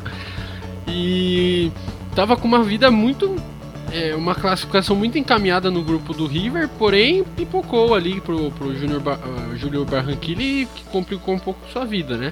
E 0.87 1.69
tava 2.15 2.37
com 2.37 2.47
uma 2.47 2.63
vida 2.63 2.89
muito 2.89 3.35
é, 3.91 4.15
uma 4.15 4.35
classificação 4.35 4.95
muito 4.95 5.17
encaminhada 5.17 5.69
no 5.69 5.83
grupo 5.83 6.13
do 6.13 6.25
River, 6.25 6.69
porém 6.77 7.25
pipocou 7.35 7.93
ali 7.93 8.21
pro, 8.21 8.51
pro 8.51 8.73
Júnior 8.73 9.01
ba 9.01 9.19
Júlio 9.55 9.83
Barranquilla 9.83 10.69
que 10.73 10.83
complicou 10.91 11.35
um 11.35 11.39
pouco 11.39 11.59
sua 11.73 11.83
vida, 11.83 12.15
né? 12.15 12.31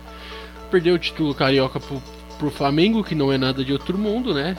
Perdeu 0.73 0.95
o 0.95 0.97
título 0.97 1.35
carioca 1.35 1.79
pro, 1.79 2.01
pro 2.39 2.49
Flamengo, 2.49 3.03
que 3.03 3.13
não 3.13 3.31
é 3.31 3.37
nada 3.37 3.63
de 3.63 3.71
outro 3.71 3.95
mundo, 3.95 4.33
né? 4.33 4.57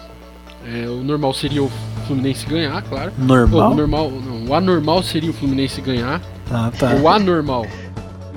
É, 0.64 0.88
o 0.88 1.02
normal 1.02 1.34
seria 1.34 1.60
o 1.60 1.68
Fluminense 2.06 2.46
ganhar, 2.46 2.80
claro. 2.82 3.12
Normal? 3.18 3.72
O, 3.72 3.74
normal 3.74 4.10
não, 4.10 4.46
o 4.46 4.54
anormal 4.54 5.02
seria 5.02 5.30
o 5.30 5.32
Fluminense 5.32 5.80
ganhar. 5.80 6.22
Ah, 6.52 6.70
tá. 6.78 6.94
O 6.94 7.08
anormal. 7.08 7.66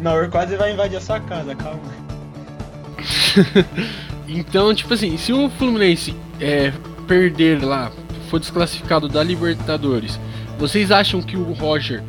Não, 0.01 0.27
quase 0.31 0.57
vai 0.57 0.73
invadir 0.73 0.97
a 0.97 1.01
sua 1.01 1.19
casa, 1.19 1.53
calma. 1.53 1.79
então, 4.27 4.73
tipo 4.73 4.91
assim, 4.95 5.15
se 5.15 5.31
o 5.31 5.47
Fluminense 5.51 6.15
é, 6.41 6.73
perder 7.07 7.63
lá, 7.63 7.91
for 8.27 8.39
desclassificado 8.39 9.07
da 9.07 9.23
Libertadores, 9.23 10.19
vocês 10.57 10.91
acham 10.91 11.21
que 11.21 11.37
o 11.37 11.53
Roger 11.53 12.03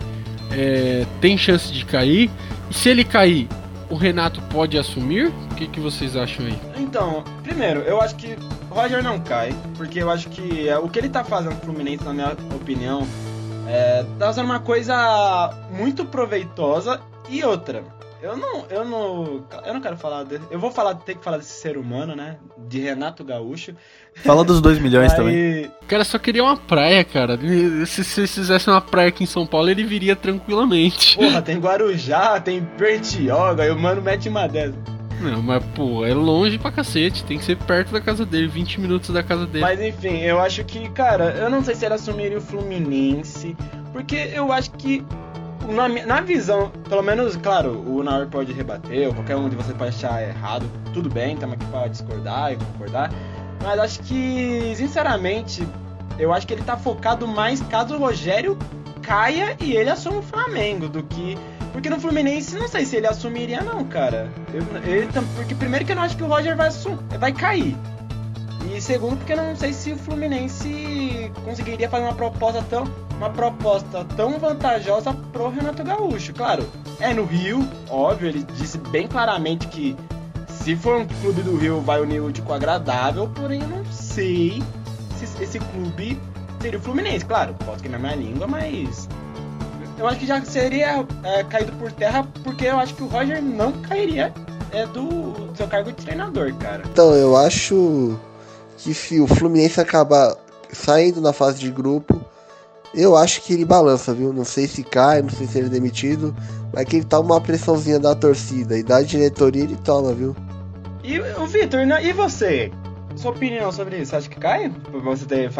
é, 0.50 1.04
tem 1.20 1.36
chance 1.36 1.70
de 1.70 1.84
cair? 1.84 2.30
E 2.70 2.74
se 2.74 2.88
ele 2.88 3.04
cair, 3.04 3.46
o 3.90 3.96
Renato 3.96 4.40
pode 4.50 4.78
assumir? 4.78 5.30
O 5.58 5.60
que, 5.60 5.66
que 5.66 5.80
vocês 5.80 6.14
acham 6.14 6.46
aí? 6.46 6.56
Então, 6.76 7.24
primeiro, 7.42 7.80
eu 7.80 8.00
acho 8.00 8.14
que 8.14 8.36
Roger 8.70 9.02
não 9.02 9.18
cai, 9.18 9.52
porque 9.76 10.00
eu 10.00 10.08
acho 10.08 10.28
que 10.28 10.68
é, 10.68 10.78
o 10.78 10.88
que 10.88 11.00
ele 11.00 11.08
tá 11.08 11.24
fazendo 11.24 11.56
pro 11.56 11.72
Fluminense, 11.72 12.04
na 12.04 12.12
minha 12.12 12.36
opinião, 12.54 13.04
é, 13.66 14.04
tá 14.20 14.26
fazendo 14.26 14.44
uma 14.44 14.60
coisa 14.60 15.52
muito 15.72 16.04
proveitosa 16.04 17.00
e 17.28 17.42
outra. 17.42 17.82
Eu 18.22 18.36
não, 18.36 18.66
eu 18.70 18.84
não, 18.84 19.44
eu 19.66 19.74
não 19.74 19.80
quero 19.80 19.96
falar 19.96 20.22
dele. 20.22 20.44
Eu 20.48 20.60
vou 20.60 20.70
falar, 20.70 20.94
ter 20.94 21.16
que 21.16 21.24
falar 21.24 21.38
desse 21.38 21.60
ser 21.60 21.76
humano, 21.76 22.14
né? 22.14 22.36
De 22.56 22.78
Renato 22.78 23.24
Gaúcho. 23.24 23.74
Fala 24.14 24.44
dos 24.44 24.60
2 24.60 24.78
milhões 24.78 25.10
Aí... 25.14 25.16
também. 25.16 25.64
O 25.82 25.86
cara 25.86 26.04
só 26.04 26.20
queria 26.20 26.44
uma 26.44 26.56
praia, 26.56 27.02
cara. 27.02 27.36
Se, 27.84 28.04
se 28.04 28.28
fizesse 28.28 28.70
uma 28.70 28.80
praia 28.80 29.08
aqui 29.08 29.24
em 29.24 29.26
São 29.26 29.44
Paulo, 29.44 29.68
ele 29.68 29.82
viria 29.82 30.14
tranquilamente. 30.14 31.16
Porra, 31.16 31.42
tem 31.42 31.58
Guarujá, 31.58 32.38
tem 32.38 32.60
Bertioga, 32.60 33.66
e 33.66 33.70
o 33.72 33.78
mano 33.78 34.00
mete 34.00 34.28
uma 34.28 34.46
dessa. 34.46 34.98
Não, 35.20 35.42
mas 35.42 35.64
pô, 35.74 36.04
é 36.04 36.14
longe 36.14 36.58
pra 36.58 36.70
cacete, 36.70 37.24
tem 37.24 37.38
que 37.38 37.44
ser 37.44 37.56
perto 37.56 37.92
da 37.92 38.00
casa 38.00 38.24
dele, 38.24 38.46
20 38.46 38.80
minutos 38.80 39.10
da 39.10 39.22
casa 39.22 39.46
dele. 39.46 39.64
Mas 39.64 39.80
enfim, 39.80 40.18
eu 40.18 40.40
acho 40.40 40.64
que, 40.64 40.88
cara, 40.90 41.30
eu 41.36 41.50
não 41.50 41.62
sei 41.62 41.74
se 41.74 41.84
ele 41.84 41.94
assumiria 41.94 42.38
o 42.38 42.40
Fluminense, 42.40 43.56
porque 43.92 44.30
eu 44.32 44.52
acho 44.52 44.70
que 44.72 45.04
na, 45.68 45.88
na 45.88 46.20
visão, 46.20 46.70
pelo 46.88 47.02
menos, 47.02 47.36
claro, 47.36 47.82
o 47.86 48.02
Naur 48.02 48.26
pode 48.28 48.52
rebater, 48.52 49.08
ou 49.08 49.14
qualquer 49.14 49.36
um 49.36 49.48
de 49.48 49.56
vocês 49.56 49.76
pode 49.76 49.90
achar 49.90 50.22
errado, 50.22 50.70
tudo 50.94 51.10
bem, 51.10 51.34
estamos 51.34 51.54
aqui 51.54 51.66
pra 51.66 51.88
discordar 51.88 52.52
e 52.52 52.56
concordar. 52.56 53.12
Mas 53.62 53.78
acho 53.80 54.00
que, 54.00 54.72
sinceramente, 54.76 55.66
eu 56.18 56.32
acho 56.32 56.46
que 56.46 56.52
ele 56.52 56.62
tá 56.62 56.76
focado 56.76 57.26
mais 57.26 57.60
caso 57.62 57.96
o 57.96 57.98
Rogério 57.98 58.56
caia 59.02 59.56
e 59.60 59.74
ele 59.74 59.90
assuma 59.90 60.18
o 60.18 60.22
Flamengo 60.22 60.88
do 60.88 61.02
que. 61.02 61.36
Porque 61.78 61.90
no 61.90 62.00
Fluminense, 62.00 62.56
não 62.56 62.66
sei 62.66 62.84
se 62.84 62.96
ele 62.96 63.06
assumiria, 63.06 63.60
não, 63.60 63.84
cara. 63.84 64.28
Eu, 64.52 65.06
tam- 65.12 65.24
porque 65.36 65.54
primeiro 65.54 65.84
que 65.84 65.92
eu 65.92 65.96
não 65.96 66.02
acho 66.02 66.16
que 66.16 66.24
o 66.24 66.26
Roger 66.26 66.56
vai, 66.56 66.70
vai 67.20 67.32
cair. 67.32 67.76
E 68.74 68.80
segundo, 68.80 69.16
porque 69.18 69.32
eu 69.32 69.36
não 69.36 69.54
sei 69.54 69.72
se 69.72 69.92
o 69.92 69.96
Fluminense 69.96 71.30
conseguiria 71.44 71.88
fazer 71.88 72.02
uma 72.02 72.14
proposta 72.16 72.64
tão, 72.68 72.82
uma 73.16 73.30
proposta 73.30 74.04
tão 74.16 74.40
vantajosa 74.40 75.12
pro 75.32 75.50
Renato 75.50 75.84
Gaúcho. 75.84 76.34
Claro, 76.34 76.68
é 76.98 77.14
no 77.14 77.24
Rio, 77.24 77.60
óbvio, 77.88 78.28
ele 78.28 78.44
disse 78.56 78.76
bem 78.78 79.06
claramente 79.06 79.68
que 79.68 79.96
se 80.48 80.74
for 80.74 81.00
um 81.00 81.06
clube 81.06 81.42
do 81.42 81.56
Rio 81.56 81.80
vai 81.80 82.00
unir 82.00 82.20
o 82.20 82.32
com 82.42 82.52
agradável, 82.54 83.28
porém 83.28 83.62
eu 83.62 83.68
não 83.68 83.84
sei 83.84 84.60
se 85.16 85.44
esse 85.44 85.60
clube 85.60 86.20
seria 86.60 86.80
o 86.80 86.82
Fluminense. 86.82 87.24
Claro, 87.24 87.54
posso 87.64 87.80
queimar 87.80 88.00
minha 88.00 88.16
língua, 88.16 88.48
mas 88.48 89.08
eu 89.98 90.06
acho 90.06 90.18
que 90.20 90.26
já 90.26 90.42
seria 90.44 91.06
é, 91.24 91.44
caído 91.44 91.72
por 91.72 91.90
terra, 91.92 92.26
porque 92.44 92.66
eu 92.66 92.78
acho 92.78 92.94
que 92.94 93.02
o 93.02 93.06
Roger 93.06 93.42
não 93.42 93.72
cairia 93.82 94.32
é, 94.72 94.86
do, 94.86 95.50
seu 95.56 95.66
cargo 95.66 95.90
de 95.92 96.04
treinador, 96.04 96.54
cara. 96.54 96.82
Então, 96.90 97.14
eu 97.14 97.36
acho 97.36 98.18
que 98.76 98.94
se 98.94 99.20
o 99.20 99.26
Fluminense 99.26 99.80
acabar 99.80 100.36
saindo 100.72 101.20
na 101.20 101.32
fase 101.32 101.58
de 101.58 101.70
grupo, 101.70 102.20
eu 102.94 103.16
acho 103.16 103.42
que 103.42 103.52
ele 103.52 103.64
balança, 103.64 104.14
viu? 104.14 104.32
Não 104.32 104.44
sei 104.44 104.66
se 104.66 104.82
cai, 104.82 105.20
não 105.20 105.30
sei 105.30 105.46
se 105.46 105.58
ele 105.58 105.66
é 105.66 105.70
demitido, 105.70 106.34
mas 106.72 106.84
que 106.84 106.96
ele 106.96 107.04
toma 107.04 107.34
uma 107.34 107.40
pressãozinha 107.40 107.98
da 107.98 108.14
torcida 108.14 108.78
e 108.78 108.82
da 108.82 109.02
diretoria 109.02 109.64
ele 109.64 109.76
toma, 109.84 110.12
viu? 110.12 110.34
E 111.02 111.20
o 111.20 111.46
Vitor, 111.46 111.86
né? 111.86 112.04
e 112.04 112.12
você? 112.12 112.70
Sua 113.18 113.32
opinião 113.32 113.72
sobre 113.72 113.98
isso? 113.98 114.14
Acha 114.14 114.28
que 114.28 114.38
cai? 114.38 114.70
Por 114.70 115.02
você 115.02 115.26
ter 115.26 115.50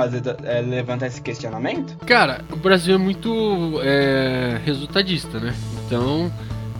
é, 0.44 0.61
levantar 0.61 1.09
esse 1.09 1.20
questionamento? 1.20 1.96
Cara, 2.06 2.44
o 2.52 2.56
Brasil 2.56 2.94
é 2.94 2.98
muito 2.98 3.80
é, 3.82 4.61
resultadista, 4.64 5.40
né? 5.40 5.52
Então, 5.84 6.30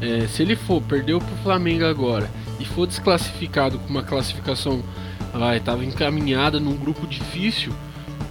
é, 0.01 0.29
se 0.29 0.43
ele 0.43 0.55
for, 0.55 0.81
perdeu 0.81 1.19
pro 1.19 1.37
Flamengo 1.43 1.85
agora 1.85 2.31
e 2.61 2.65
for 2.65 2.87
desclassificado 2.87 3.77
com 3.81 3.89
uma 3.89 4.05
classificação, 4.05 4.81
vai, 5.33 5.59
tava 5.59 5.85
encaminhada 5.85 6.61
num 6.61 6.77
grupo 6.77 7.09
difícil, 7.09 7.73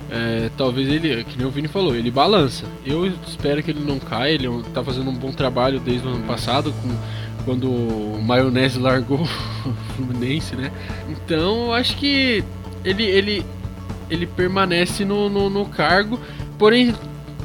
é, 0.10 0.50
talvez 0.56 0.88
ele, 0.88 1.26
que 1.26 1.38
nem 1.38 1.46
o 1.46 1.52
Vini 1.52 1.68
falou, 1.68 1.98
ele 1.98 2.10
balança. 2.10 2.66
Eu 2.86 3.08
espero 3.28 3.62
que 3.62 3.72
ele 3.72 3.84
não 3.84 4.00
caia, 4.00 4.32
ele 4.32 4.48
tá 4.74 4.82
fazendo 4.82 5.10
um 5.10 5.16
bom 5.16 5.34
trabalho 5.34 5.82
desde 5.82 6.08
o 6.08 6.12
ano 6.12 6.24
passado, 6.24 6.74
com, 6.82 6.96
quando 7.48 7.72
o 7.72 8.22
Maionese 8.22 8.78
largou 8.78 9.22
o 9.66 9.74
Fluminense, 9.96 10.54
né? 10.54 10.70
Então, 11.08 11.72
acho 11.72 11.96
que 11.96 12.44
ele, 12.84 13.04
ele, 13.04 13.46
ele 14.10 14.28
permanece 14.28 15.06
no, 15.06 15.30
no, 15.30 15.50
no 15.50 15.66
cargo, 15.66 16.20
porém, 16.60 16.94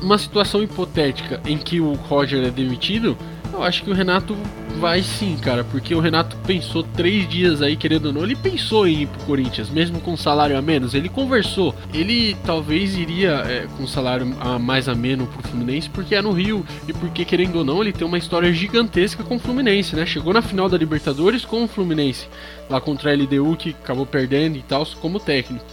uma 0.02 0.18
situação 0.18 0.60
hipotética 0.60 1.40
em 1.46 1.56
que 1.56 1.80
o 1.80 1.92
Roger 1.92 2.44
é 2.44 2.50
demitido, 2.50 3.16
eu 3.52 3.62
acho 3.62 3.82
que 3.82 3.90
o 3.90 3.94
Renato 3.94 4.36
vai 4.78 5.02
sim, 5.02 5.36
cara, 5.36 5.62
porque 5.62 5.94
o 5.94 6.00
Renato 6.00 6.36
pensou 6.46 6.82
três 6.82 7.28
dias 7.28 7.62
aí, 7.62 7.76
querendo 7.76 8.06
ou 8.06 8.12
não, 8.12 8.24
ele 8.24 8.34
pensou 8.34 8.86
em 8.86 9.02
ir 9.02 9.06
pro 9.06 9.26
Corinthians, 9.26 9.70
mesmo 9.70 10.00
com 10.00 10.16
salário 10.16 10.56
a 10.56 10.62
menos, 10.62 10.94
ele 10.94 11.08
conversou. 11.08 11.74
Ele 11.94 12.36
talvez 12.44 12.96
iria 12.96 13.30
é, 13.46 13.66
com 13.76 13.86
salário 13.86 14.34
a 14.40 14.58
mais 14.58 14.88
a 14.88 14.94
menos 14.94 15.28
pro 15.28 15.48
Fluminense, 15.48 15.88
porque 15.88 16.14
é 16.14 16.22
no 16.22 16.32
Rio, 16.32 16.64
e 16.88 16.92
porque, 16.92 17.24
querendo 17.24 17.56
ou 17.56 17.64
não, 17.64 17.80
ele 17.80 17.92
tem 17.92 18.06
uma 18.06 18.18
história 18.18 18.52
gigantesca 18.52 19.22
com 19.22 19.36
o 19.36 19.38
Fluminense, 19.38 19.94
né? 19.94 20.04
Chegou 20.04 20.32
na 20.32 20.42
final 20.42 20.68
da 20.68 20.76
Libertadores 20.76 21.44
com 21.44 21.64
o 21.64 21.68
Fluminense, 21.68 22.26
lá 22.68 22.80
contra 22.80 23.12
a 23.12 23.14
LDU, 23.14 23.56
que 23.56 23.70
acabou 23.70 24.06
perdendo 24.06 24.56
e 24.56 24.62
tal, 24.62 24.86
como 25.00 25.20
técnico. 25.20 25.64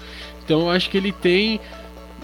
Então 0.49 0.61
eu 0.61 0.69
acho 0.71 0.89
que 0.89 0.97
ele 0.97 1.11
tem. 1.11 1.59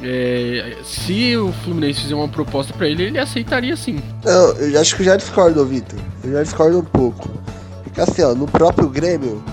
É, 0.02 0.78
se 0.84 1.36
o 1.38 1.52
Fluminense 1.64 2.02
fizer 2.02 2.16
uma 2.16 2.28
proposta 2.28 2.74
pra 2.74 2.88
ele, 2.88 3.04
ele 3.04 3.20
aceitaria 3.20 3.76
sim. 3.76 4.02
Não, 4.24 4.50
eu 4.54 4.72
já- 4.72 4.82
acho 4.82 4.96
que 4.96 5.02
eu 5.02 5.06
já 5.06 5.16
discordo, 5.16 5.66
Vitor. 5.66 6.00
Eu 6.24 6.34
já 6.34 6.43
discordo 6.43 6.80
um 6.80 6.84
pouco. 6.84 7.30
Porque 7.84 8.02
assim, 8.02 8.22
ó, 8.24 8.34
no 8.36 8.46
próprio 8.48 8.89
Grêmio, 8.89 9.43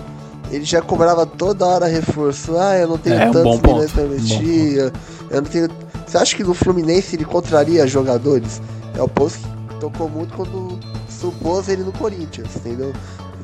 ele 0.50 0.64
já 0.64 0.82
cobrava 0.82 1.24
toda 1.24 1.64
hora 1.66 1.86
reforço. 1.86 2.56
Ah, 2.56 2.76
eu 2.76 2.88
não 2.88 2.98
tenho 2.98 3.16
É, 3.16 3.28
um 3.28 3.32
tantos 3.32 3.52
ponto, 3.60 3.68
milhões 3.72 3.92
pra 3.92 4.02
um 4.02 4.06
investir. 4.06 4.74
eu- 4.78 4.92
Eu 5.30 5.40
não 5.42 5.48
tenho. 5.48 5.68
Você 6.06 6.18
acha 6.18 6.36
que 6.36 6.44
no 6.44 6.52
Fluminense 6.52 7.16
ele 7.16 7.24
contraria 7.24 7.86
jogadores? 7.86 8.60
É 8.94 9.00
o 9.02 9.08
posto 9.08 9.38
que 9.68 9.76
tocou 9.76 10.10
muito 10.10 10.34
quando 10.34 10.78
supôs 11.08 11.68
ele 11.70 11.82
no 11.84 11.92
Corinthians, 11.92 12.48
entendeu? 12.56 12.92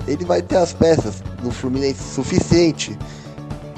Ele 0.07 0.22
vai 0.26 0.42
ter 0.42 0.57
as 0.57 0.74
peças 0.74 1.22
no 1.42 1.51
Fluminense 1.51 2.03
suficiente, 2.14 2.99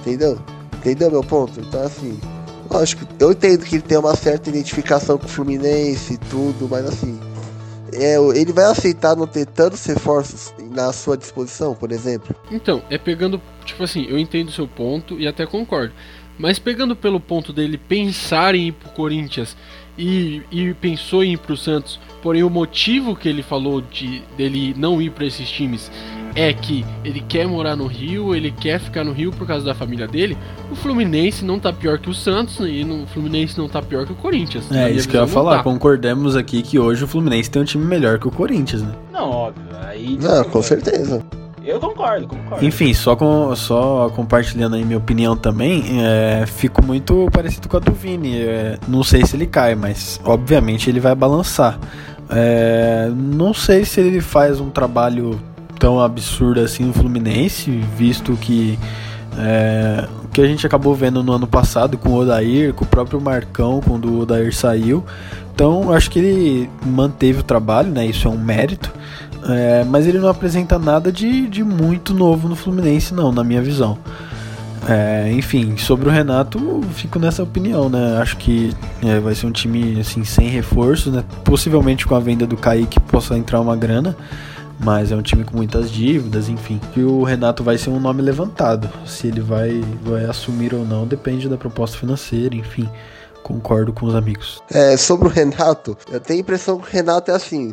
entendeu? 0.01 0.39
Entendeu 0.79 1.09
meu 1.11 1.23
ponto? 1.23 1.61
Então 1.61 1.83
assim, 1.85 2.19
lógico, 2.71 3.07
eu 3.19 3.33
entendo 3.33 3.65
que 3.65 3.77
ele 3.77 3.83
tem 3.83 3.99
uma 3.99 4.15
certa 4.15 4.49
identificação 4.49 5.19
com 5.19 5.27
o 5.27 5.29
Fluminense 5.29 6.15
e 6.15 6.19
tudo, 6.19 6.69
mas 6.69 6.87
assim, 6.87 7.19
é, 7.93 8.17
ele 8.39 8.53
vai 8.53 8.65
aceitar 8.65 9.17
não 9.17 9.27
ter 9.27 9.47
tantos 9.47 9.85
reforços 9.85 10.55
na 10.71 10.93
sua 10.93 11.17
disposição, 11.17 11.75
por 11.75 11.91
exemplo? 11.91 12.35
Então, 12.51 12.83
é 12.89 12.97
pegando, 12.97 13.41
tipo 13.65 13.83
assim, 13.83 14.07
eu 14.09 14.19
entendo 14.19 14.49
o 14.49 14.53
seu 14.53 14.69
ponto 14.69 15.19
e 15.19 15.27
até 15.27 15.45
concordo. 15.45 15.93
Mas 16.39 16.59
pegando 16.59 16.97
pelo 16.97 17.21
ponto 17.21 17.53
dele 17.53 17.77
pensar 17.77 18.55
em 18.55 18.69
ir 18.69 18.73
pro 18.73 18.89
Corinthians 18.91 19.57
e, 19.99 20.43
e 20.51 20.73
pensou 20.75 21.23
em 21.23 21.35
ir 21.35 21.37
pro 21.37 21.57
Santos, 21.57 22.01
porém 22.23 22.43
o 22.43 22.49
motivo 22.49 23.15
que 23.15 23.29
ele 23.29 23.43
falou 23.43 23.83
de 23.83 24.23
dele 24.37 24.75
não 24.75 25.03
ir 25.03 25.11
para 25.11 25.27
esses 25.27 25.51
times 25.51 25.91
é 26.35 26.53
que 26.53 26.85
ele 27.05 27.21
quer 27.21 27.47
morar 27.47 27.77
no 27.77 27.87
Rio, 27.87 28.35
ele 28.35 28.51
quer 28.51 28.81
ficar 28.81 29.05
no 29.05 29.13
Rio 29.13 29.31
por 29.31 29.47
causa 29.47 29.65
da 29.65 29.75
família 29.75 30.07
dele. 30.07 30.37
O 30.71 30.77
Fluminense 30.77 31.45
não 31.45 31.59
tá 31.59 31.73
pior 31.73 31.99
que 31.99 32.09
o 32.09 32.15
Santos 32.15 32.59
e 32.61 32.85
o 32.85 33.07
Fluminense 33.07 33.59
não 33.59 33.69
tá 33.69 33.83
pior 33.83 34.07
que 34.07 34.13
o 34.13 34.17
Corinthians. 34.17 34.71
É 34.71 34.91
isso 34.91 35.09
que 35.09 35.17
eu 35.17 35.23
ia 35.23 35.27
falar. 35.27 35.59
tá. 35.59 35.63
Concordemos 35.63 36.37
aqui 36.37 36.63
que 36.63 36.79
hoje 36.79 37.05
o 37.05 37.09
Fluminense 37.09 37.51
tem 37.51 37.63
um 37.63 37.65
time 37.65 37.85
melhor 37.85 38.19
que 38.19 38.29
o 38.29 38.31
Corinthians, 38.31 38.83
né? 38.83 38.93
Não, 39.13 39.31
óbvio. 39.31 39.65
Aí. 39.87 40.19
Não, 40.21 40.45
com 40.45 40.63
certeza. 40.63 41.25
Eu 41.65 41.79
concordo, 41.79 42.27
concordo. 42.27 42.65
Enfim, 42.65 42.95
só, 42.95 43.15
com, 43.15 43.55
só 43.55 44.11
compartilhando 44.17 44.77
aí 44.77 44.85
minha 44.85 44.97
opinião 44.97 45.37
também, 45.37 46.01
é, 46.03 46.45
fico 46.47 46.83
muito 46.83 47.29
parecido 47.33 47.69
com 47.69 47.77
a 47.77 47.81
do 47.81 47.93
Vini. 47.93 48.41
É, 48.41 48.79
não 48.89 49.05
sei 49.05 49.25
se 49.27 49.37
ele 49.37 49.47
cai, 49.47 49.75
mas 49.75 50.19
obviamente 50.25 50.89
ele 50.89 51.01
vai 51.01 51.15
balançar. 51.15 51.79
É, 52.31 53.11
não 53.15 53.53
sei 53.53 53.85
se 53.85 54.01
ele 54.01 54.21
faz 54.21 54.61
um 54.61 54.71
trabalho 54.71 55.39
tão 55.81 55.99
absurdo 55.99 56.61
assim 56.61 56.85
no 56.85 56.93
Fluminense, 56.93 57.71
visto 57.97 58.37
que 58.37 58.79
é, 59.37 60.07
o 60.23 60.29
que 60.29 60.41
a 60.41 60.47
gente 60.47 60.65
acabou 60.67 60.95
vendo 60.95 61.25
no 61.25 61.33
ano 61.33 61.47
passado 61.47 61.97
com 61.97 62.11
o 62.11 62.19
Odair, 62.19 62.75
com 62.75 62.85
o 62.85 62.87
próprio 62.87 63.21
Marcão, 63.21 63.81
quando 63.85 64.09
o 64.09 64.21
Odair 64.21 64.55
saiu. 64.55 65.03
Então, 65.55 65.93
acho 65.93 66.11
que 66.11 66.19
ele 66.19 66.71
manteve 66.87 67.41
o 67.41 67.43
trabalho, 67.43 67.91
né? 67.91 68.07
Isso 68.07 68.29
é 68.29 68.31
um 68.31 68.39
mérito. 68.39 68.93
É, 69.49 69.85
mas 69.85 70.07
ele 70.07 70.19
não 70.19 70.29
apresenta 70.29 70.79
nada 70.79 71.11
de, 71.11 71.49
de 71.49 71.65
muito 71.65 72.13
novo 72.13 72.47
no 72.47 72.55
Fluminense, 72.55 73.15
não, 73.15 73.33
na 73.33 73.43
minha 73.43 73.63
visão. 73.63 73.99
É, 74.89 75.31
enfim, 75.33 75.77
sobre 75.77 76.09
o 76.09 76.13
Renato, 76.13 76.81
fico 76.95 77.19
nessa 77.19 77.43
opinião, 77.43 77.89
né? 77.89 78.19
Acho 78.21 78.37
que 78.37 78.75
é, 79.03 79.19
vai 79.19 79.35
ser 79.35 79.47
um 79.47 79.51
time 79.51 80.01
assim, 80.01 80.25
sem 80.25 80.49
reforços, 80.49 81.13
né? 81.13 81.25
Possivelmente 81.45 82.07
com 82.07 82.15
a 82.15 82.21
venda 82.21 82.47
do 82.47 82.57
Kaique 82.57 82.99
possa 83.01 83.37
entrar 83.37 83.61
uma 83.61 83.77
grana, 83.77 84.17
mas 84.83 85.13
é 85.13 85.17
um 85.17 85.23
time 85.23 85.45
com 85.45 85.57
muitas 85.57 85.91
dívidas, 85.91 86.49
enfim. 86.49 86.81
E 86.97 87.03
o 87.03 87.23
Renato 87.23 87.63
vai 87.63 87.77
ser 87.79 87.91
um 87.91 88.01
nome 88.01 88.23
levantado. 88.23 88.89
Se 89.07 89.27
ele 89.27 89.41
vai, 89.41 89.83
vai 90.03 90.25
assumir 90.25 90.75
ou 90.75 90.85
não, 90.85 91.07
depende 91.07 91.49
da 91.49 91.57
proposta 91.57 91.97
financeira, 91.99 92.55
enfim. 92.55 92.89
Concordo 93.43 93.93
com 93.93 94.07
os 94.07 94.15
amigos. 94.15 94.63
É, 94.71 94.97
sobre 94.97 95.27
o 95.29 95.31
Renato, 95.31 95.97
eu 96.13 96.21
tenho 96.21 96.39
a 96.41 96.43
impressão 96.43 96.79
que 96.79 96.89
o 96.89 96.91
Renato 96.91 97.31
é 97.31 97.35
assim. 97.35 97.73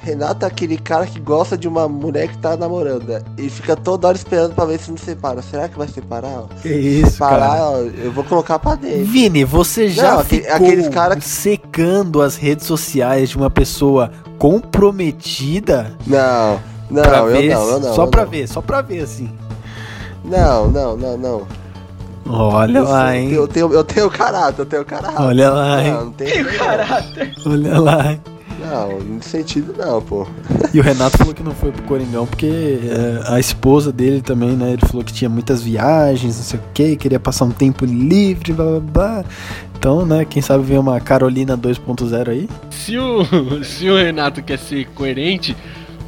Renato 0.00 0.44
é 0.44 0.48
aquele 0.48 0.78
cara 0.78 1.06
que 1.06 1.18
gosta 1.18 1.58
de 1.58 1.66
uma 1.66 1.88
mulher 1.88 2.28
que 2.28 2.38
tá 2.38 2.56
namorando. 2.56 3.10
Ele 3.36 3.50
fica 3.50 3.74
toda 3.74 4.06
hora 4.06 4.16
esperando 4.16 4.54
pra 4.54 4.64
ver 4.64 4.78
se 4.78 4.90
não 4.90 4.96
separa. 4.96 5.42
Será 5.42 5.68
que 5.68 5.76
vai 5.76 5.88
separar? 5.88 6.28
ó? 6.28 6.46
Que 6.62 6.68
isso, 6.68 7.12
Separar, 7.12 7.62
ó, 7.72 7.78
eu 7.78 8.12
vou 8.12 8.22
colocar 8.22 8.60
pra 8.60 8.76
dentro. 8.76 9.04
Vini, 9.06 9.42
você 9.44 9.88
já 9.88 10.12
Não, 10.12 10.20
aquele- 10.20 10.42
ficou 10.42 10.56
aqueles 10.56 10.88
cara 10.88 11.16
que- 11.16 11.24
secando 11.24 12.22
as 12.22 12.36
redes 12.36 12.64
sociais 12.64 13.30
de 13.30 13.36
uma 13.36 13.50
pessoa 13.50 14.12
comprometida? 14.38 15.92
Não, 16.06 16.60
não, 16.90 17.02
pra 17.02 17.18
eu 17.18 17.26
ver, 17.26 17.54
não, 17.54 17.68
eu 17.68 17.80
não. 17.80 17.94
só 17.94 18.04
eu 18.04 18.08
pra 18.08 18.24
não. 18.24 18.30
ver, 18.30 18.48
só 18.48 18.60
pra 18.62 18.80
ver, 18.80 19.02
assim. 19.02 19.30
Não, 20.24 20.70
não, 20.70 20.96
não, 20.96 21.16
não. 21.18 21.46
Olha 22.30 22.78
eu, 22.78 22.84
lá, 22.84 23.00
sou- 23.06 23.12
hein? 23.12 23.32
eu 23.32 23.48
tenho, 23.48 23.72
eu 23.72 23.84
tenho 23.84 24.10
caráter, 24.10 24.60
eu 24.62 24.66
tenho 24.66 24.84
caráter. 24.84 25.20
Olha 25.20 25.50
lá, 25.50 25.82
hein? 25.82 25.92
Não, 25.92 26.04
não 26.06 26.12
tem 26.12 26.28
Tem 26.28 26.44
caráter. 26.44 27.34
Olha 27.46 27.80
lá, 27.80 28.12
hein? 28.12 28.20
Não, 28.58 29.00
nesse 29.00 29.30
sentido 29.30 29.74
não, 29.76 30.02
pô. 30.02 30.26
E 30.74 30.80
o 30.80 30.82
Renato 30.82 31.16
falou 31.16 31.32
que 31.32 31.42
não 31.42 31.52
foi 31.52 31.72
pro 31.72 31.82
Coringão 31.84 32.26
porque 32.26 32.46
é, 32.46 33.22
a 33.32 33.40
esposa 33.40 33.90
dele 33.90 34.20
também, 34.20 34.50
né? 34.50 34.72
Ele 34.72 34.86
falou 34.86 35.02
que 35.02 35.12
tinha 35.12 35.28
muitas 35.28 35.62
viagens, 35.62 36.36
não 36.36 36.44
sei 36.44 36.60
o 36.60 36.62
que, 36.74 36.96
queria 36.96 37.18
passar 37.18 37.46
um 37.46 37.50
tempo 37.50 37.86
livre, 37.86 38.52
blá 38.52 38.64
blá 38.64 38.80
blá. 38.80 39.24
Então, 39.78 40.04
né, 40.04 40.24
quem 40.24 40.42
sabe 40.42 40.64
vem 40.64 40.76
uma 40.76 41.00
Carolina 41.00 41.56
2.0 41.56 42.28
aí. 42.28 42.48
Se 42.70 42.98
o, 42.98 43.24
se 43.64 43.88
o 43.88 43.96
Renato 43.96 44.42
quer 44.42 44.58
ser 44.58 44.86
coerente, 44.88 45.56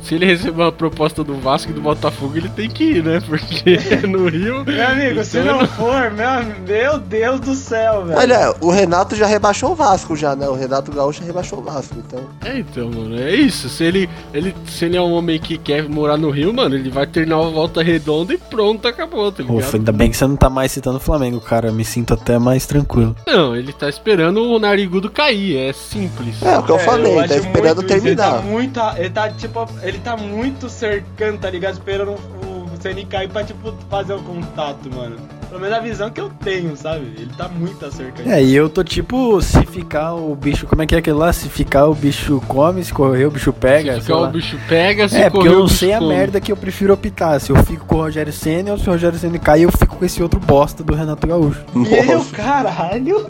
se 0.03 0.15
ele 0.15 0.27
receber 0.27 0.63
uma 0.63 0.73
proposta 0.73 1.23
do 1.23 1.37
Vasco 1.37 1.71
e 1.71 1.75
do 1.75 1.81
Botafogo, 1.81 2.37
ele 2.37 2.49
tem 2.49 2.69
que 2.69 2.85
ir, 2.85 3.05
né? 3.05 3.21
Porque 3.21 3.77
no 4.07 4.29
Rio. 4.29 4.65
Meu 4.65 4.89
amigo, 4.89 5.25
se 5.25 5.39
então 5.39 5.59
não 5.59 5.67
for, 5.67 6.11
meu, 6.11 6.29
meu 6.67 6.99
Deus 6.99 7.41
do 7.41 7.55
céu, 7.55 8.05
velho. 8.05 8.19
Olha, 8.19 8.55
o 8.61 8.71
Renato 8.71 9.15
já 9.15 9.27
rebaixou 9.27 9.73
o 9.73 9.75
Vasco 9.75 10.17
já, 10.17 10.35
né? 10.35 10.49
O 10.49 10.55
Renato 10.55 10.93
Gaúcho 10.93 11.23
rebaixou 11.23 11.59
o 11.59 11.63
Vasco, 11.63 11.97
então. 11.99 12.25
É, 12.45 12.59
então, 12.59 12.91
mano, 12.91 13.19
é 13.19 13.35
isso. 13.35 13.69
Se 13.69 13.85
ele, 13.85 14.09
ele, 14.33 14.55
se 14.67 14.85
ele 14.85 14.97
é 14.97 15.01
um 15.01 15.13
homem 15.13 15.39
que 15.39 15.59
quer 15.59 15.89
morar 15.89 16.17
no 16.17 16.31
Rio, 16.31 16.53
mano, 16.53 16.75
ele 16.75 16.91
vai 16.91 17.07
terminar 17.07 17.41
uma 17.41 17.51
volta 17.51 17.83
redonda 17.83 18.35
e 18.35 18.39
pronto, 18.39 18.87
acabou, 18.89 19.31
tá 19.31 19.43
ligado? 19.43 19.59
Ufa, 19.59 19.77
ainda 19.77 19.93
bem 19.93 20.11
que 20.11 20.17
você 20.17 20.27
não 20.27 20.37
tá 20.37 20.51
mais 20.51 20.73
citando 20.73 20.97
o 20.97 21.01
Flamengo, 21.01 21.41
cara. 21.41 21.71
Me 21.71 21.85
sinto 21.85 22.15
até 22.15 22.39
mais 22.39 22.67
tranquilo. 22.67 23.15
Não, 23.27 23.55
ele 23.55 23.73
tá 23.73 23.89
esperando 23.89 24.43
o 24.43 24.59
narigudo 24.59 25.11
cair, 25.11 25.57
é 25.57 25.73
simples. 25.73 26.43
É, 26.43 26.59
o 26.59 26.63
que 26.63 26.73
eu 26.73 26.79
falei, 26.79 27.19
acho 27.19 27.29
tá 27.29 27.37
esperando 27.37 27.83
terminar. 27.83 28.11
Ele 28.11 28.17
tá, 28.17 28.43
muito, 28.43 28.81
ele 28.97 29.11
tá, 29.11 29.31
tipo, 29.31 29.69
ele 29.91 29.99
tá 29.99 30.17
muito 30.17 30.69
cercando, 30.69 31.39
tá 31.39 31.51
ligado? 31.51 31.75
Esperando 31.75 32.13
o 32.13 32.71
CN 32.81 33.05
cair 33.07 33.29
pra, 33.29 33.45
tipo, 33.45 33.73
fazer 33.91 34.15
o 34.15 34.19
contato, 34.23 34.89
mano. 34.95 35.17
Pelo 35.49 35.61
menos 35.61 35.77
a 35.77 35.81
visão 35.81 36.09
que 36.11 36.21
eu 36.21 36.31
tenho, 36.43 36.77
sabe? 36.77 37.07
Ele 37.19 37.31
tá 37.37 37.49
muito 37.49 37.85
acercando. 37.85 38.31
É, 38.31 38.41
e 38.43 38.55
eu 38.55 38.69
tô 38.71 38.85
tipo, 38.85 39.43
se 39.43 39.67
ficar 39.67 40.15
o 40.15 40.35
bicho. 40.37 40.65
Como 40.67 40.81
é 40.81 40.87
que 40.87 40.95
é 40.95 40.99
aquele 40.99 41.17
lá? 41.17 41.33
Se 41.33 41.49
ficar 41.49 41.87
o 41.89 41.95
bicho 41.95 42.41
come, 42.47 42.85
se 42.85 42.93
correr 42.95 43.27
o 43.27 43.31
bicho 43.33 43.53
pega. 43.53 43.95
se 43.95 43.97
sei 43.97 44.01
ficar 44.03 44.17
lá. 44.21 44.29
o 44.29 44.31
bicho 44.31 44.57
pega, 44.69 45.09
se 45.09 45.17
É, 45.17 45.29
porque 45.29 45.49
correr 45.49 45.55
eu 45.55 45.59
o 45.59 45.63
não 45.63 45.69
sei 45.69 45.93
a 45.93 45.99
come. 45.99 46.15
merda 46.15 46.41
que 46.41 46.53
eu 46.53 46.57
prefiro 46.57 46.95
optar. 46.95 47.41
Se 47.41 47.51
eu 47.51 47.57
fico 47.65 47.85
com 47.85 47.97
o 47.97 47.99
Rogério 47.99 48.33
Senna 48.33 48.71
ou 48.71 48.79
se 48.79 48.89
o 48.89 48.93
Rogério 48.93 49.19
Senna 49.19 49.39
cai, 49.41 49.65
eu 49.65 49.73
fico 49.73 49.97
com 49.97 50.05
esse 50.05 50.23
outro 50.23 50.39
bosta 50.39 50.85
do 50.85 50.95
Renato 50.95 51.27
Gaúcho. 51.27 51.65
E 51.75 51.95
eu, 52.11 52.19
Nossa. 52.19 52.37
caralho! 52.37 53.27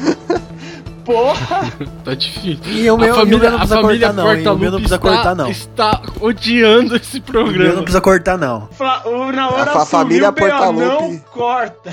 Porra! 1.04 1.70
Tá 2.04 2.14
difícil. 2.14 2.58
E 2.66 2.90
o 2.90 2.96
meu- 2.98 3.14
o 3.22 3.26
meu 3.26 3.38
não 3.38 3.58
precisa 3.58 3.80
cortar, 3.80 4.12
não? 4.12 4.24
O 4.26 4.58
meu 4.58 4.70
não 4.70 4.78
precisa 4.80 4.96
está, 4.96 4.98
cortar, 4.98 5.34
não. 5.34 5.48
está 5.50 6.02
odiando 6.20 6.96
esse 6.96 7.16
Eu 7.16 7.22
não 7.22 7.32
programa. 7.32 7.74
precisa 7.82 8.00
cortar, 8.00 8.38
não. 8.38 8.68
O 9.06 9.32
na 9.32 9.48
hora 9.50 9.62
A 9.62 9.66
fa- 9.66 9.82
assumiu, 9.82 9.86
família 9.86 10.30
bem, 10.30 10.50
ó, 10.50 10.72
não 10.72 11.18
corta. 11.18 11.90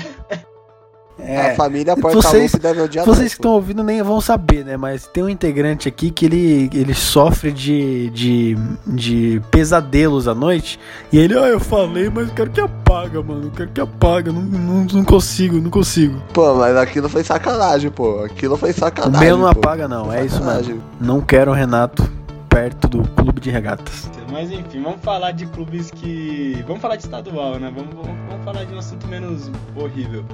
É, 1.24 1.52
a 1.52 1.54
família 1.54 1.94
vocês- 1.96 2.52
deve 2.52 2.80
odiar 2.82 3.04
Vocês 3.06 3.28
que 3.34 3.38
estão 3.40 3.52
ouvindo 3.52 3.82
nem 3.82 4.02
vão 4.02 4.20
saber, 4.20 4.64
né? 4.64 4.76
Mas 4.76 5.06
tem 5.06 5.22
um 5.22 5.28
integrante 5.28 5.88
aqui 5.88 6.10
que 6.10 6.26
ele, 6.26 6.68
ele 6.74 6.94
sofre 6.94 7.52
de, 7.52 8.10
de, 8.10 8.56
de 8.86 9.40
pesadelos 9.50 10.26
à 10.26 10.34
noite. 10.34 10.78
E 11.12 11.18
ele, 11.18 11.38
ah, 11.38 11.46
eu 11.48 11.60
falei, 11.60 12.10
mas 12.10 12.28
eu 12.28 12.34
quero 12.34 12.50
que 12.50 12.60
apaga, 12.60 13.22
mano. 13.22 13.44
Eu 13.44 13.50
quero 13.50 13.70
que 13.70 13.80
apaga. 13.80 14.32
Não, 14.32 14.42
não, 14.42 14.84
não 14.84 15.04
consigo, 15.04 15.58
não 15.60 15.70
consigo. 15.70 16.20
Pô, 16.32 16.54
mas 16.54 16.76
aquilo 16.76 17.08
foi 17.08 17.22
sacanagem, 17.22 17.90
pô. 17.90 18.24
Aquilo 18.24 18.56
foi 18.56 18.70
O 18.70 18.74
sacanagem. 18.74 19.26
meu 19.26 19.36
não 19.38 19.44
pô. 19.52 19.58
apaga, 19.60 19.86
não. 19.86 20.12
É 20.12 20.24
isso 20.24 20.42
mesmo. 20.44 20.82
Não 21.00 21.20
quero 21.20 21.50
o 21.50 21.54
Renato 21.54 22.02
perto 22.48 22.86
do 22.88 23.02
clube 23.10 23.40
de 23.40 23.50
regatas. 23.50 24.10
Mas 24.30 24.50
enfim, 24.50 24.82
vamos 24.82 25.00
falar 25.02 25.32
de 25.32 25.46
clubes 25.46 25.90
que. 25.90 26.62
Vamos 26.66 26.80
falar 26.82 26.96
de 26.96 27.02
estadual, 27.04 27.58
né? 27.58 27.70
Vamos, 27.74 27.94
vamos, 27.94 28.18
vamos 28.28 28.44
falar 28.44 28.64
de 28.64 28.74
um 28.74 28.78
assunto 28.78 29.06
menos 29.06 29.50
horrível. 29.76 30.24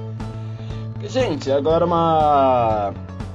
Gente, 1.03 1.51
agora 1.51 1.85
uma. 1.85 2.93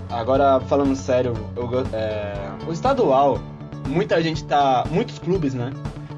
Agora 0.09 0.59
falando 0.61 0.95
sério, 0.95 1.33
eu 1.55 1.69
é, 1.93 2.33
o 2.67 2.73
estadual, 2.73 3.39
muita 3.87 4.21
gente 4.21 4.43
tá. 4.43 4.83
Muitos 4.91 5.17
clubes, 5.17 5.53
né? 5.53 5.71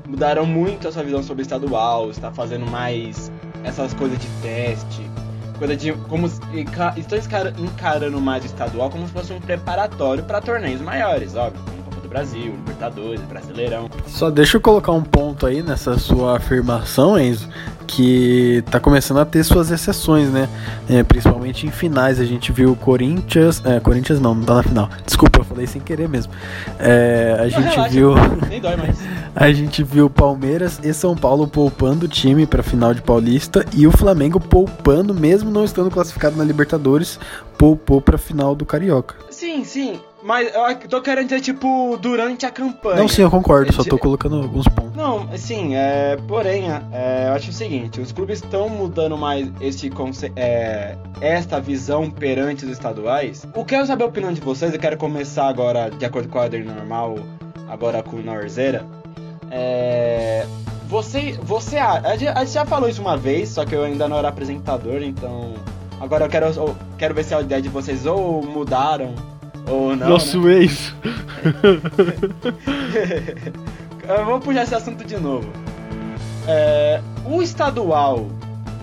Mudaram 0.07 0.45
muito 0.45 0.87
a 0.87 0.91
sua 0.91 1.03
visão 1.03 1.21
sobre 1.21 1.41
o 1.41 1.45
estadual, 1.45 2.09
está 2.09 2.31
fazendo 2.31 2.65
mais 2.69 3.31
essas 3.63 3.93
coisas 3.93 4.17
de 4.17 4.27
teste, 4.41 5.09
coisa 5.57 5.75
de. 5.75 5.93
como 5.93 6.27
estão 6.27 7.17
encarando 7.63 8.19
mais 8.19 8.43
o 8.43 8.47
estadual 8.47 8.89
como 8.89 9.05
se 9.07 9.13
fosse 9.13 9.31
um 9.31 9.39
preparatório 9.39 10.23
para 10.23 10.41
torneios 10.41 10.81
maiores, 10.81 11.35
óbvio. 11.35 11.61
Do 12.05 12.09
Brasil, 12.09 12.51
Libertadores, 12.51 13.19
Brasileirão. 13.21 13.89
Só 14.05 14.29
deixa 14.29 14.57
eu 14.57 14.61
colocar 14.61 14.91
um 14.91 15.01
ponto 15.01 15.47
aí 15.47 15.63
nessa 15.63 15.97
sua 15.97 16.37
afirmação, 16.37 17.17
Enzo, 17.17 17.49
que 17.87 18.63
tá 18.69 18.79
começando 18.79 19.19
a 19.21 19.25
ter 19.25 19.43
suas 19.43 19.71
exceções, 19.71 20.29
né? 20.29 20.47
É, 20.87 21.01
principalmente 21.01 21.65
em 21.65 21.71
finais, 21.71 22.19
a 22.19 22.23
gente 22.23 22.51
viu 22.51 22.73
o 22.73 22.75
Corinthians. 22.75 23.59
É, 23.65 23.79
Corinthians 23.79 24.19
não, 24.19 24.35
não 24.35 24.43
tá 24.43 24.53
na 24.53 24.61
final. 24.61 24.89
Desculpa, 25.03 25.39
eu 25.39 25.43
falei 25.45 25.65
sem 25.65 25.81
querer 25.81 26.07
mesmo. 26.07 26.31
É, 26.77 27.37
a 27.39 27.47
gente 27.47 27.69
relaxa. 27.69 27.89
viu. 27.89 28.13
Nem 28.47 28.61
dói 28.61 28.75
mais. 28.75 28.99
A 29.35 29.51
gente 29.51 29.83
viu 29.83 30.09
Palmeiras 30.09 30.79
e 30.81 30.93
São 30.93 31.13
Paulo 31.13 31.45
poupando 31.45 32.05
o 32.05 32.07
time 32.07 32.45
pra 32.45 32.63
final 32.63 32.93
de 32.93 33.01
Paulista 33.01 33.65
e 33.75 33.85
o 33.85 33.91
Flamengo 33.91 34.39
poupando, 34.39 35.13
mesmo 35.13 35.51
não 35.51 35.65
estando 35.65 35.91
classificado 35.91 36.37
na 36.37 36.43
Libertadores, 36.45 37.19
poupou 37.57 37.99
pra 37.99 38.17
final 38.17 38.55
do 38.55 38.65
Carioca. 38.65 39.15
Sim, 39.29 39.65
sim. 39.65 39.99
Mas 40.25 40.51
eu 40.55 40.89
tô 40.89 41.01
querendo 41.03 41.25
dizer, 41.27 41.39
tipo, 41.39 41.97
durante 42.01 42.47
a 42.47 42.49
campanha. 42.49 42.95
Não, 42.95 43.07
sim, 43.07 43.21
eu 43.21 43.29
concordo, 43.29 43.71
só 43.71 43.83
É, 43.83 43.85
tô 43.85 43.95
colocando 43.99 44.37
alguns 44.41 44.67
pontos. 44.67 44.95
Não, 44.95 45.29
assim, 45.31 45.75
é, 45.75 46.17
porém, 46.27 46.63
é, 46.91 47.27
eu 47.27 47.33
acho 47.33 47.51
o 47.51 47.53
seguinte, 47.53 48.01
os 48.01 48.11
clubes 48.11 48.41
estão 48.41 48.67
mudando 48.67 49.15
mais 49.15 49.47
conce- 49.93 50.31
é, 50.35 50.95
esta 51.21 51.61
visão 51.61 52.09
perante 52.09 52.65
os 52.65 52.71
estaduais. 52.71 53.43
O 53.43 53.51
que 53.51 53.59
eu 53.59 53.65
quero 53.65 53.85
saber 53.85 54.03
a 54.03 54.07
opinião 54.07 54.33
de 54.33 54.41
vocês, 54.41 54.73
eu 54.73 54.79
quero 54.79 54.97
começar 54.97 55.47
agora, 55.47 55.91
de 55.91 56.03
acordo 56.03 56.27
com 56.27 56.39
a 56.39 56.41
ordem 56.41 56.63
normal, 56.63 57.19
agora 57.69 58.01
com 58.01 58.15
o 58.15 58.23
Norzeira. 58.23 58.83
É, 59.51 60.43
você, 60.87 61.37
você, 61.43 61.77
a 61.77 62.15
gente 62.17 62.51
já 62.51 62.65
falou 62.65 62.89
isso 62.89 62.99
uma 62.99 63.15
vez, 63.15 63.49
só 63.49 63.63
que 63.63 63.75
eu 63.75 63.83
ainda 63.83 64.07
não 64.07 64.17
era 64.17 64.29
apresentador, 64.29 65.03
então 65.03 65.53
agora 66.01 66.25
eu 66.25 66.29
quero, 66.29 66.47
eu 66.47 66.75
quero 66.97 67.13
ver 67.13 67.23
se 67.25 67.35
a 67.35 67.41
ideia 67.41 67.61
de 67.61 67.69
vocês 67.69 68.07
ou 68.07 68.41
mudaram 68.43 69.13
ou 69.67 69.89
não. 69.89 69.95
né? 69.95 70.05
Nosso 70.07 70.47
ex. 70.49 70.93
Eu 74.07 74.25
vou 74.25 74.39
puxar 74.39 74.63
esse 74.63 74.75
assunto 74.75 75.03
de 75.03 75.17
novo. 75.17 75.49
É, 76.47 77.01
o 77.25 77.41
estadual 77.41 78.27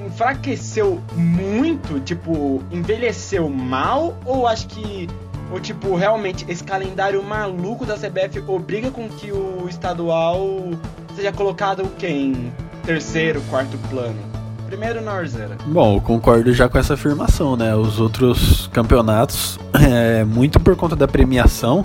enfraqueceu 0.04 1.00
muito, 1.14 2.00
tipo, 2.00 2.62
envelheceu 2.70 3.48
mal, 3.48 4.16
ou 4.24 4.48
acho 4.48 4.66
que, 4.66 5.08
ou 5.50 5.60
tipo, 5.60 5.94
realmente 5.94 6.44
esse 6.48 6.64
calendário 6.64 7.22
maluco 7.22 7.86
da 7.86 7.94
CBF 7.96 8.40
obriga 8.48 8.90
com 8.90 9.08
que 9.08 9.30
o 9.30 9.66
estadual 9.68 10.70
seja 11.14 11.32
colocado 11.32 11.84
o 11.84 11.90
quê? 11.90 12.08
Em 12.08 12.52
terceiro, 12.84 13.40
quarto 13.48 13.78
plano? 13.88 14.31
Primeiro 14.72 15.02
na 15.02 15.12
Orzeira. 15.16 15.58
Bom, 15.66 15.96
eu 15.96 16.00
concordo 16.00 16.50
já 16.50 16.66
com 16.66 16.78
essa 16.78 16.94
afirmação, 16.94 17.58
né? 17.58 17.76
Os 17.76 18.00
outros 18.00 18.70
campeonatos, 18.72 19.60
é, 19.78 20.24
muito 20.24 20.58
por 20.58 20.74
conta 20.76 20.96
da 20.96 21.06
premiação, 21.06 21.84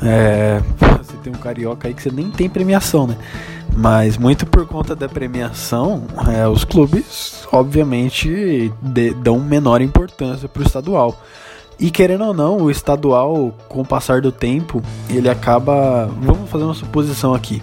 é, 0.00 0.62
você 1.02 1.16
tem 1.16 1.32
um 1.32 1.36
carioca 1.36 1.88
aí 1.88 1.94
que 1.94 2.00
você 2.00 2.12
nem 2.12 2.30
tem 2.30 2.48
premiação, 2.48 3.08
né? 3.08 3.16
Mas 3.76 4.16
muito 4.16 4.46
por 4.46 4.64
conta 4.68 4.94
da 4.94 5.08
premiação, 5.08 6.04
é, 6.32 6.46
os 6.46 6.62
clubes, 6.62 7.44
obviamente, 7.50 8.72
de- 8.80 9.14
dão 9.14 9.40
menor 9.40 9.82
importância 9.82 10.48
para 10.48 10.62
o 10.62 10.64
estadual. 10.64 11.20
E 11.80 11.90
querendo 11.90 12.22
ou 12.24 12.32
não, 12.32 12.58
o 12.58 12.70
estadual, 12.70 13.52
com 13.68 13.80
o 13.80 13.84
passar 13.84 14.20
do 14.20 14.30
tempo, 14.30 14.80
ele 15.10 15.28
acaba. 15.28 16.08
Vamos 16.20 16.48
fazer 16.48 16.62
uma 16.62 16.74
suposição 16.74 17.34
aqui. 17.34 17.60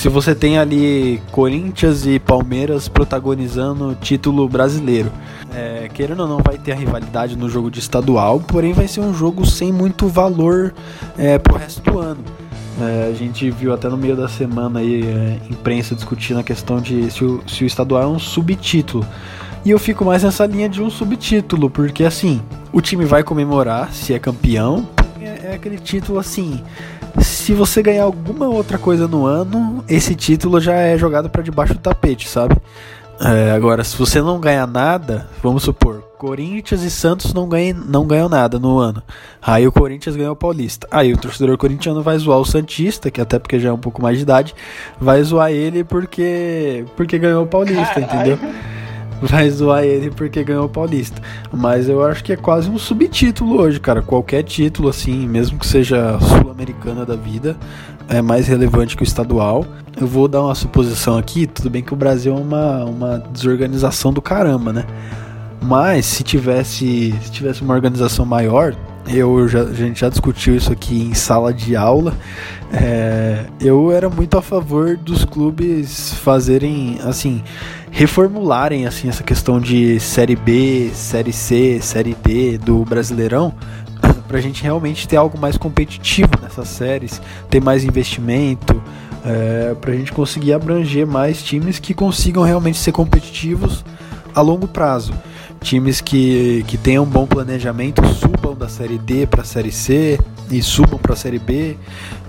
Se 0.00 0.08
você 0.08 0.34
tem 0.34 0.56
ali 0.56 1.22
Corinthians 1.30 2.06
e 2.06 2.18
Palmeiras 2.18 2.88
protagonizando 2.88 3.88
o 3.88 3.94
título 3.94 4.48
brasileiro, 4.48 5.12
é, 5.54 5.90
querendo 5.92 6.20
ou 6.20 6.26
não, 6.26 6.38
vai 6.38 6.56
ter 6.56 6.72
a 6.72 6.74
rivalidade 6.74 7.36
no 7.36 7.50
jogo 7.50 7.70
de 7.70 7.80
estadual, 7.80 8.40
porém 8.40 8.72
vai 8.72 8.88
ser 8.88 9.00
um 9.00 9.12
jogo 9.12 9.44
sem 9.44 9.70
muito 9.70 10.08
valor 10.08 10.72
é, 11.18 11.36
pro 11.36 11.58
resto 11.58 11.82
do 11.82 11.98
ano. 11.98 12.24
É, 12.80 13.10
a 13.10 13.14
gente 13.14 13.50
viu 13.50 13.74
até 13.74 13.90
no 13.90 13.96
meio 13.98 14.16
da 14.16 14.26
semana 14.26 14.80
aí 14.80 15.02
é, 15.02 15.38
imprensa 15.50 15.94
discutindo 15.94 16.40
a 16.40 16.42
questão 16.42 16.80
de 16.80 17.10
se 17.10 17.22
o, 17.22 17.42
se 17.46 17.62
o 17.62 17.66
estadual 17.66 18.02
é 18.02 18.06
um 18.06 18.18
subtítulo. 18.18 19.06
E 19.66 19.70
eu 19.70 19.78
fico 19.78 20.02
mais 20.02 20.22
nessa 20.22 20.46
linha 20.46 20.70
de 20.70 20.80
um 20.80 20.88
subtítulo, 20.88 21.68
porque 21.68 22.04
assim, 22.04 22.40
o 22.72 22.80
time 22.80 23.04
vai 23.04 23.22
comemorar 23.22 23.92
se 23.92 24.14
é 24.14 24.18
campeão, 24.18 24.88
é, 25.20 25.50
é 25.50 25.54
aquele 25.56 25.78
título 25.78 26.18
assim. 26.18 26.62
Se 27.18 27.52
você 27.52 27.82
ganhar 27.82 28.04
alguma 28.04 28.48
outra 28.48 28.78
coisa 28.78 29.08
no 29.08 29.26
ano, 29.26 29.84
esse 29.88 30.14
título 30.14 30.60
já 30.60 30.74
é 30.74 30.96
jogado 30.96 31.28
pra 31.28 31.42
debaixo 31.42 31.74
do 31.74 31.80
tapete, 31.80 32.28
sabe? 32.28 32.56
É, 33.20 33.50
agora, 33.50 33.84
se 33.84 33.96
você 33.98 34.22
não 34.22 34.40
ganhar 34.40 34.66
nada, 34.66 35.28
vamos 35.42 35.62
supor, 35.62 36.02
Corinthians 36.16 36.82
e 36.82 36.90
Santos 36.90 37.34
não 37.34 37.46
ganham, 37.46 37.78
não 37.78 38.06
ganham 38.06 38.30
nada 38.30 38.58
no 38.58 38.78
ano. 38.78 39.02
Aí 39.42 39.66
o 39.66 39.72
Corinthians 39.72 40.16
ganhou 40.16 40.32
o 40.32 40.36
Paulista. 40.36 40.86
Aí 40.90 41.12
o 41.12 41.18
torcedor 41.18 41.56
corintiano 41.58 42.02
vai 42.02 42.16
zoar 42.16 42.38
o 42.38 42.46
Santista, 42.46 43.10
que 43.10 43.20
até 43.20 43.38
porque 43.38 43.60
já 43.60 43.68
é 43.68 43.72
um 43.72 43.78
pouco 43.78 44.00
mais 44.00 44.16
de 44.16 44.22
idade, 44.22 44.54
vai 44.98 45.22
zoar 45.22 45.50
ele 45.50 45.84
porque 45.84 46.84
porque 46.96 47.18
ganhou 47.18 47.44
o 47.44 47.46
Paulista, 47.46 48.00
Caralho. 48.00 48.34
entendeu? 48.34 48.54
Vai 49.20 49.48
zoar 49.50 49.84
ele 49.84 50.10
porque 50.10 50.42
ganhou 50.42 50.66
o 50.66 50.68
Paulista. 50.68 51.20
Mas 51.52 51.88
eu 51.88 52.04
acho 52.04 52.24
que 52.24 52.32
é 52.32 52.36
quase 52.36 52.70
um 52.70 52.78
subtítulo 52.78 53.60
hoje, 53.60 53.78
cara. 53.80 54.02
Qualquer 54.02 54.42
título, 54.42 54.88
assim, 54.88 55.26
mesmo 55.26 55.58
que 55.58 55.66
seja 55.66 56.18
sul-americana 56.20 57.04
da 57.04 57.16
vida, 57.16 57.56
é 58.08 58.20
mais 58.20 58.46
relevante 58.46 58.96
que 58.96 59.02
o 59.02 59.04
estadual. 59.04 59.64
Eu 60.00 60.06
vou 60.06 60.28
dar 60.28 60.42
uma 60.42 60.54
suposição 60.54 61.18
aqui, 61.18 61.46
tudo 61.46 61.70
bem 61.70 61.82
que 61.82 61.92
o 61.92 61.96
Brasil 61.96 62.34
é 62.34 62.40
uma, 62.40 62.84
uma 62.84 63.18
desorganização 63.18 64.12
do 64.12 64.22
caramba, 64.22 64.72
né? 64.72 64.84
Mas 65.62 66.06
se 66.06 66.22
tivesse, 66.22 67.14
se 67.22 67.30
tivesse 67.30 67.60
uma 67.62 67.74
organização 67.74 68.24
maior, 68.24 68.74
eu 69.06 69.46
já, 69.48 69.62
a 69.62 69.72
gente 69.72 70.00
já 70.00 70.08
discutiu 70.08 70.56
isso 70.56 70.72
aqui 70.72 71.02
em 71.02 71.14
sala 71.14 71.52
de 71.52 71.76
aula. 71.76 72.14
É, 72.72 73.44
eu 73.60 73.90
era 73.90 74.08
muito 74.08 74.38
a 74.38 74.42
favor 74.42 74.96
dos 74.96 75.24
clubes 75.24 76.14
fazerem, 76.14 76.98
assim, 77.04 77.42
reformularem 77.90 78.86
assim 78.86 79.08
essa 79.08 79.22
questão 79.22 79.60
de 79.60 79.98
série 80.00 80.36
B, 80.36 80.90
série 80.94 81.32
C, 81.32 81.80
série 81.80 82.14
D 82.14 82.58
do 82.58 82.84
Brasileirão, 82.84 83.54
pra 84.28 84.40
gente 84.40 84.62
realmente 84.62 85.08
ter 85.08 85.16
algo 85.16 85.38
mais 85.38 85.56
competitivo 85.56 86.30
nessas 86.40 86.68
séries, 86.68 87.20
ter 87.48 87.60
mais 87.60 87.84
investimento, 87.84 88.80
é, 89.24 89.74
pra 89.80 89.92
gente 89.92 90.12
conseguir 90.12 90.52
abranger 90.52 91.06
mais 91.06 91.42
times 91.42 91.78
que 91.78 91.92
consigam 91.92 92.42
realmente 92.42 92.78
ser 92.78 92.92
competitivos 92.92 93.84
a 94.34 94.40
longo 94.40 94.66
prazo. 94.66 95.12
Times 95.60 96.00
que, 96.00 96.64
que 96.66 96.78
tenham 96.78 97.04
um 97.04 97.06
bom 97.06 97.26
planejamento 97.26 98.02
subam 98.14 98.54
da 98.54 98.66
série 98.66 98.96
D 98.96 99.26
para 99.26 99.42
a 99.42 99.44
série 99.44 99.70
C 99.70 100.18
e 100.50 100.62
subam 100.62 100.98
para 100.98 101.12
a 101.12 101.16
série 101.16 101.38
B 101.38 101.76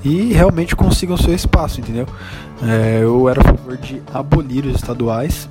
e 0.03 0.33
realmente 0.33 0.75
consigam 0.75 1.17
seu 1.17 1.33
espaço, 1.33 1.79
entendeu? 1.79 2.07
É, 2.63 2.99
eu 3.01 3.27
era 3.29 3.41
a 3.41 3.43
favor 3.43 3.77
de 3.77 4.01
abolir 4.13 4.65
os 4.65 4.75
estaduais. 4.75 5.49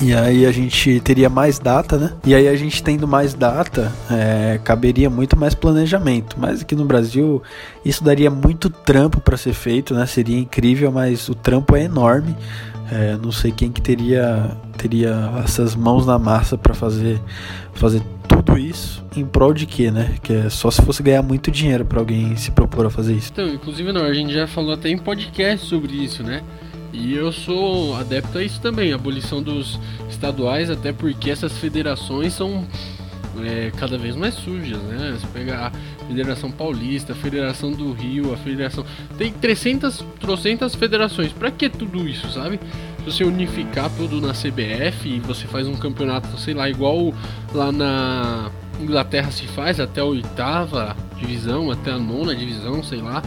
E 0.00 0.12
aí 0.12 0.44
a 0.46 0.50
gente 0.50 0.98
teria 1.00 1.28
mais 1.28 1.60
data, 1.60 1.96
né? 1.96 2.12
E 2.24 2.34
aí 2.34 2.48
a 2.48 2.56
gente 2.56 2.82
tendo 2.82 3.06
mais 3.06 3.34
data, 3.34 3.92
é, 4.10 4.58
caberia 4.64 5.08
muito 5.08 5.38
mais 5.38 5.54
planejamento. 5.54 6.36
Mas 6.40 6.62
aqui 6.62 6.74
no 6.74 6.84
Brasil 6.84 7.40
isso 7.84 8.02
daria 8.02 8.28
muito 8.28 8.68
trampo 8.68 9.20
para 9.20 9.36
ser 9.36 9.52
feito, 9.52 9.94
né? 9.94 10.04
Seria 10.06 10.38
incrível, 10.38 10.90
mas 10.90 11.28
o 11.28 11.34
trampo 11.36 11.76
é 11.76 11.84
enorme. 11.84 12.36
É, 12.90 13.16
não 13.22 13.30
sei 13.30 13.52
quem 13.52 13.70
que 13.70 13.80
teria 13.80 14.56
teria 14.76 15.30
essas 15.44 15.76
mãos 15.76 16.04
na 16.04 16.18
massa 16.18 16.58
para 16.58 16.74
fazer 16.74 17.20
fazer 17.74 18.02
tudo 18.52 18.58
isso 18.58 19.04
em 19.16 19.24
prol 19.24 19.52
de 19.52 19.66
quê, 19.66 19.90
né? 19.90 20.16
Que 20.22 20.32
é 20.32 20.50
só 20.50 20.70
se 20.70 20.82
fosse 20.82 21.02
ganhar 21.02 21.22
muito 21.22 21.50
dinheiro 21.50 21.84
para 21.84 21.98
alguém 21.98 22.36
se 22.36 22.50
propor 22.50 22.86
a 22.86 22.90
fazer 22.90 23.14
isso. 23.14 23.30
Então, 23.32 23.46
inclusive 23.46 23.92
não, 23.92 24.04
a 24.04 24.12
gente 24.12 24.32
já 24.32 24.46
falou 24.46 24.72
até 24.72 24.88
em 24.88 24.98
podcast 24.98 25.66
sobre 25.66 25.92
isso, 25.92 26.22
né? 26.22 26.42
E 26.92 27.14
eu 27.14 27.32
sou 27.32 27.96
adepto 27.96 28.38
a 28.38 28.42
isso 28.42 28.60
também, 28.60 28.92
a 28.92 28.96
abolição 28.96 29.42
dos 29.42 29.80
estaduais, 30.10 30.70
até 30.70 30.92
porque 30.92 31.30
essas 31.30 31.56
federações 31.56 32.34
são 32.34 32.66
é, 33.42 33.70
cada 33.78 33.96
vez 33.96 34.14
mais 34.14 34.34
sujas, 34.34 34.78
né? 34.82 35.16
Você 35.18 35.26
pega 35.32 35.66
a 35.66 35.72
Federação 36.06 36.50
Paulista, 36.50 37.12
a 37.14 37.16
Federação 37.16 37.72
do 37.72 37.92
Rio, 37.92 38.32
a 38.32 38.36
Federação. 38.36 38.84
Tem 39.16 39.32
300, 39.32 40.04
trocentas 40.20 40.74
federações. 40.74 41.32
Pra 41.32 41.50
que 41.50 41.70
tudo 41.70 42.06
isso, 42.06 42.30
sabe? 42.30 42.60
Se 43.04 43.10
você 43.10 43.24
unificar 43.24 43.90
tudo 43.96 44.20
na 44.20 44.32
CBF 44.32 45.08
e 45.08 45.18
você 45.18 45.48
faz 45.48 45.66
um 45.66 45.74
campeonato, 45.74 46.38
sei 46.38 46.54
lá, 46.54 46.70
igual 46.70 47.12
lá 47.52 47.72
na 47.72 48.48
Inglaterra 48.80 49.30
se 49.32 49.46
faz, 49.48 49.80
até 49.80 50.00
a 50.00 50.04
oitava 50.04 50.96
divisão, 51.16 51.70
até 51.72 51.90
a 51.90 51.98
nona 51.98 52.34
divisão, 52.34 52.82
sei 52.82 53.00
lá. 53.00 53.20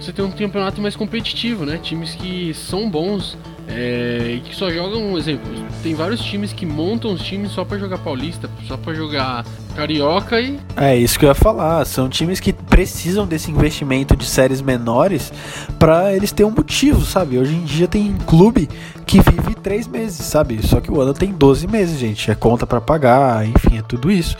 Você 0.00 0.12
tem 0.12 0.24
um 0.24 0.32
campeonato 0.32 0.80
mais 0.80 0.96
competitivo, 0.96 1.64
né? 1.64 1.78
Times 1.78 2.16
que 2.16 2.52
são 2.54 2.90
bons 2.90 3.36
é, 3.70 4.40
que 4.44 4.56
só 4.56 4.70
jogam, 4.70 5.12
um 5.12 5.18
exemplo, 5.18 5.46
tem 5.82 5.94
vários 5.94 6.20
times 6.22 6.52
que 6.52 6.64
montam 6.64 7.12
os 7.12 7.22
times 7.22 7.52
só 7.52 7.64
para 7.64 7.78
jogar 7.78 7.98
paulista, 7.98 8.48
só 8.66 8.78
para 8.78 8.94
jogar 8.94 9.44
carioca 9.76 10.40
e. 10.40 10.58
É 10.74 10.96
isso 10.96 11.18
que 11.18 11.24
eu 11.26 11.28
ia 11.28 11.34
falar. 11.34 11.84
São 11.84 12.08
times 12.08 12.40
que 12.40 12.52
precisam 12.52 13.26
desse 13.26 13.50
investimento 13.50 14.16
de 14.16 14.24
séries 14.24 14.62
menores 14.62 15.32
para 15.78 16.14
eles 16.14 16.32
terem 16.32 16.50
um 16.50 16.54
motivo, 16.54 17.04
sabe? 17.04 17.38
Hoje 17.38 17.54
em 17.54 17.64
dia 17.64 17.86
tem 17.86 18.16
clube 18.26 18.68
que 19.04 19.20
vive 19.20 19.54
três 19.54 19.86
meses, 19.86 20.24
sabe? 20.24 20.66
Só 20.66 20.80
que 20.80 20.90
o 20.90 21.00
ano 21.00 21.12
tem 21.12 21.30
12 21.30 21.66
meses, 21.68 21.98
gente. 21.98 22.30
É 22.30 22.34
conta 22.34 22.66
para 22.66 22.80
pagar, 22.80 23.46
enfim, 23.46 23.78
é 23.78 23.82
tudo 23.82 24.10
isso. 24.10 24.34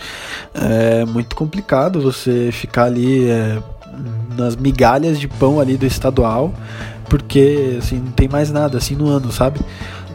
É 0.53 1.05
muito 1.05 1.35
complicado 1.35 2.01
você 2.01 2.49
ficar 2.51 2.85
ali. 2.85 3.29
É, 3.29 3.61
nas 4.37 4.55
migalhas 4.55 5.19
de 5.19 5.27
pão 5.27 5.59
ali 5.59 5.75
do 5.75 5.85
estadual 5.85 6.53
porque 7.09 7.77
assim 7.79 7.97
não 7.97 8.11
tem 8.11 8.27
mais 8.27 8.51
nada 8.51 8.77
assim 8.77 8.95
no 8.95 9.07
ano, 9.07 9.31
sabe? 9.31 9.59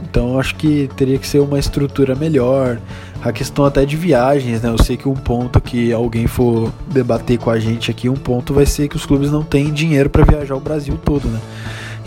Então 0.03 0.39
acho 0.39 0.55
que 0.55 0.89
teria 0.97 1.19
que 1.19 1.27
ser 1.27 1.41
uma 1.41 1.59
estrutura 1.59 2.15
melhor. 2.15 2.79
A 3.21 3.33
questão 3.33 3.65
até 3.65 3.85
de 3.85 3.97
viagens, 3.97 4.63
né? 4.63 4.69
Eu 4.71 4.83
sei 4.83 4.97
que 4.97 5.09
um 5.09 5.15
ponto 5.15 5.61
que 5.61 5.93
alguém 5.93 6.27
for 6.27 6.73
debater 6.87 7.39
com 7.39 7.51
a 7.51 7.59
gente 7.59 7.91
aqui, 7.91 8.09
um 8.09 8.15
ponto 8.15 8.55
vai 8.55 8.65
ser 8.65 8.87
que 8.87 8.97
os 8.97 9.05
clubes 9.05 9.31
não 9.31 9.43
têm 9.43 9.73
dinheiro 9.73 10.09
para 10.09 10.25
viajar 10.25 10.55
o 10.55 10.61
Brasil 10.61 10.97
todo, 11.05 11.27
né? 11.27 11.41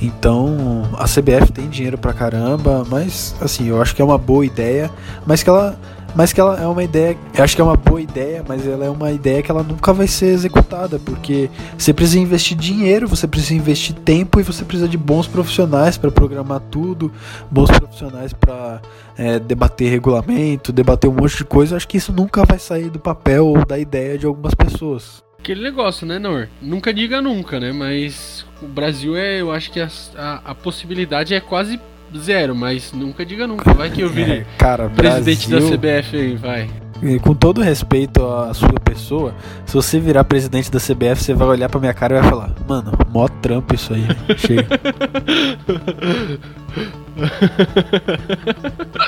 Então 0.01 0.83
a 0.97 1.05
CBF 1.05 1.51
tem 1.51 1.67
dinheiro 1.67 1.97
pra 1.97 2.13
caramba, 2.13 2.85
mas 2.87 3.35
assim, 3.41 3.67
eu 3.67 3.81
acho 3.81 3.95
que 3.95 4.01
é 4.01 4.05
uma 4.05 4.17
boa 4.17 4.45
ideia, 4.45 4.89
mas 5.25 5.43
que 5.43 5.49
ela 5.49 5.77
mas 6.15 6.33
que 6.33 6.39
ela 6.39 6.59
é 6.61 6.65
uma 6.65 6.83
ideia, 6.83 7.17
eu 7.35 7.43
acho 7.43 7.55
que 7.55 7.61
é 7.61 7.63
uma 7.63 7.75
boa 7.75 8.01
ideia, 8.01 8.43
mas 8.47 8.65
ela 8.65 8.85
é 8.85 8.89
uma 8.89 9.11
ideia 9.11 9.41
que 9.43 9.51
ela 9.51 9.63
nunca 9.63 9.93
vai 9.93 10.07
ser 10.07 10.27
executada, 10.27 10.99
porque 10.99 11.49
você 11.77 11.93
precisa 11.93 12.19
investir 12.19 12.57
dinheiro, 12.57 13.07
você 13.07 13.27
precisa 13.27 13.55
investir 13.55 13.95
tempo 13.95 14.39
e 14.39 14.43
você 14.43 14.65
precisa 14.65 14.87
de 14.87 14.97
bons 14.97 15.27
profissionais 15.27 15.97
para 15.97 16.09
programar 16.11 16.59
tudo, 16.71 17.11
bons 17.51 17.69
profissionais 17.69 18.33
para 18.33 18.81
é, 19.17 19.39
debater 19.39 19.89
regulamento, 19.89 20.71
debater 20.71 21.09
um 21.09 21.13
monte 21.13 21.37
de 21.37 21.45
coisa. 21.45 21.73
Eu 21.73 21.77
acho 21.77 21.87
que 21.87 21.97
isso 21.97 22.11
nunca 22.11 22.45
vai 22.45 22.59
sair 22.59 22.89
do 22.89 22.99
papel 22.99 23.47
ou 23.47 23.65
da 23.65 23.77
ideia 23.77 24.17
de 24.17 24.25
algumas 24.25 24.53
pessoas. 24.53 25.23
Aquele 25.39 25.61
negócio, 25.61 26.05
né, 26.05 26.19
Nor? 26.19 26.49
Nunca 26.61 26.93
diga 26.93 27.21
nunca, 27.21 27.59
né? 27.59 27.71
Mas 27.71 28.45
o 28.61 28.67
Brasil 28.67 29.15
é, 29.15 29.39
eu 29.39 29.51
acho 29.51 29.71
que 29.71 29.79
a, 29.79 29.87
a, 30.17 30.51
a 30.51 30.55
possibilidade 30.55 31.33
é 31.33 31.39
quase 31.39 31.79
zero, 32.15 32.55
mas 32.55 32.91
nunca 32.93 33.25
diga 33.25 33.47
nunca. 33.47 33.73
Vai 33.73 33.89
que 33.89 34.01
eu 34.01 34.09
vire 34.11 34.31
é, 34.31 34.45
cara, 34.57 34.89
presidente 34.89 35.49
Brasil... 35.49 35.69
da 35.71 35.77
CBF 35.77 36.17
aí, 36.17 36.35
vai. 36.35 36.86
E 37.01 37.19
com 37.19 37.35
todo 37.35 37.61
respeito 37.61 38.25
à 38.25 38.53
sua 38.53 38.79
pessoa, 38.79 39.33
se 39.65 39.73
você 39.73 39.99
virar 39.99 40.23
presidente 40.23 40.71
da 40.71 40.79
CBF, 40.79 41.23
você 41.23 41.33
vai 41.33 41.47
olhar 41.47 41.67
pra 41.69 41.79
minha 41.79 41.93
cara 41.93 42.17
e 42.17 42.21
vai 42.21 42.29
falar: 42.29 42.51
Mano, 42.67 42.91
mó 43.09 43.27
trampo 43.27 43.75
isso 43.75 43.93
aí. 43.93 44.05
Chega. 44.37 44.67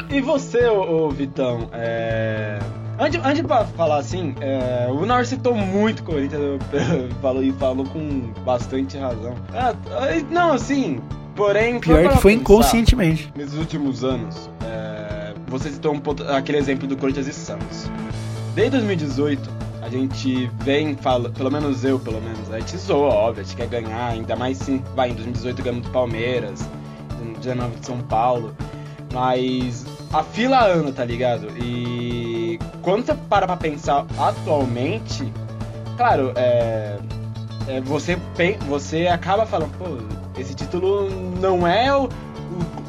e 0.09 0.21
você, 0.21 0.67
ô, 0.67 1.05
ô 1.05 1.09
Vitão, 1.09 1.69
é. 1.73 2.59
Antes, 2.99 3.21
antes 3.23 3.41
de 3.41 3.47
falar 3.77 3.97
assim, 3.97 4.35
é, 4.41 4.87
o 4.91 5.05
Nor 5.05 5.25
citou 5.25 5.55
muito 5.55 6.03
Corinthians 6.03 6.61
falou, 7.21 7.41
e 7.41 7.53
falou 7.53 7.85
com 7.85 8.33
bastante 8.43 8.97
razão. 8.97 9.35
Ah, 9.53 9.73
não, 10.29 10.51
assim, 10.51 10.99
Porém, 11.39 11.79
pior 11.79 12.09
que 12.09 12.17
foi 12.17 12.33
inconscientemente. 12.33 13.31
Nesses 13.33 13.55
últimos 13.55 14.03
anos, 14.03 14.49
é, 14.61 15.18
você 15.49 15.69
citou 15.71 15.93
um, 15.93 16.01
aquele 16.35 16.57
exemplo 16.57 16.87
do 16.87 16.95
Corinthians 16.95 17.27
e 17.27 17.33
Santos. 17.33 17.89
Desde 18.55 18.71
2018, 18.77 19.49
a 19.81 19.89
gente 19.89 20.49
vem 20.61 20.95
fala, 20.95 21.29
pelo 21.29 21.51
menos 21.51 21.83
eu, 21.83 21.99
pelo 21.99 22.21
menos, 22.21 22.51
a 22.51 22.59
gente 22.59 22.77
zoa, 22.77 23.13
óbvio, 23.13 23.41
a 23.41 23.43
gente 23.43 23.55
quer 23.55 23.67
ganhar, 23.67 24.09
ainda 24.09 24.35
mais 24.35 24.57
se 24.57 24.81
vai 24.95 25.09
em 25.11 25.13
2018 25.13 25.63
ganhamos 25.63 25.87
do 25.87 25.91
Palmeiras, 25.91 26.67
19 27.39 27.77
de 27.77 27.85
São 27.85 27.99
Paulo, 27.99 28.55
mas 29.13 29.85
a 30.13 30.23
fila 30.23 30.67
anda, 30.67 30.91
tá 30.91 31.05
ligado? 31.05 31.47
E 31.57 32.59
quando 32.81 33.05
você 33.05 33.13
para 33.13 33.47
pra 33.47 33.57
pensar 33.57 34.05
atualmente, 34.17 35.31
claro, 35.97 36.33
é, 36.35 36.97
é 37.67 37.81
você, 37.81 38.17
você 38.67 39.07
acaba 39.07 39.45
falando, 39.45 39.71
pô, 39.77 39.85
esse 40.39 40.53
título 40.53 41.09
não 41.39 41.67
é 41.67 41.95
o, 41.95 42.09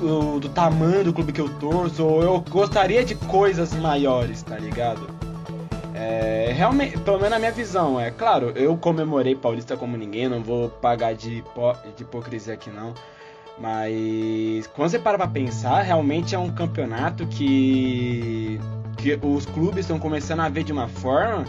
o, 0.00 0.36
o, 0.36 0.40
do 0.40 0.48
tamanho 0.48 1.04
do 1.04 1.12
clube 1.12 1.32
que 1.32 1.40
eu 1.40 1.48
torço, 1.48 2.04
ou 2.04 2.22
eu 2.22 2.40
gostaria 2.40 3.04
de 3.04 3.14
coisas 3.14 3.74
maiores, 3.74 4.42
tá 4.42 4.58
ligado? 4.58 5.00
É, 5.94 6.52
realmente, 6.54 6.98
pelo 6.98 7.18
menos 7.18 7.32
na 7.32 7.38
minha 7.38 7.52
visão, 7.52 8.00
é 8.00 8.10
claro, 8.10 8.52
eu 8.56 8.76
comemorei 8.76 9.34
Paulista 9.34 9.76
como 9.76 9.96
ninguém, 9.96 10.28
não 10.28 10.42
vou 10.42 10.68
pagar 10.68 11.14
de, 11.14 11.44
de 11.96 12.02
hipocrisia 12.02 12.54
aqui 12.54 12.70
não. 12.70 12.94
Mas 13.58 14.66
quando 14.68 14.90
você 14.90 14.98
para 14.98 15.18
pra 15.18 15.28
pensar, 15.28 15.82
realmente 15.82 16.34
é 16.34 16.38
um 16.38 16.50
campeonato 16.50 17.26
que, 17.26 18.58
que 18.96 19.18
os 19.22 19.44
clubes 19.44 19.80
estão 19.80 19.98
começando 19.98 20.40
a 20.40 20.48
ver 20.48 20.64
de 20.64 20.72
uma 20.72 20.88
forma 20.88 21.44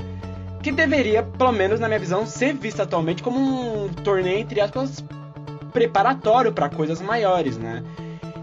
que 0.61 0.71
deveria, 0.71 1.23
pelo 1.23 1.53
menos 1.53 1.79
na 1.79 1.87
minha 1.87 1.99
visão, 1.99 2.25
ser 2.25 2.53
visto 2.53 2.81
atualmente 2.81 3.23
como 3.23 3.39
um 3.39 3.87
torneio, 3.87 4.39
entre 4.39 4.59
aspas, 4.59 5.03
preparatório 5.71 6.51
para 6.51 6.69
coisas 6.69 7.01
maiores, 7.01 7.57
né? 7.57 7.81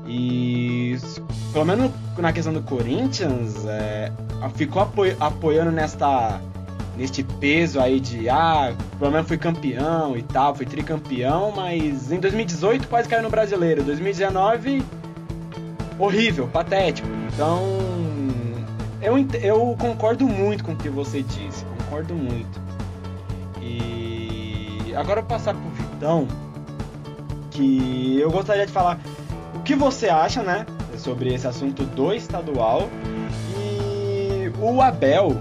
E 0.08 0.96
pelo 1.52 1.66
menos 1.66 1.92
na 2.16 2.32
questão 2.32 2.52
do 2.52 2.62
Corinthians, 2.62 3.64
é, 3.66 4.10
ficou 4.54 4.82
apoiando 5.20 5.70
nesta 5.70 6.40
neste 6.96 7.22
peso 7.22 7.78
aí 7.78 8.00
de 8.00 8.28
ah, 8.28 8.74
pelo 8.98 9.12
menos 9.12 9.28
fui 9.28 9.38
campeão 9.38 10.16
e 10.16 10.22
tal, 10.22 10.52
fui 10.54 10.66
tricampeão, 10.66 11.52
mas 11.54 12.10
em 12.10 12.18
2018 12.18 12.88
quase 12.88 13.08
caiu 13.08 13.22
no 13.22 13.30
brasileiro, 13.30 13.84
2019 13.84 14.82
horrível, 15.98 16.48
patético. 16.48 17.08
Então, 17.32 17.60
eu, 19.00 19.16
eu 19.40 19.76
concordo 19.78 20.26
muito 20.26 20.64
com 20.64 20.72
o 20.72 20.76
que 20.76 20.88
você 20.88 21.22
disse, 21.22 21.64
concordo 21.64 22.14
muito. 22.14 22.60
E 23.60 24.92
agora 24.96 25.20
eu 25.20 25.24
vou 25.24 25.30
passar 25.30 25.54
pro 25.54 25.70
Vitão, 25.70 26.26
que 27.50 28.18
eu 28.18 28.30
gostaria 28.30 28.66
de 28.66 28.72
falar 28.72 28.98
que 29.68 29.74
você 29.74 30.08
acha, 30.08 30.42
né, 30.42 30.64
sobre 30.96 31.34
esse 31.34 31.46
assunto 31.46 31.84
do 31.84 32.14
estadual. 32.14 32.88
E 33.54 34.50
o 34.58 34.80
Abel, 34.80 35.36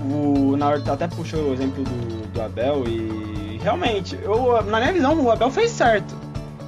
o, 0.00 0.56
na 0.56 0.68
hora 0.68 0.92
até 0.92 1.08
puxou 1.08 1.50
o 1.50 1.52
exemplo 1.52 1.82
do, 1.82 2.28
do 2.28 2.40
Abel 2.40 2.84
e 2.86 3.58
realmente, 3.60 4.16
eu, 4.22 4.62
na 4.62 4.78
minha 4.78 4.92
visão, 4.92 5.20
o 5.20 5.28
Abel 5.28 5.50
fez 5.50 5.72
certo. 5.72 6.14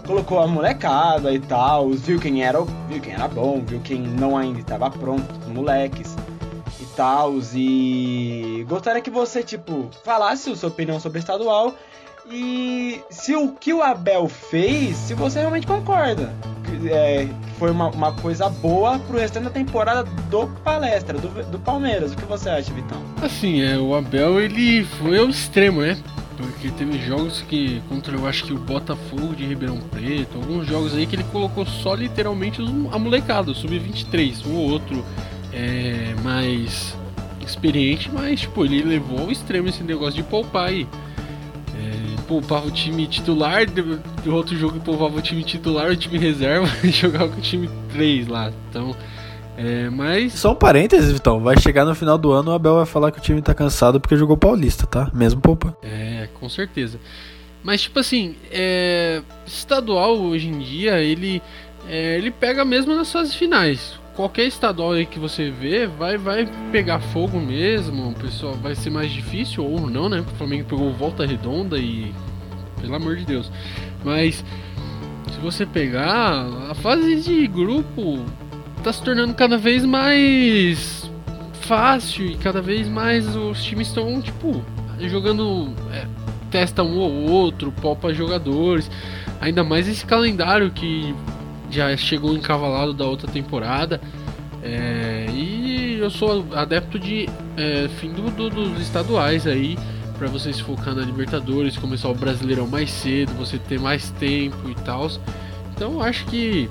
Colocou 0.04 0.40
a 0.40 0.48
molecada 0.48 1.32
e 1.32 1.38
tal, 1.38 1.90
viu 1.90 2.18
quem 2.18 2.42
era, 2.42 2.60
viu 2.88 3.00
quem 3.00 3.12
era 3.12 3.28
bom, 3.28 3.62
viu 3.64 3.78
quem 3.78 4.00
não 4.00 4.36
ainda 4.36 4.58
estava 4.58 4.90
pronto, 4.90 5.32
os 5.42 5.46
moleques 5.46 6.16
e 6.80 6.86
tal. 6.96 7.34
E 7.54 8.66
gostaria 8.68 9.00
que 9.00 9.10
você, 9.10 9.44
tipo, 9.44 9.88
falasse 10.02 10.50
a 10.50 10.56
sua 10.56 10.70
opinião 10.70 10.98
sobre 10.98 11.18
o 11.18 11.20
estadual 11.20 11.72
e 12.30 13.00
se 13.10 13.34
o 13.34 13.52
que 13.52 13.72
o 13.72 13.82
Abel 13.82 14.28
fez, 14.28 14.96
se 14.96 15.14
você 15.14 15.40
realmente 15.40 15.66
concorda. 15.66 16.32
É, 16.90 17.26
foi 17.58 17.70
uma, 17.70 17.88
uma 17.88 18.12
coisa 18.12 18.48
boa 18.48 18.98
pro 18.98 19.18
restante 19.18 19.44
da 19.44 19.50
temporada 19.50 20.02
do 20.02 20.46
palestra, 20.62 21.18
do, 21.18 21.28
do 21.50 21.58
Palmeiras. 21.58 22.12
O 22.12 22.16
que 22.16 22.24
você 22.24 22.50
acha, 22.50 22.72
Vitão? 22.72 23.00
Assim, 23.22 23.62
é, 23.62 23.78
o 23.78 23.94
Abel 23.94 24.40
ele 24.40 24.84
foi 24.84 25.18
ao 25.18 25.28
extremo, 25.28 25.80
né? 25.80 25.96
Porque 26.36 26.68
teve 26.70 26.98
jogos 26.98 27.42
que, 27.48 27.80
contra 27.88 28.14
eu 28.14 28.26
acho 28.26 28.44
que 28.44 28.52
o 28.52 28.58
Botafogo 28.58 29.34
de 29.34 29.46
Ribeirão 29.46 29.78
Preto, 29.78 30.36
alguns 30.36 30.66
jogos 30.66 30.94
aí 30.94 31.06
que 31.06 31.16
ele 31.16 31.24
colocou 31.24 31.64
só 31.64 31.94
literalmente 31.94 32.60
a 32.92 32.98
molecada, 32.98 33.50
o 33.50 33.54
Sub-23, 33.54 34.46
um 34.46 34.56
ou 34.56 34.70
outro 34.70 35.02
é, 35.52 36.14
mais 36.22 36.94
experiente, 37.40 38.10
mas 38.12 38.40
tipo, 38.40 38.64
ele 38.64 38.82
levou 38.82 39.20
ao 39.20 39.30
extremo 39.30 39.68
esse 39.68 39.82
negócio 39.82 40.14
de 40.14 40.22
poupar 40.24 40.68
aí. 40.68 40.86
É, 40.86 41.05
poupava 42.26 42.66
o 42.66 42.70
time 42.70 43.06
titular, 43.06 43.66
do 43.66 44.34
outro 44.34 44.56
jogo 44.56 44.80
poupava 44.80 45.18
o 45.18 45.22
time 45.22 45.42
titular, 45.42 45.90
o 45.90 45.96
time 45.96 46.18
reserva 46.18 46.68
e 46.84 46.90
jogava 46.90 47.28
com 47.28 47.38
o 47.38 47.42
time 47.42 47.68
3 47.92 48.26
lá. 48.26 48.52
Então, 48.68 48.94
é, 49.56 49.88
mas. 49.88 50.34
Só 50.34 50.52
um 50.52 50.54
parênteses, 50.54 51.12
Vitão. 51.12 51.40
Vai 51.40 51.58
chegar 51.58 51.84
no 51.84 51.94
final 51.94 52.18
do 52.18 52.32
ano, 52.32 52.50
o 52.50 52.54
Abel 52.54 52.76
vai 52.76 52.86
falar 52.86 53.10
que 53.10 53.18
o 53.18 53.22
time 53.22 53.40
tá 53.40 53.54
cansado 53.54 54.00
porque 54.00 54.16
jogou 54.16 54.36
Paulista, 54.36 54.86
tá? 54.86 55.10
Mesmo 55.14 55.40
poupa. 55.40 55.76
É, 55.82 56.28
com 56.34 56.48
certeza. 56.48 57.00
Mas, 57.62 57.82
tipo 57.82 57.98
assim, 57.98 58.36
é, 58.50 59.22
estadual 59.46 60.18
hoje 60.18 60.48
em 60.48 60.58
dia, 60.58 61.00
ele, 61.00 61.42
é, 61.88 62.16
ele 62.16 62.30
pega 62.30 62.64
mesmo 62.64 62.94
nas 62.94 63.10
fases 63.10 63.34
finais. 63.34 63.98
Qualquer 64.16 64.46
estadual 64.46 64.92
aí 64.92 65.04
que 65.04 65.18
você 65.18 65.50
vê, 65.50 65.86
vai, 65.86 66.16
vai 66.16 66.48
pegar 66.72 67.00
fogo 67.00 67.38
mesmo. 67.38 68.14
Pessoal 68.14 68.54
vai 68.54 68.74
ser 68.74 68.88
mais 68.88 69.12
difícil 69.12 69.62
ou 69.62 69.90
não, 69.90 70.08
né? 70.08 70.20
O 70.20 70.36
Flamengo 70.38 70.64
pegou 70.64 70.90
volta 70.90 71.26
redonda 71.26 71.76
e. 71.76 72.14
Pelo 72.80 72.94
amor 72.94 73.16
de 73.16 73.26
Deus. 73.26 73.52
Mas, 74.02 74.42
se 75.30 75.38
você 75.42 75.66
pegar, 75.66 76.46
a 76.70 76.74
fase 76.74 77.16
de 77.20 77.46
grupo 77.46 78.24
tá 78.82 78.90
se 78.90 79.02
tornando 79.02 79.34
cada 79.34 79.58
vez 79.58 79.84
mais 79.84 81.10
fácil 81.60 82.24
e 82.24 82.36
cada 82.36 82.62
vez 82.62 82.88
mais 82.88 83.36
os 83.36 83.62
times 83.62 83.88
estão, 83.88 84.22
tipo, 84.22 84.64
jogando. 84.98 85.74
É, 85.92 86.06
testa 86.50 86.82
um 86.82 86.96
ou 86.96 87.28
outro, 87.28 87.70
popa 87.70 88.14
jogadores. 88.14 88.90
Ainda 89.42 89.62
mais 89.62 89.86
esse 89.86 90.06
calendário 90.06 90.70
que 90.70 91.14
já 91.70 91.96
chegou 91.96 92.34
encavalado 92.34 92.92
da 92.92 93.04
outra 93.04 93.30
temporada. 93.30 94.00
É, 94.62 95.26
e 95.32 95.98
eu 95.98 96.10
sou 96.10 96.46
adepto 96.54 96.98
de 96.98 97.28
é, 97.56 97.88
fim 98.00 98.12
do, 98.12 98.30
do, 98.30 98.50
dos 98.50 98.80
estaduais 98.80 99.46
aí 99.46 99.78
para 100.18 100.28
vocês 100.28 100.58
focar 100.58 100.94
na 100.94 101.02
Libertadores, 101.02 101.76
começar 101.76 102.08
o 102.08 102.14
Brasileirão 102.14 102.66
mais 102.66 102.90
cedo, 102.90 103.32
você 103.34 103.58
ter 103.58 103.78
mais 103.78 104.10
tempo 104.10 104.68
e 104.68 104.74
tal. 104.74 105.08
Então 105.74 106.00
acho 106.00 106.24
que 106.26 106.70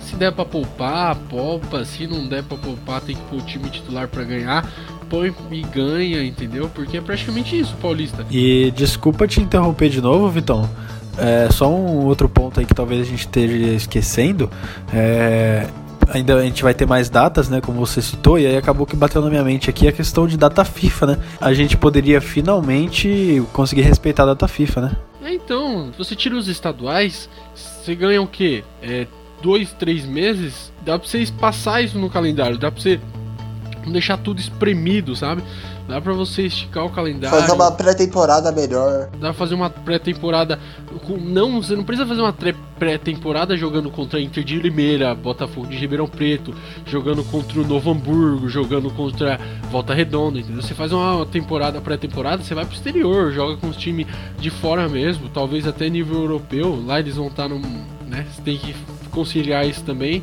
se 0.00 0.16
der 0.16 0.32
pra 0.32 0.44
poupar, 0.44 1.16
poupa. 1.16 1.84
Se 1.84 2.06
não 2.06 2.26
der 2.28 2.42
pra 2.42 2.56
poupar, 2.58 3.00
tem 3.00 3.16
que 3.16 3.22
pôr 3.22 3.38
o 3.38 3.42
time 3.42 3.70
titular 3.70 4.06
para 4.08 4.22
ganhar. 4.22 4.70
Põe 5.08 5.34
e 5.50 5.62
ganha, 5.62 6.22
entendeu? 6.22 6.70
Porque 6.74 6.98
é 6.98 7.00
praticamente 7.00 7.58
isso, 7.58 7.74
Paulista. 7.80 8.24
E 8.30 8.70
desculpa 8.76 9.26
te 9.26 9.40
interromper 9.40 9.88
de 9.88 10.00
novo, 10.00 10.28
Vitão. 10.28 10.68
É, 11.18 11.48
só 11.50 11.68
um 11.68 12.06
outro 12.06 12.28
ponto 12.28 12.58
aí 12.58 12.66
que 12.66 12.74
talvez 12.74 13.02
a 13.02 13.04
gente 13.04 13.20
esteja 13.20 13.54
esquecendo. 13.74 14.50
É, 14.92 15.66
ainda 16.08 16.36
a 16.36 16.42
gente 16.42 16.62
vai 16.62 16.74
ter 16.74 16.86
mais 16.86 17.08
datas, 17.08 17.48
né? 17.48 17.60
Como 17.60 17.84
você 17.84 18.00
citou, 18.02 18.38
e 18.38 18.46
aí 18.46 18.56
acabou 18.56 18.86
que 18.86 18.96
bateu 18.96 19.20
na 19.22 19.30
minha 19.30 19.44
mente 19.44 19.70
aqui 19.70 19.88
a 19.88 19.92
questão 19.92 20.26
de 20.26 20.36
data 20.36 20.64
FIFA, 20.64 21.06
né? 21.06 21.18
A 21.40 21.52
gente 21.52 21.76
poderia 21.76 22.20
finalmente 22.20 23.42
conseguir 23.52 23.82
respeitar 23.82 24.24
a 24.24 24.26
data 24.26 24.48
FIFA, 24.48 24.80
né? 24.80 24.96
É, 25.22 25.34
então, 25.34 25.90
se 25.92 25.98
você 25.98 26.16
tira 26.16 26.36
os 26.36 26.48
estaduais, 26.48 27.28
você 27.54 27.94
ganha 27.94 28.20
o 28.20 28.26
quê? 28.26 28.64
É, 28.82 29.06
dois, 29.42 29.72
três 29.72 30.04
meses, 30.04 30.72
dá 30.84 30.98
pra 30.98 31.08
você 31.08 31.24
passar 31.38 31.82
isso 31.82 31.98
no 31.98 32.10
calendário, 32.10 32.58
dá 32.58 32.70
pra 32.70 32.80
você 32.80 33.00
deixar 33.90 34.16
tudo 34.16 34.38
espremido, 34.38 35.16
sabe? 35.16 35.42
Dá 35.88 36.00
pra 36.00 36.12
você 36.12 36.42
esticar 36.42 36.84
o 36.84 36.90
calendário. 36.90 37.38
Fazer 37.38 37.52
uma 37.52 37.72
pré-temporada 37.72 38.52
melhor. 38.52 39.08
Dá 39.12 39.28
pra 39.28 39.32
fazer 39.34 39.54
uma 39.54 39.68
pré-temporada. 39.68 40.58
Não, 41.20 41.60
você 41.60 41.74
não 41.74 41.82
precisa 41.82 42.06
fazer 42.06 42.20
uma 42.20 42.32
pré-temporada 42.78 43.56
jogando 43.56 43.90
contra 43.90 44.20
Inter 44.20 44.44
de 44.44 44.58
Limeira, 44.58 45.14
Botafogo 45.14 45.66
de 45.66 45.76
Ribeirão 45.76 46.06
Preto, 46.06 46.54
jogando 46.86 47.24
contra 47.24 47.60
o 47.60 47.66
Novo 47.66 47.90
Hamburgo, 47.90 48.48
jogando 48.48 48.90
contra 48.90 49.40
Volta 49.70 49.92
Redonda, 49.92 50.38
entendeu? 50.38 50.62
Você 50.62 50.74
faz 50.74 50.92
uma 50.92 51.26
temporada 51.26 51.80
pré-temporada, 51.80 52.42
você 52.42 52.54
vai 52.54 52.64
pro 52.64 52.74
exterior, 52.74 53.32
joga 53.32 53.56
com 53.56 53.68
os 53.68 53.76
times 53.76 54.06
de 54.38 54.50
fora 54.50 54.88
mesmo, 54.88 55.28
talvez 55.28 55.66
até 55.66 55.88
nível 55.88 56.20
europeu. 56.20 56.82
Lá 56.86 57.00
eles 57.00 57.16
vão 57.16 57.26
estar 57.26 57.44
tá 57.44 57.48
no. 57.48 57.58
Né? 58.06 58.26
Você 58.30 58.42
tem 58.42 58.56
que 58.56 58.74
conciliar 59.10 59.66
isso 59.66 59.82
também. 59.82 60.22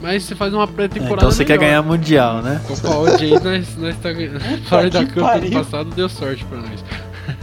Mas 0.00 0.24
você 0.24 0.34
faz 0.34 0.52
uma 0.52 0.66
pré-temporada. 0.66 1.14
É, 1.14 1.16
então 1.16 1.30
você 1.30 1.44
melhor. 1.44 1.58
quer 1.58 1.66
ganhar 1.66 1.82
mundial, 1.82 2.42
né? 2.42 2.60
Copa 2.66 2.88
Odd 2.88 3.24
aí 3.24 3.30
nós, 3.42 3.76
nós 3.76 3.96
tá 3.96 4.08
fora 4.66 4.90
da 4.90 5.04
Copa 5.06 5.32
ano 5.32 5.50
passado 5.50 5.90
deu 5.90 6.08
sorte 6.08 6.44
pra 6.44 6.58
nós. 6.58 6.84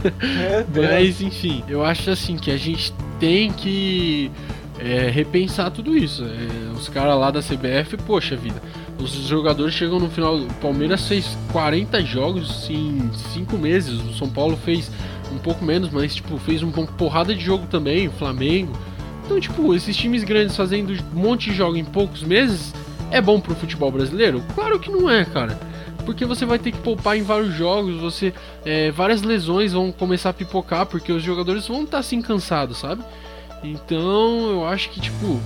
Mas 0.74 1.20
enfim, 1.20 1.62
eu 1.68 1.84
acho 1.84 2.10
assim 2.10 2.36
que 2.36 2.50
a 2.50 2.56
gente 2.56 2.92
tem 3.20 3.52
que 3.52 4.30
é, 4.78 5.08
repensar 5.08 5.70
tudo 5.70 5.96
isso. 5.96 6.24
É, 6.24 6.72
os 6.76 6.88
caras 6.88 7.18
lá 7.18 7.30
da 7.30 7.40
CBF, 7.40 7.96
poxa 8.06 8.36
vida, 8.36 8.60
os 8.98 9.10
jogadores 9.12 9.74
chegam 9.74 9.98
no 9.98 10.10
final. 10.10 10.36
O 10.36 10.54
Palmeiras 10.54 11.06
fez 11.06 11.36
40 11.52 12.04
jogos 12.04 12.68
em 12.68 13.10
5 13.34 13.56
meses. 13.56 14.00
O 14.00 14.14
São 14.14 14.28
Paulo 14.28 14.56
fez 14.56 14.90
um 15.32 15.38
pouco 15.38 15.64
menos, 15.64 15.90
mas 15.90 16.14
tipo, 16.14 16.38
fez 16.38 16.62
uma 16.62 16.72
porrada 16.72 17.34
de 17.34 17.44
jogo 17.44 17.66
também. 17.66 18.08
O 18.08 18.12
Flamengo. 18.12 18.72
Então, 19.28 19.38
tipo, 19.38 19.74
esses 19.74 19.94
times 19.94 20.24
grandes 20.24 20.56
fazendo 20.56 20.90
um 21.14 21.18
monte 21.20 21.50
de 21.50 21.56
jogos 21.56 21.76
em 21.76 21.84
poucos 21.84 22.22
meses 22.22 22.72
é 23.10 23.20
bom 23.20 23.38
pro 23.38 23.54
futebol 23.54 23.92
brasileiro? 23.92 24.42
Claro 24.54 24.80
que 24.80 24.90
não 24.90 25.08
é, 25.08 25.22
cara. 25.22 25.60
Porque 26.06 26.24
você 26.24 26.46
vai 26.46 26.58
ter 26.58 26.72
que 26.72 26.78
poupar 26.78 27.14
em 27.14 27.22
vários 27.22 27.52
jogos, 27.52 28.00
você 28.00 28.32
é, 28.64 28.90
várias 28.90 29.20
lesões 29.20 29.74
vão 29.74 29.92
começar 29.92 30.30
a 30.30 30.32
pipocar 30.32 30.86
porque 30.86 31.12
os 31.12 31.22
jogadores 31.22 31.68
vão 31.68 31.80
estar 31.80 31.90
tá, 31.90 31.98
assim 31.98 32.22
cansados, 32.22 32.78
sabe? 32.78 33.02
Então, 33.62 34.48
eu 34.48 34.66
acho 34.66 34.88
que 34.88 34.98
tipo 34.98 35.38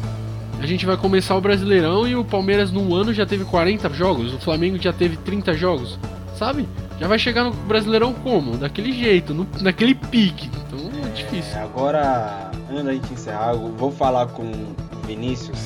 a 0.60 0.66
gente 0.66 0.86
vai 0.86 0.96
começar 0.96 1.36
o 1.36 1.40
Brasileirão 1.40 2.06
e 2.06 2.14
o 2.14 2.24
Palmeiras 2.24 2.70
no 2.70 2.94
ano 2.94 3.12
já 3.12 3.26
teve 3.26 3.44
40 3.44 3.90
jogos, 3.94 4.32
o 4.32 4.38
Flamengo 4.38 4.80
já 4.80 4.92
teve 4.92 5.16
30 5.16 5.54
jogos, 5.54 5.98
sabe? 6.36 6.68
Já 7.00 7.08
vai 7.08 7.18
chegar 7.18 7.42
no 7.42 7.50
Brasileirão 7.50 8.12
como? 8.12 8.56
Daquele 8.56 8.92
jeito, 8.92 9.34
no, 9.34 9.44
naquele 9.60 9.96
pique. 9.96 10.48
Então 10.68 10.78
é 11.04 11.08
difícil. 11.08 11.58
É, 11.58 11.64
agora 11.64 12.51
antes 12.72 12.84
da 12.84 12.92
gente 12.92 13.12
encerrar, 13.12 13.52
eu 13.52 13.72
vou 13.76 13.90
falar 13.90 14.26
com 14.28 14.50
Vinícius. 15.06 15.58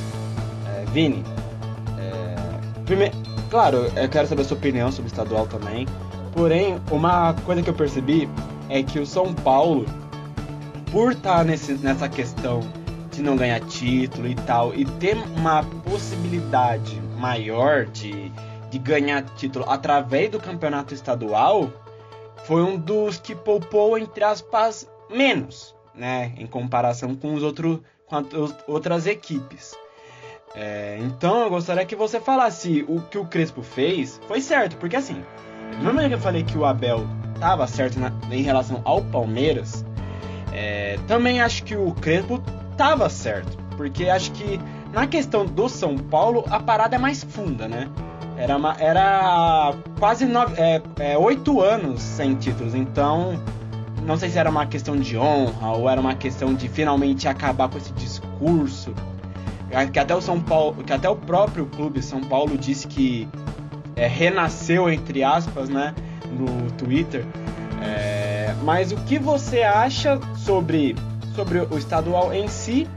É, 0.74 0.84
Vini, 0.86 1.24
é, 1.98 2.34
primeiro, 2.84 3.16
claro, 3.48 3.90
eu 3.96 4.09
quero 4.09 4.26
saber 4.26 4.42
a 4.42 4.44
sua 4.44 4.57
opinião 4.57 4.90
sobre 4.90 5.09
o 5.09 5.12
estadual 5.12 5.46
também. 5.46 5.86
Porém, 6.32 6.80
uma 6.90 7.34
coisa 7.44 7.62
que 7.62 7.70
eu 7.70 7.74
percebi 7.74 8.28
é 8.68 8.82
que 8.82 8.98
o 8.98 9.07
São 9.07 9.32
Paulo, 9.32 9.86
por 10.90 11.12
estar 11.12 11.38
tá 11.38 11.44
nesse, 11.44 11.74
nessa 11.74 12.09
questão 12.09 12.61
de 13.11 13.22
não 13.22 13.36
ganhar 13.36 13.61
título 13.61 14.28
e 14.28 14.34
tal, 14.34 14.74
e 14.74 14.84
ter 14.84 15.16
uma 15.36 15.62
possibilidade 15.62 17.00
maior 17.18 17.86
de, 17.86 18.30
de 18.70 18.78
ganhar 18.78 19.22
título 19.36 19.64
através 19.68 20.30
do 20.30 20.38
campeonato 20.38 20.92
estadual, 20.92 21.70
foi 22.44 22.62
um 22.62 22.76
dos 22.76 23.18
que 23.18 23.34
poupou, 23.34 23.96
entre 23.96 24.22
aspas, 24.22 24.86
menos 25.11 25.76
né, 25.97 26.32
em 26.36 26.47
comparação 26.47 27.14
com 27.14 27.34
os 27.34 27.42
outros 27.42 27.80
com 28.07 28.16
as 28.16 28.26
outras 28.66 29.07
equipes. 29.07 29.74
É, 30.55 30.99
então 31.01 31.42
eu 31.42 31.51
gostaria 31.51 31.84
que 31.84 31.97
você 31.97 32.20
falasse 32.20 32.84
o 32.88 33.01
que 33.03 33.18
o 33.18 33.24
Crespo 33.24 33.62
fez 33.62 34.20
foi 34.26 34.40
certo, 34.40 34.76
porque 34.76 34.97
assim, 34.97 35.22
do 35.82 35.92
mesmo 35.92 36.09
que 36.09 36.14
eu 36.14 36.20
falei 36.20 36.42
que 36.42 36.57
o 36.57 36.64
Abel 36.64 37.07
estava 37.34 37.66
certo 37.66 37.99
na, 37.99 38.12
em 38.30 38.42
relação 38.42 38.80
ao 38.84 39.03
Palmeiras, 39.03 39.84
é, 40.53 40.99
também 41.07 41.40
acho 41.42 41.64
que 41.64 41.76
o 41.76 41.92
Crespo 41.92 42.42
estava 42.72 43.11
certo, 43.11 43.57
porque 43.76 44.09
acho 44.09 44.32
que 44.32 44.59
Na 44.97 45.07
questão 45.07 45.44
do 45.44 45.68
São 45.68 45.99
Paulo, 45.99 46.42
a 46.49 46.59
parada 46.59 46.97
é 46.97 46.99
mais 46.99 47.22
funda, 47.22 47.68
né? 47.68 47.86
Era, 48.38 48.57
uma, 48.57 48.76
era 48.80 49.74
quase 49.99 50.24
nove, 50.24 50.55
é, 50.59 50.80
é, 50.99 51.18
oito 51.18 51.61
anos 51.61 52.01
sem 52.01 52.34
títulos, 52.34 52.74
então 52.74 53.38
não 54.07 54.16
sei 54.16 54.30
se 54.30 54.38
era 54.38 54.48
uma 54.48 54.66
questão 54.66 54.96
de 54.96 55.18
honra 55.18 55.72
ou 55.72 55.90
era 55.90 56.00
uma 56.00 56.14
questão 56.14 56.54
de 56.54 56.68
finalmente 56.68 57.26
acabar 57.26 57.68
com 57.68 57.76
esse 57.76 57.92
discurso 57.92 58.94
que 59.92 59.98
até 59.98 60.14
o 60.14 60.20
São 60.20 60.40
Paulo, 60.40 60.82
que 60.84 60.92
até 60.92 61.09
o 61.09 61.16
próprio 61.16 61.66
clube 61.66 62.00
São 62.00 62.22
Paulo 62.22 62.57
disse 62.57 62.86
que 62.86 63.28
é, 63.94 64.07
renasceu 64.07 64.88
entre 64.88 65.22
aspas, 65.24 65.68
né, 65.68 65.94
no 66.30 66.70
Twitter. 66.72 67.24
É, 67.82 68.54
mas 68.62 68.92
o 68.92 68.96
que 68.96 69.18
você 69.18 69.62
acha 69.62 70.18
sobre 70.36 70.96
sobre 71.34 71.59
o 71.59 71.76
estadual 71.76 72.32
em 72.32 72.48
si 72.48 72.88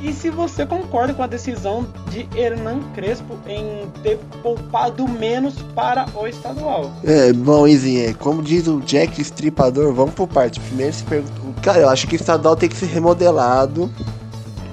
e 0.00 0.12
se 0.12 0.30
você 0.30 0.66
concorda 0.66 1.14
com 1.14 1.22
a 1.22 1.26
decisão 1.26 1.86
de 2.10 2.28
Hernan 2.38 2.80
Crespo 2.94 3.38
em 3.46 3.88
ter 4.02 4.18
poupado 4.42 5.08
menos 5.08 5.54
para 5.74 6.06
o 6.14 6.26
estadual. 6.26 6.90
É, 7.04 7.32
bom, 7.32 7.66
Izinho, 7.66 8.10
é, 8.10 8.14
como 8.14 8.42
diz 8.42 8.66
o 8.66 8.80
Jack 8.80 9.20
Stripador, 9.20 9.92
vamos 9.92 10.14
por 10.14 10.28
parte. 10.28 10.60
Primeiro 10.60 10.92
se 10.92 11.04
pergunta. 11.04 11.60
Cara, 11.62 11.80
eu 11.80 11.88
acho 11.88 12.06
que 12.06 12.14
o 12.14 12.16
estadual 12.16 12.56
tem 12.56 12.68
que 12.68 12.76
ser 12.76 12.86
remodelado 12.86 13.90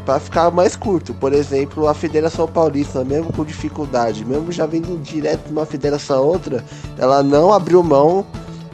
para 0.05 0.19
ficar 0.19 0.51
mais 0.51 0.75
curto. 0.75 1.13
Por 1.13 1.33
exemplo, 1.33 1.87
a 1.87 1.93
Federação 1.93 2.47
Paulista, 2.47 3.03
mesmo 3.03 3.31
com 3.31 3.45
dificuldade, 3.45 4.25
mesmo 4.25 4.51
já 4.51 4.65
vindo 4.65 5.01
direto 5.01 5.47
de 5.47 5.51
uma 5.51 5.65
federação 5.65 6.17
a 6.17 6.21
outra, 6.21 6.63
ela 6.97 7.23
não 7.23 7.53
abriu 7.53 7.81
mão 7.81 8.25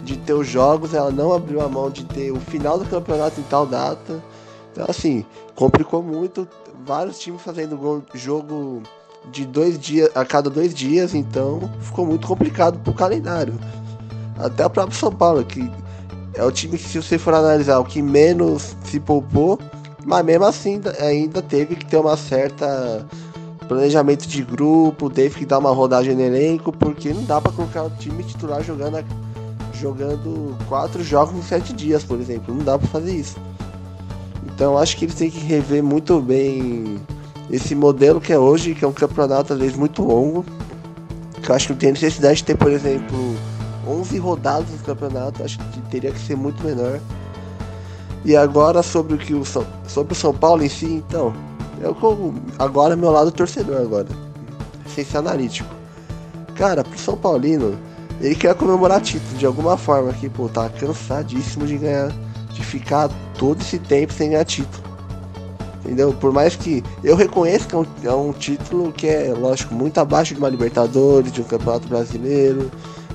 de 0.04 0.18
ter 0.18 0.34
os 0.34 0.48
jogos, 0.48 0.94
ela 0.94 1.12
não 1.12 1.32
abriu 1.32 1.62
a 1.62 1.68
mão 1.68 1.90
de 1.90 2.04
ter 2.04 2.32
o 2.32 2.40
final 2.40 2.80
do 2.80 2.86
campeonato 2.86 3.40
em 3.40 3.44
tal 3.44 3.66
data. 3.66 4.22
Então, 4.80 4.88
assim, 4.90 5.26
complicou 5.56 6.02
muito. 6.02 6.48
Vários 6.86 7.20
times 7.20 7.42
fazendo 7.42 7.76
gol, 7.76 8.02
jogo 8.14 8.82
de 9.30 9.46
dois 9.46 9.78
dias 9.78 10.10
a 10.16 10.24
cada 10.24 10.50
dois 10.50 10.74
dias, 10.74 11.14
então 11.14 11.70
ficou 11.82 12.06
muito 12.06 12.26
complicado 12.26 12.80
pro 12.80 12.94
calendário. 12.94 13.54
Até 14.38 14.66
o 14.66 14.70
próprio 14.70 14.98
São 14.98 15.12
Paulo, 15.12 15.44
que 15.44 15.70
é 16.34 16.42
o 16.42 16.50
time 16.50 16.78
que, 16.78 16.88
se 16.88 17.02
você 17.02 17.18
for 17.18 17.34
analisar, 17.34 17.78
o 17.80 17.84
que 17.84 18.02
menos 18.02 18.78
se 18.86 19.02
poupou, 19.02 19.60
mas 20.06 20.24
mesmo 20.24 20.46
assim 20.46 20.80
ainda 21.02 21.42
teve 21.42 21.76
que 21.76 21.86
ter 21.86 21.98
uma 21.98 22.16
certa 22.16 23.06
planejamento 23.68 24.26
de 24.26 24.42
grupo, 24.42 25.10
teve 25.10 25.40
que 25.40 25.46
dar 25.46 25.60
uma 25.60 25.72
rodagem 25.72 26.16
no 26.16 26.22
elenco, 26.22 26.72
porque 26.72 27.12
não 27.12 27.26
dá 27.26 27.42
para 27.42 27.52
colocar 27.52 27.84
o 27.84 27.90
time 27.90 28.24
titular 28.24 28.64
jogando, 28.64 29.06
jogando 29.74 30.58
quatro 30.70 31.04
jogos 31.04 31.36
em 31.36 31.44
sete 31.44 31.74
dias, 31.74 32.06
por 32.06 32.18
exemplo. 32.22 32.56
Não 32.56 32.64
dá 32.64 32.80
para 32.80 32.88
fazer 32.88 33.14
isso. 33.14 33.36
Então 34.60 34.78
acho 34.78 34.98
que 34.98 35.06
eles 35.06 35.16
têm 35.16 35.32
que 35.32 35.40
rever 35.40 35.82
muito 35.82 36.20
bem 36.20 37.00
esse 37.50 37.74
modelo 37.74 38.20
que 38.20 38.34
é 38.34 38.38
hoje, 38.38 38.76
que 38.76 38.84
é 38.84 38.88
um 38.90 38.92
campeonato 38.92 39.54
às 39.54 39.60
vezes 39.60 39.78
muito 39.78 40.04
longo. 40.04 40.44
Que 41.42 41.50
eu 41.50 41.56
acho 41.56 41.68
que 41.68 41.72
não 41.72 41.80
tem 41.80 41.94
necessidade 41.94 42.40
de 42.40 42.44
ter, 42.44 42.58
por 42.58 42.70
exemplo, 42.70 43.38
11 43.88 44.18
rodadas 44.18 44.70
no 44.70 44.80
campeonato, 44.80 45.46
acho 45.46 45.58
que 45.58 45.82
teria 45.84 46.12
que 46.12 46.20
ser 46.20 46.36
muito 46.36 46.62
menor. 46.62 47.00
E 48.26 48.36
agora 48.36 48.84
sobre 48.84 49.14
o 49.14 49.18
que 49.18 49.34
o 49.34 49.46
São, 49.46 49.66
sobre 49.88 50.12
o 50.12 50.16
São 50.16 50.34
Paulo 50.34 50.62
em 50.62 50.68
si, 50.68 50.88
então, 51.08 51.34
eu 51.80 51.96
agora 52.60 52.98
meu 52.98 53.12
lado 53.12 53.32
torcedor 53.32 53.78
agora, 53.78 54.10
sem 54.94 55.06
ser 55.06 55.20
analítico. 55.20 55.74
Cara, 56.56 56.84
pro 56.84 57.00
São 57.00 57.16
Paulino, 57.16 57.80
ele 58.20 58.36
quer 58.36 58.54
comemorar 58.56 59.00
título 59.00 59.38
de 59.38 59.46
alguma 59.46 59.78
forma 59.78 60.10
aqui, 60.10 60.28
pô, 60.28 60.50
tá 60.50 60.68
cansadíssimo 60.68 61.66
de 61.66 61.78
ganhar 61.78 62.12
de 62.60 62.66
ficar 62.66 63.10
todo 63.38 63.62
esse 63.62 63.80
tempo 63.80 64.14
sem 64.14 64.32
ganhar 64.32 64.44
título. 64.44 64.84
Entendeu? 65.80 66.14
Por 66.14 66.32
mais 66.32 66.56
que 66.56 66.84
eu 67.04 67.16
reconheço 67.16 67.68
que 67.68 67.74
é 67.74 67.78
um, 67.78 67.86
é 68.04 68.14
um, 68.14 68.34
título 68.34 68.92
que 68.92 69.08
é, 69.08 69.34
lógico, 69.34 69.74
muito 69.74 69.98
abaixo 69.98 70.34
de 70.34 70.40
uma 70.40 70.50
Libertadores, 70.50 71.32
de 71.32 71.42
um 71.42 71.46
Campeonato 71.46 71.88
Brasileiro, 71.88 72.70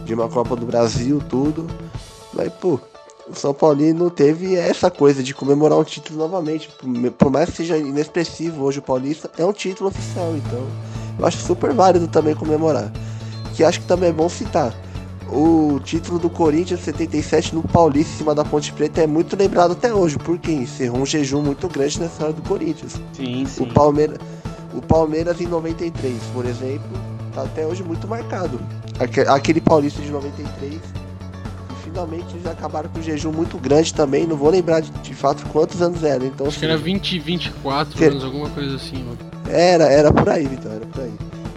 de 0.05 0.15
uma 0.15 0.29
Copa 0.29 0.57
do 0.57 0.65
Brasil, 0.65 1.23
tudo. 1.29 1.67
Mas, 2.33 2.53
pô, 2.55 2.81
o 3.29 3.35
São 3.35 3.53
Paulino 3.53 4.11
teve 4.11 4.57
essa 4.57 4.91
coisa 4.91 5.23
de 5.23 5.35
comemorar 5.35 5.79
um 5.79 5.85
título 5.85 6.19
novamente. 6.19 6.71
Por, 6.71 7.11
por 7.13 7.31
mais 7.31 7.51
que 7.51 7.59
seja 7.59 7.77
inexpressivo 7.77 8.65
hoje 8.65 8.79
o 8.79 8.83
Paulista, 8.83 9.31
é 9.37 9.45
um 9.45 9.53
título 9.53 9.91
oficial, 9.91 10.35
então 10.35 10.67
eu 11.19 11.27
acho 11.27 11.39
super 11.39 11.73
válido 11.73 12.09
também 12.09 12.35
comemorar. 12.35 12.91
Que 13.55 13.63
acho 13.63 13.81
que 13.81 13.87
também 13.87 14.09
é 14.09 14.13
bom 14.13 14.29
citar 14.29 14.75
o 15.31 15.81
título 15.81 16.19
do 16.19 16.31
Corinthians 16.31 16.81
77 16.81 17.55
no 17.55 17.63
Paulista 17.63 18.13
em 18.13 18.19
cima 18.19 18.35
da 18.35 18.45
Ponte 18.45 18.73
Preta 18.73 19.03
é 19.03 19.07
muito 19.07 19.37
lembrado 19.37 19.73
até 19.73 19.93
hoje, 19.93 20.19
porque 20.19 20.53
encerrou 20.53 21.01
um 21.01 21.07
jejum 21.07 21.43
muito 21.43 21.69
grande 21.69 22.01
nessa 22.01 22.25
hora 22.25 22.33
do 22.33 22.43
Corinthians. 22.43 23.01
Sim, 23.13 23.47
sim. 23.47 23.63
O 23.63 23.73
Palmeiras, 23.73 24.19
o 24.75 24.83
Palmeiras 24.83 25.41
em 25.41 25.47
93, 25.47 26.15
por 26.33 26.45
exemplo, 26.45 26.91
tá 27.35 27.43
até 27.43 27.67
hoje 27.67 27.83
muito 27.83 28.07
marcado. 28.07 28.61
Aquele 29.29 29.61
Paulista 29.61 30.01
de 30.01 30.11
93 30.11 30.81
finalmente 31.95 32.35
eles 32.35 32.47
acabaram 32.47 32.89
com 32.91 32.99
um 32.99 33.03
jejum 33.03 33.31
muito 33.31 33.57
grande 33.57 33.95
também. 33.95 34.27
Não 34.27 34.37
vou 34.37 34.51
lembrar 34.51 34.81
de, 34.81 34.91
de 34.91 35.15
fato 35.15 35.47
quantos 35.47 35.81
anos 35.81 36.03
era. 36.03 36.25
Então, 36.25 36.47
Acho 36.47 36.57
assim, 36.57 36.67
que 36.67 36.73
era 36.73 36.77
20, 36.77 37.19
24 37.21 37.97
que... 37.97 38.05
anos, 38.05 38.25
alguma 38.25 38.51
coisa 38.51 38.75
assim, 38.75 39.05
mano. 39.05 39.19
Era, 39.49 39.85
era 39.85 40.13
por 40.13 40.29
aí, 40.29 40.45
então, 40.45 40.73
era 40.73 40.87
por 40.87 41.03
aí. 41.03 41.13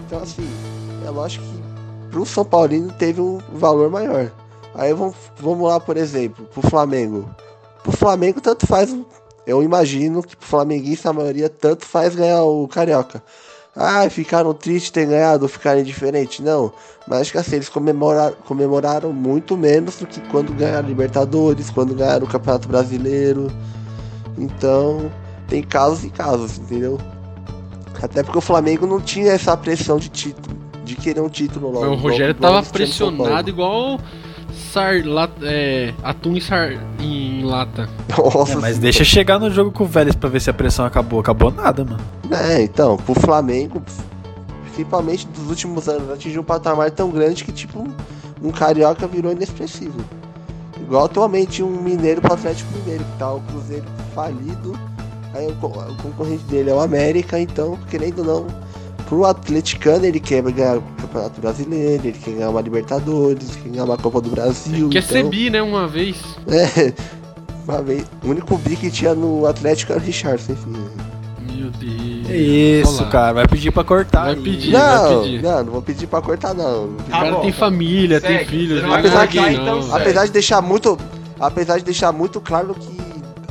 Então 0.06 0.20
assim, 0.20 0.48
é 1.04 1.10
lógico 1.10 1.44
que 1.44 1.67
pro 2.18 2.26
São 2.26 2.44
Paulino 2.44 2.92
teve 2.92 3.20
um 3.20 3.38
valor 3.52 3.90
maior. 3.90 4.32
Aí 4.74 4.92
vamos, 4.92 5.14
vamos 5.38 5.68
lá, 5.68 5.78
por 5.78 5.96
exemplo, 5.96 6.44
pro 6.46 6.68
Flamengo. 6.68 7.28
Pro 7.82 7.92
Flamengo 7.92 8.40
tanto 8.40 8.66
faz, 8.66 8.94
eu 9.46 9.62
imagino 9.62 10.22
que 10.22 10.36
pro 10.36 10.46
flamenguista 10.46 11.10
a 11.10 11.12
maioria 11.12 11.48
tanto 11.48 11.86
faz 11.86 12.16
ganhar 12.16 12.42
o 12.42 12.66
Carioca. 12.66 13.22
Ah, 13.74 14.10
ficaram 14.10 14.52
tristes 14.52 14.90
ter 14.90 15.06
ganhado 15.06 15.44
ou 15.44 15.48
ficarem 15.48 15.84
diferentes? 15.84 16.40
Não. 16.44 16.72
Mas 17.06 17.30
que 17.30 17.38
assim, 17.38 17.56
eles 17.56 17.68
comemoraram, 17.68 18.36
comemoraram 18.44 19.12
muito 19.12 19.56
menos 19.56 19.96
do 19.96 20.06
que 20.06 20.20
quando 20.28 20.52
ganharam 20.52 20.88
Libertadores, 20.88 21.70
quando 21.70 21.94
ganharam 21.94 22.26
o 22.26 22.28
Campeonato 22.28 22.66
Brasileiro. 22.66 23.46
Então, 24.36 25.10
tem 25.46 25.62
casos 25.62 26.02
e 26.02 26.10
casos, 26.10 26.58
entendeu? 26.58 26.98
Até 28.02 28.24
porque 28.24 28.38
o 28.38 28.42
Flamengo 28.42 28.86
não 28.86 29.00
tinha 29.00 29.32
essa 29.32 29.56
pressão 29.56 29.98
de 29.98 30.08
título 30.08 30.47
de 30.88 30.96
querer 30.96 31.20
um 31.20 31.28
título 31.28 31.70
logo. 31.70 31.86
o 31.86 31.94
Rogério 31.94 32.34
logo, 32.38 32.54
tava 32.54 32.62
pressionado 32.66 33.48
igual 33.48 34.00
sar, 34.72 35.04
lat, 35.04 35.30
é, 35.42 35.92
atum 36.02 36.36
em, 36.36 36.40
sar, 36.40 36.72
em 36.98 37.44
lata. 37.44 37.88
Nossa, 38.16 38.52
é, 38.52 38.56
mas 38.56 38.78
deixa 38.78 39.04
chegar 39.04 39.38
no 39.38 39.50
jogo 39.50 39.70
com 39.70 39.84
o 39.84 39.86
Vélez 39.86 40.14
pra 40.14 40.28
ver 40.28 40.40
se 40.40 40.50
a 40.50 40.54
pressão 40.54 40.84
acabou. 40.84 41.20
Acabou 41.20 41.50
nada, 41.50 41.84
mano. 41.84 42.00
É, 42.30 42.62
então, 42.62 42.96
pro 42.96 43.14
Flamengo, 43.14 43.82
principalmente 44.64 45.26
dos 45.28 45.48
últimos 45.48 45.88
anos, 45.88 46.10
atingiu 46.10 46.40
um 46.40 46.44
patamar 46.44 46.90
tão 46.90 47.10
grande 47.10 47.44
que, 47.44 47.52
tipo, 47.52 47.80
um, 47.80 48.48
um 48.48 48.50
carioca 48.50 49.06
virou 49.06 49.32
inexpressivo. 49.32 50.00
Igual 50.80 51.04
atualmente 51.04 51.62
um 51.62 51.82
mineiro 51.82 52.20
pro 52.20 52.32
Atlético 52.32 52.70
Mineiro, 52.78 53.04
que 53.04 53.18
tá 53.18 53.32
o 53.32 53.40
Cruzeiro 53.40 53.84
falido. 54.14 54.78
Aí 55.34 55.46
o, 55.46 55.50
o 55.52 55.96
concorrente 56.02 56.44
dele 56.44 56.70
é 56.70 56.74
o 56.74 56.80
América, 56.80 57.38
então, 57.38 57.78
querendo 57.90 58.20
ou 58.20 58.24
não 58.24 58.67
pro 59.08 59.24
atleticano 59.24 60.04
ele 60.04 60.20
quer 60.20 60.42
ganhar 60.42 60.76
o 60.76 60.82
Campeonato 61.00 61.40
Brasileiro, 61.40 62.06
ele 62.06 62.18
quer 62.18 62.32
ganhar 62.32 62.50
uma 62.50 62.60
Libertadores, 62.60 63.56
quer 63.56 63.70
ganhar 63.70 63.84
uma 63.84 63.96
Copa 63.96 64.20
do 64.20 64.28
Brasil. 64.28 64.90
Quer 64.90 64.98
então... 64.98 65.10
ser 65.10 65.24
bi, 65.24 65.48
né, 65.48 65.62
uma 65.62 65.88
vez. 65.88 66.22
É, 66.46 66.92
uma 67.66 67.82
vez. 67.82 68.04
O 68.22 68.28
único 68.28 68.56
bi 68.58 68.76
que 68.76 68.90
tinha 68.90 69.14
no 69.14 69.46
Atlético 69.46 69.92
era 69.92 70.00
o 70.00 70.04
Richardson, 70.04 70.52
enfim. 70.52 70.72
Meu 71.50 71.70
Deus. 71.70 72.28
Isso, 72.30 73.02
Olá. 73.02 73.10
cara, 73.10 73.32
vai 73.32 73.48
pedir 73.48 73.72
pra 73.72 73.82
cortar. 73.82 74.26
Vai 74.26 74.36
pedir, 74.36 74.72
não, 74.72 75.08
vai 75.08 75.22
pedir. 75.24 75.42
Não, 75.42 75.64
não 75.64 75.72
vou 75.72 75.82
pedir 75.82 76.06
pra 76.06 76.20
cortar, 76.20 76.54
não. 76.54 76.84
O 76.84 77.10
cara 77.10 77.36
tem 77.36 77.52
família, 77.52 78.20
Segue. 78.20 78.38
tem 78.38 78.46
filhos. 78.46 78.84
Apesar, 78.84 79.26
que, 79.26 79.38
então, 79.38 79.94
apesar 79.94 80.26
de 80.26 80.32
deixar 80.32 80.60
muito. 80.60 80.98
Apesar 81.40 81.78
de 81.78 81.84
deixar 81.84 82.12
muito 82.12 82.40
claro 82.40 82.74
que 82.74 82.98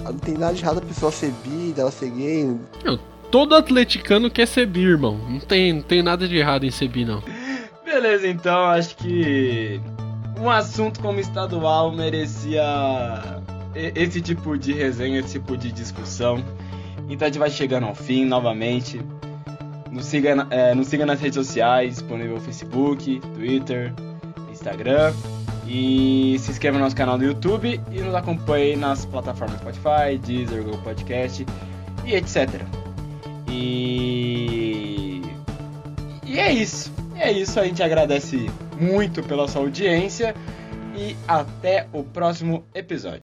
não 0.03 0.20
tem 0.20 0.38
nada 0.38 0.53
de 0.53 0.62
errado 0.62 0.80
a 0.80 0.82
pessoa 0.82 1.12
ser 1.12 1.34
bi, 1.43 1.74
dela 1.74 1.89
ser 1.89 2.10
gay. 2.10 2.55
Não, 2.84 2.99
todo 3.32 3.55
atleticano 3.55 4.30
quer 4.30 4.47
ser 4.47 4.65
bi, 4.65 4.82
irmão. 4.82 5.17
Não 5.30 5.39
tem, 5.39 5.73
não 5.73 5.82
tem 5.82 6.01
nada 6.01 6.28
de 6.28 6.38
errado 6.38 6.65
em 6.65 6.71
ser 6.71 6.88
bi, 6.88 7.05
não. 7.05 7.21
Beleza, 7.84 8.28
então 8.28 8.65
acho 8.65 8.95
que 8.97 9.80
um 10.39 10.49
assunto 10.49 10.99
como 10.99 11.19
estadual 11.19 11.91
merecia 11.91 12.63
esse 13.73 14.21
tipo 14.21 14.57
de 14.57 14.73
resenha, 14.73 15.19
esse 15.19 15.39
tipo 15.39 15.55
de 15.55 15.71
discussão. 15.71 16.43
Então 17.09 17.25
a 17.25 17.30
gente 17.30 17.39
vai 17.39 17.49
chegando 17.49 17.86
ao 17.86 17.95
fim 17.95 18.25
novamente. 18.25 19.01
Nos 19.91 20.05
siga, 20.05 20.47
é, 20.49 20.75
nos 20.75 20.88
siga 20.88 21.05
nas 21.05 21.19
redes 21.19 21.36
sociais, 21.36 21.95
disponível 21.95 22.39
Facebook, 22.39 23.19
Twitter, 23.36 23.93
Instagram. 24.51 25.13
E 25.65 26.38
se 26.39 26.51
inscreva 26.51 26.78
no 26.78 26.84
nosso 26.84 26.95
canal 26.95 27.17
do 27.17 27.25
YouTube 27.25 27.82
e 27.91 27.99
nos 27.99 28.15
acompanhe 28.15 28.78
nas 28.78 29.05
plataformas 29.05 29.59
Spotify, 29.59 30.17
Deezer, 30.17 30.63
Google 30.63 30.82
Podcast 30.82 31.45
e 32.05 32.15
etc. 32.15 32.86
E. 33.49 35.21
E 36.25 36.39
é 36.39 36.51
isso. 36.51 36.91
É 37.15 37.31
isso. 37.31 37.59
A 37.59 37.65
gente 37.65 37.81
agradece 37.81 38.49
muito 38.79 39.23
pela 39.23 39.47
sua 39.47 39.61
audiência. 39.61 40.35
E 40.95 41.15
até 41.27 41.87
o 41.93 42.03
próximo 42.03 42.65
episódio. 42.73 43.26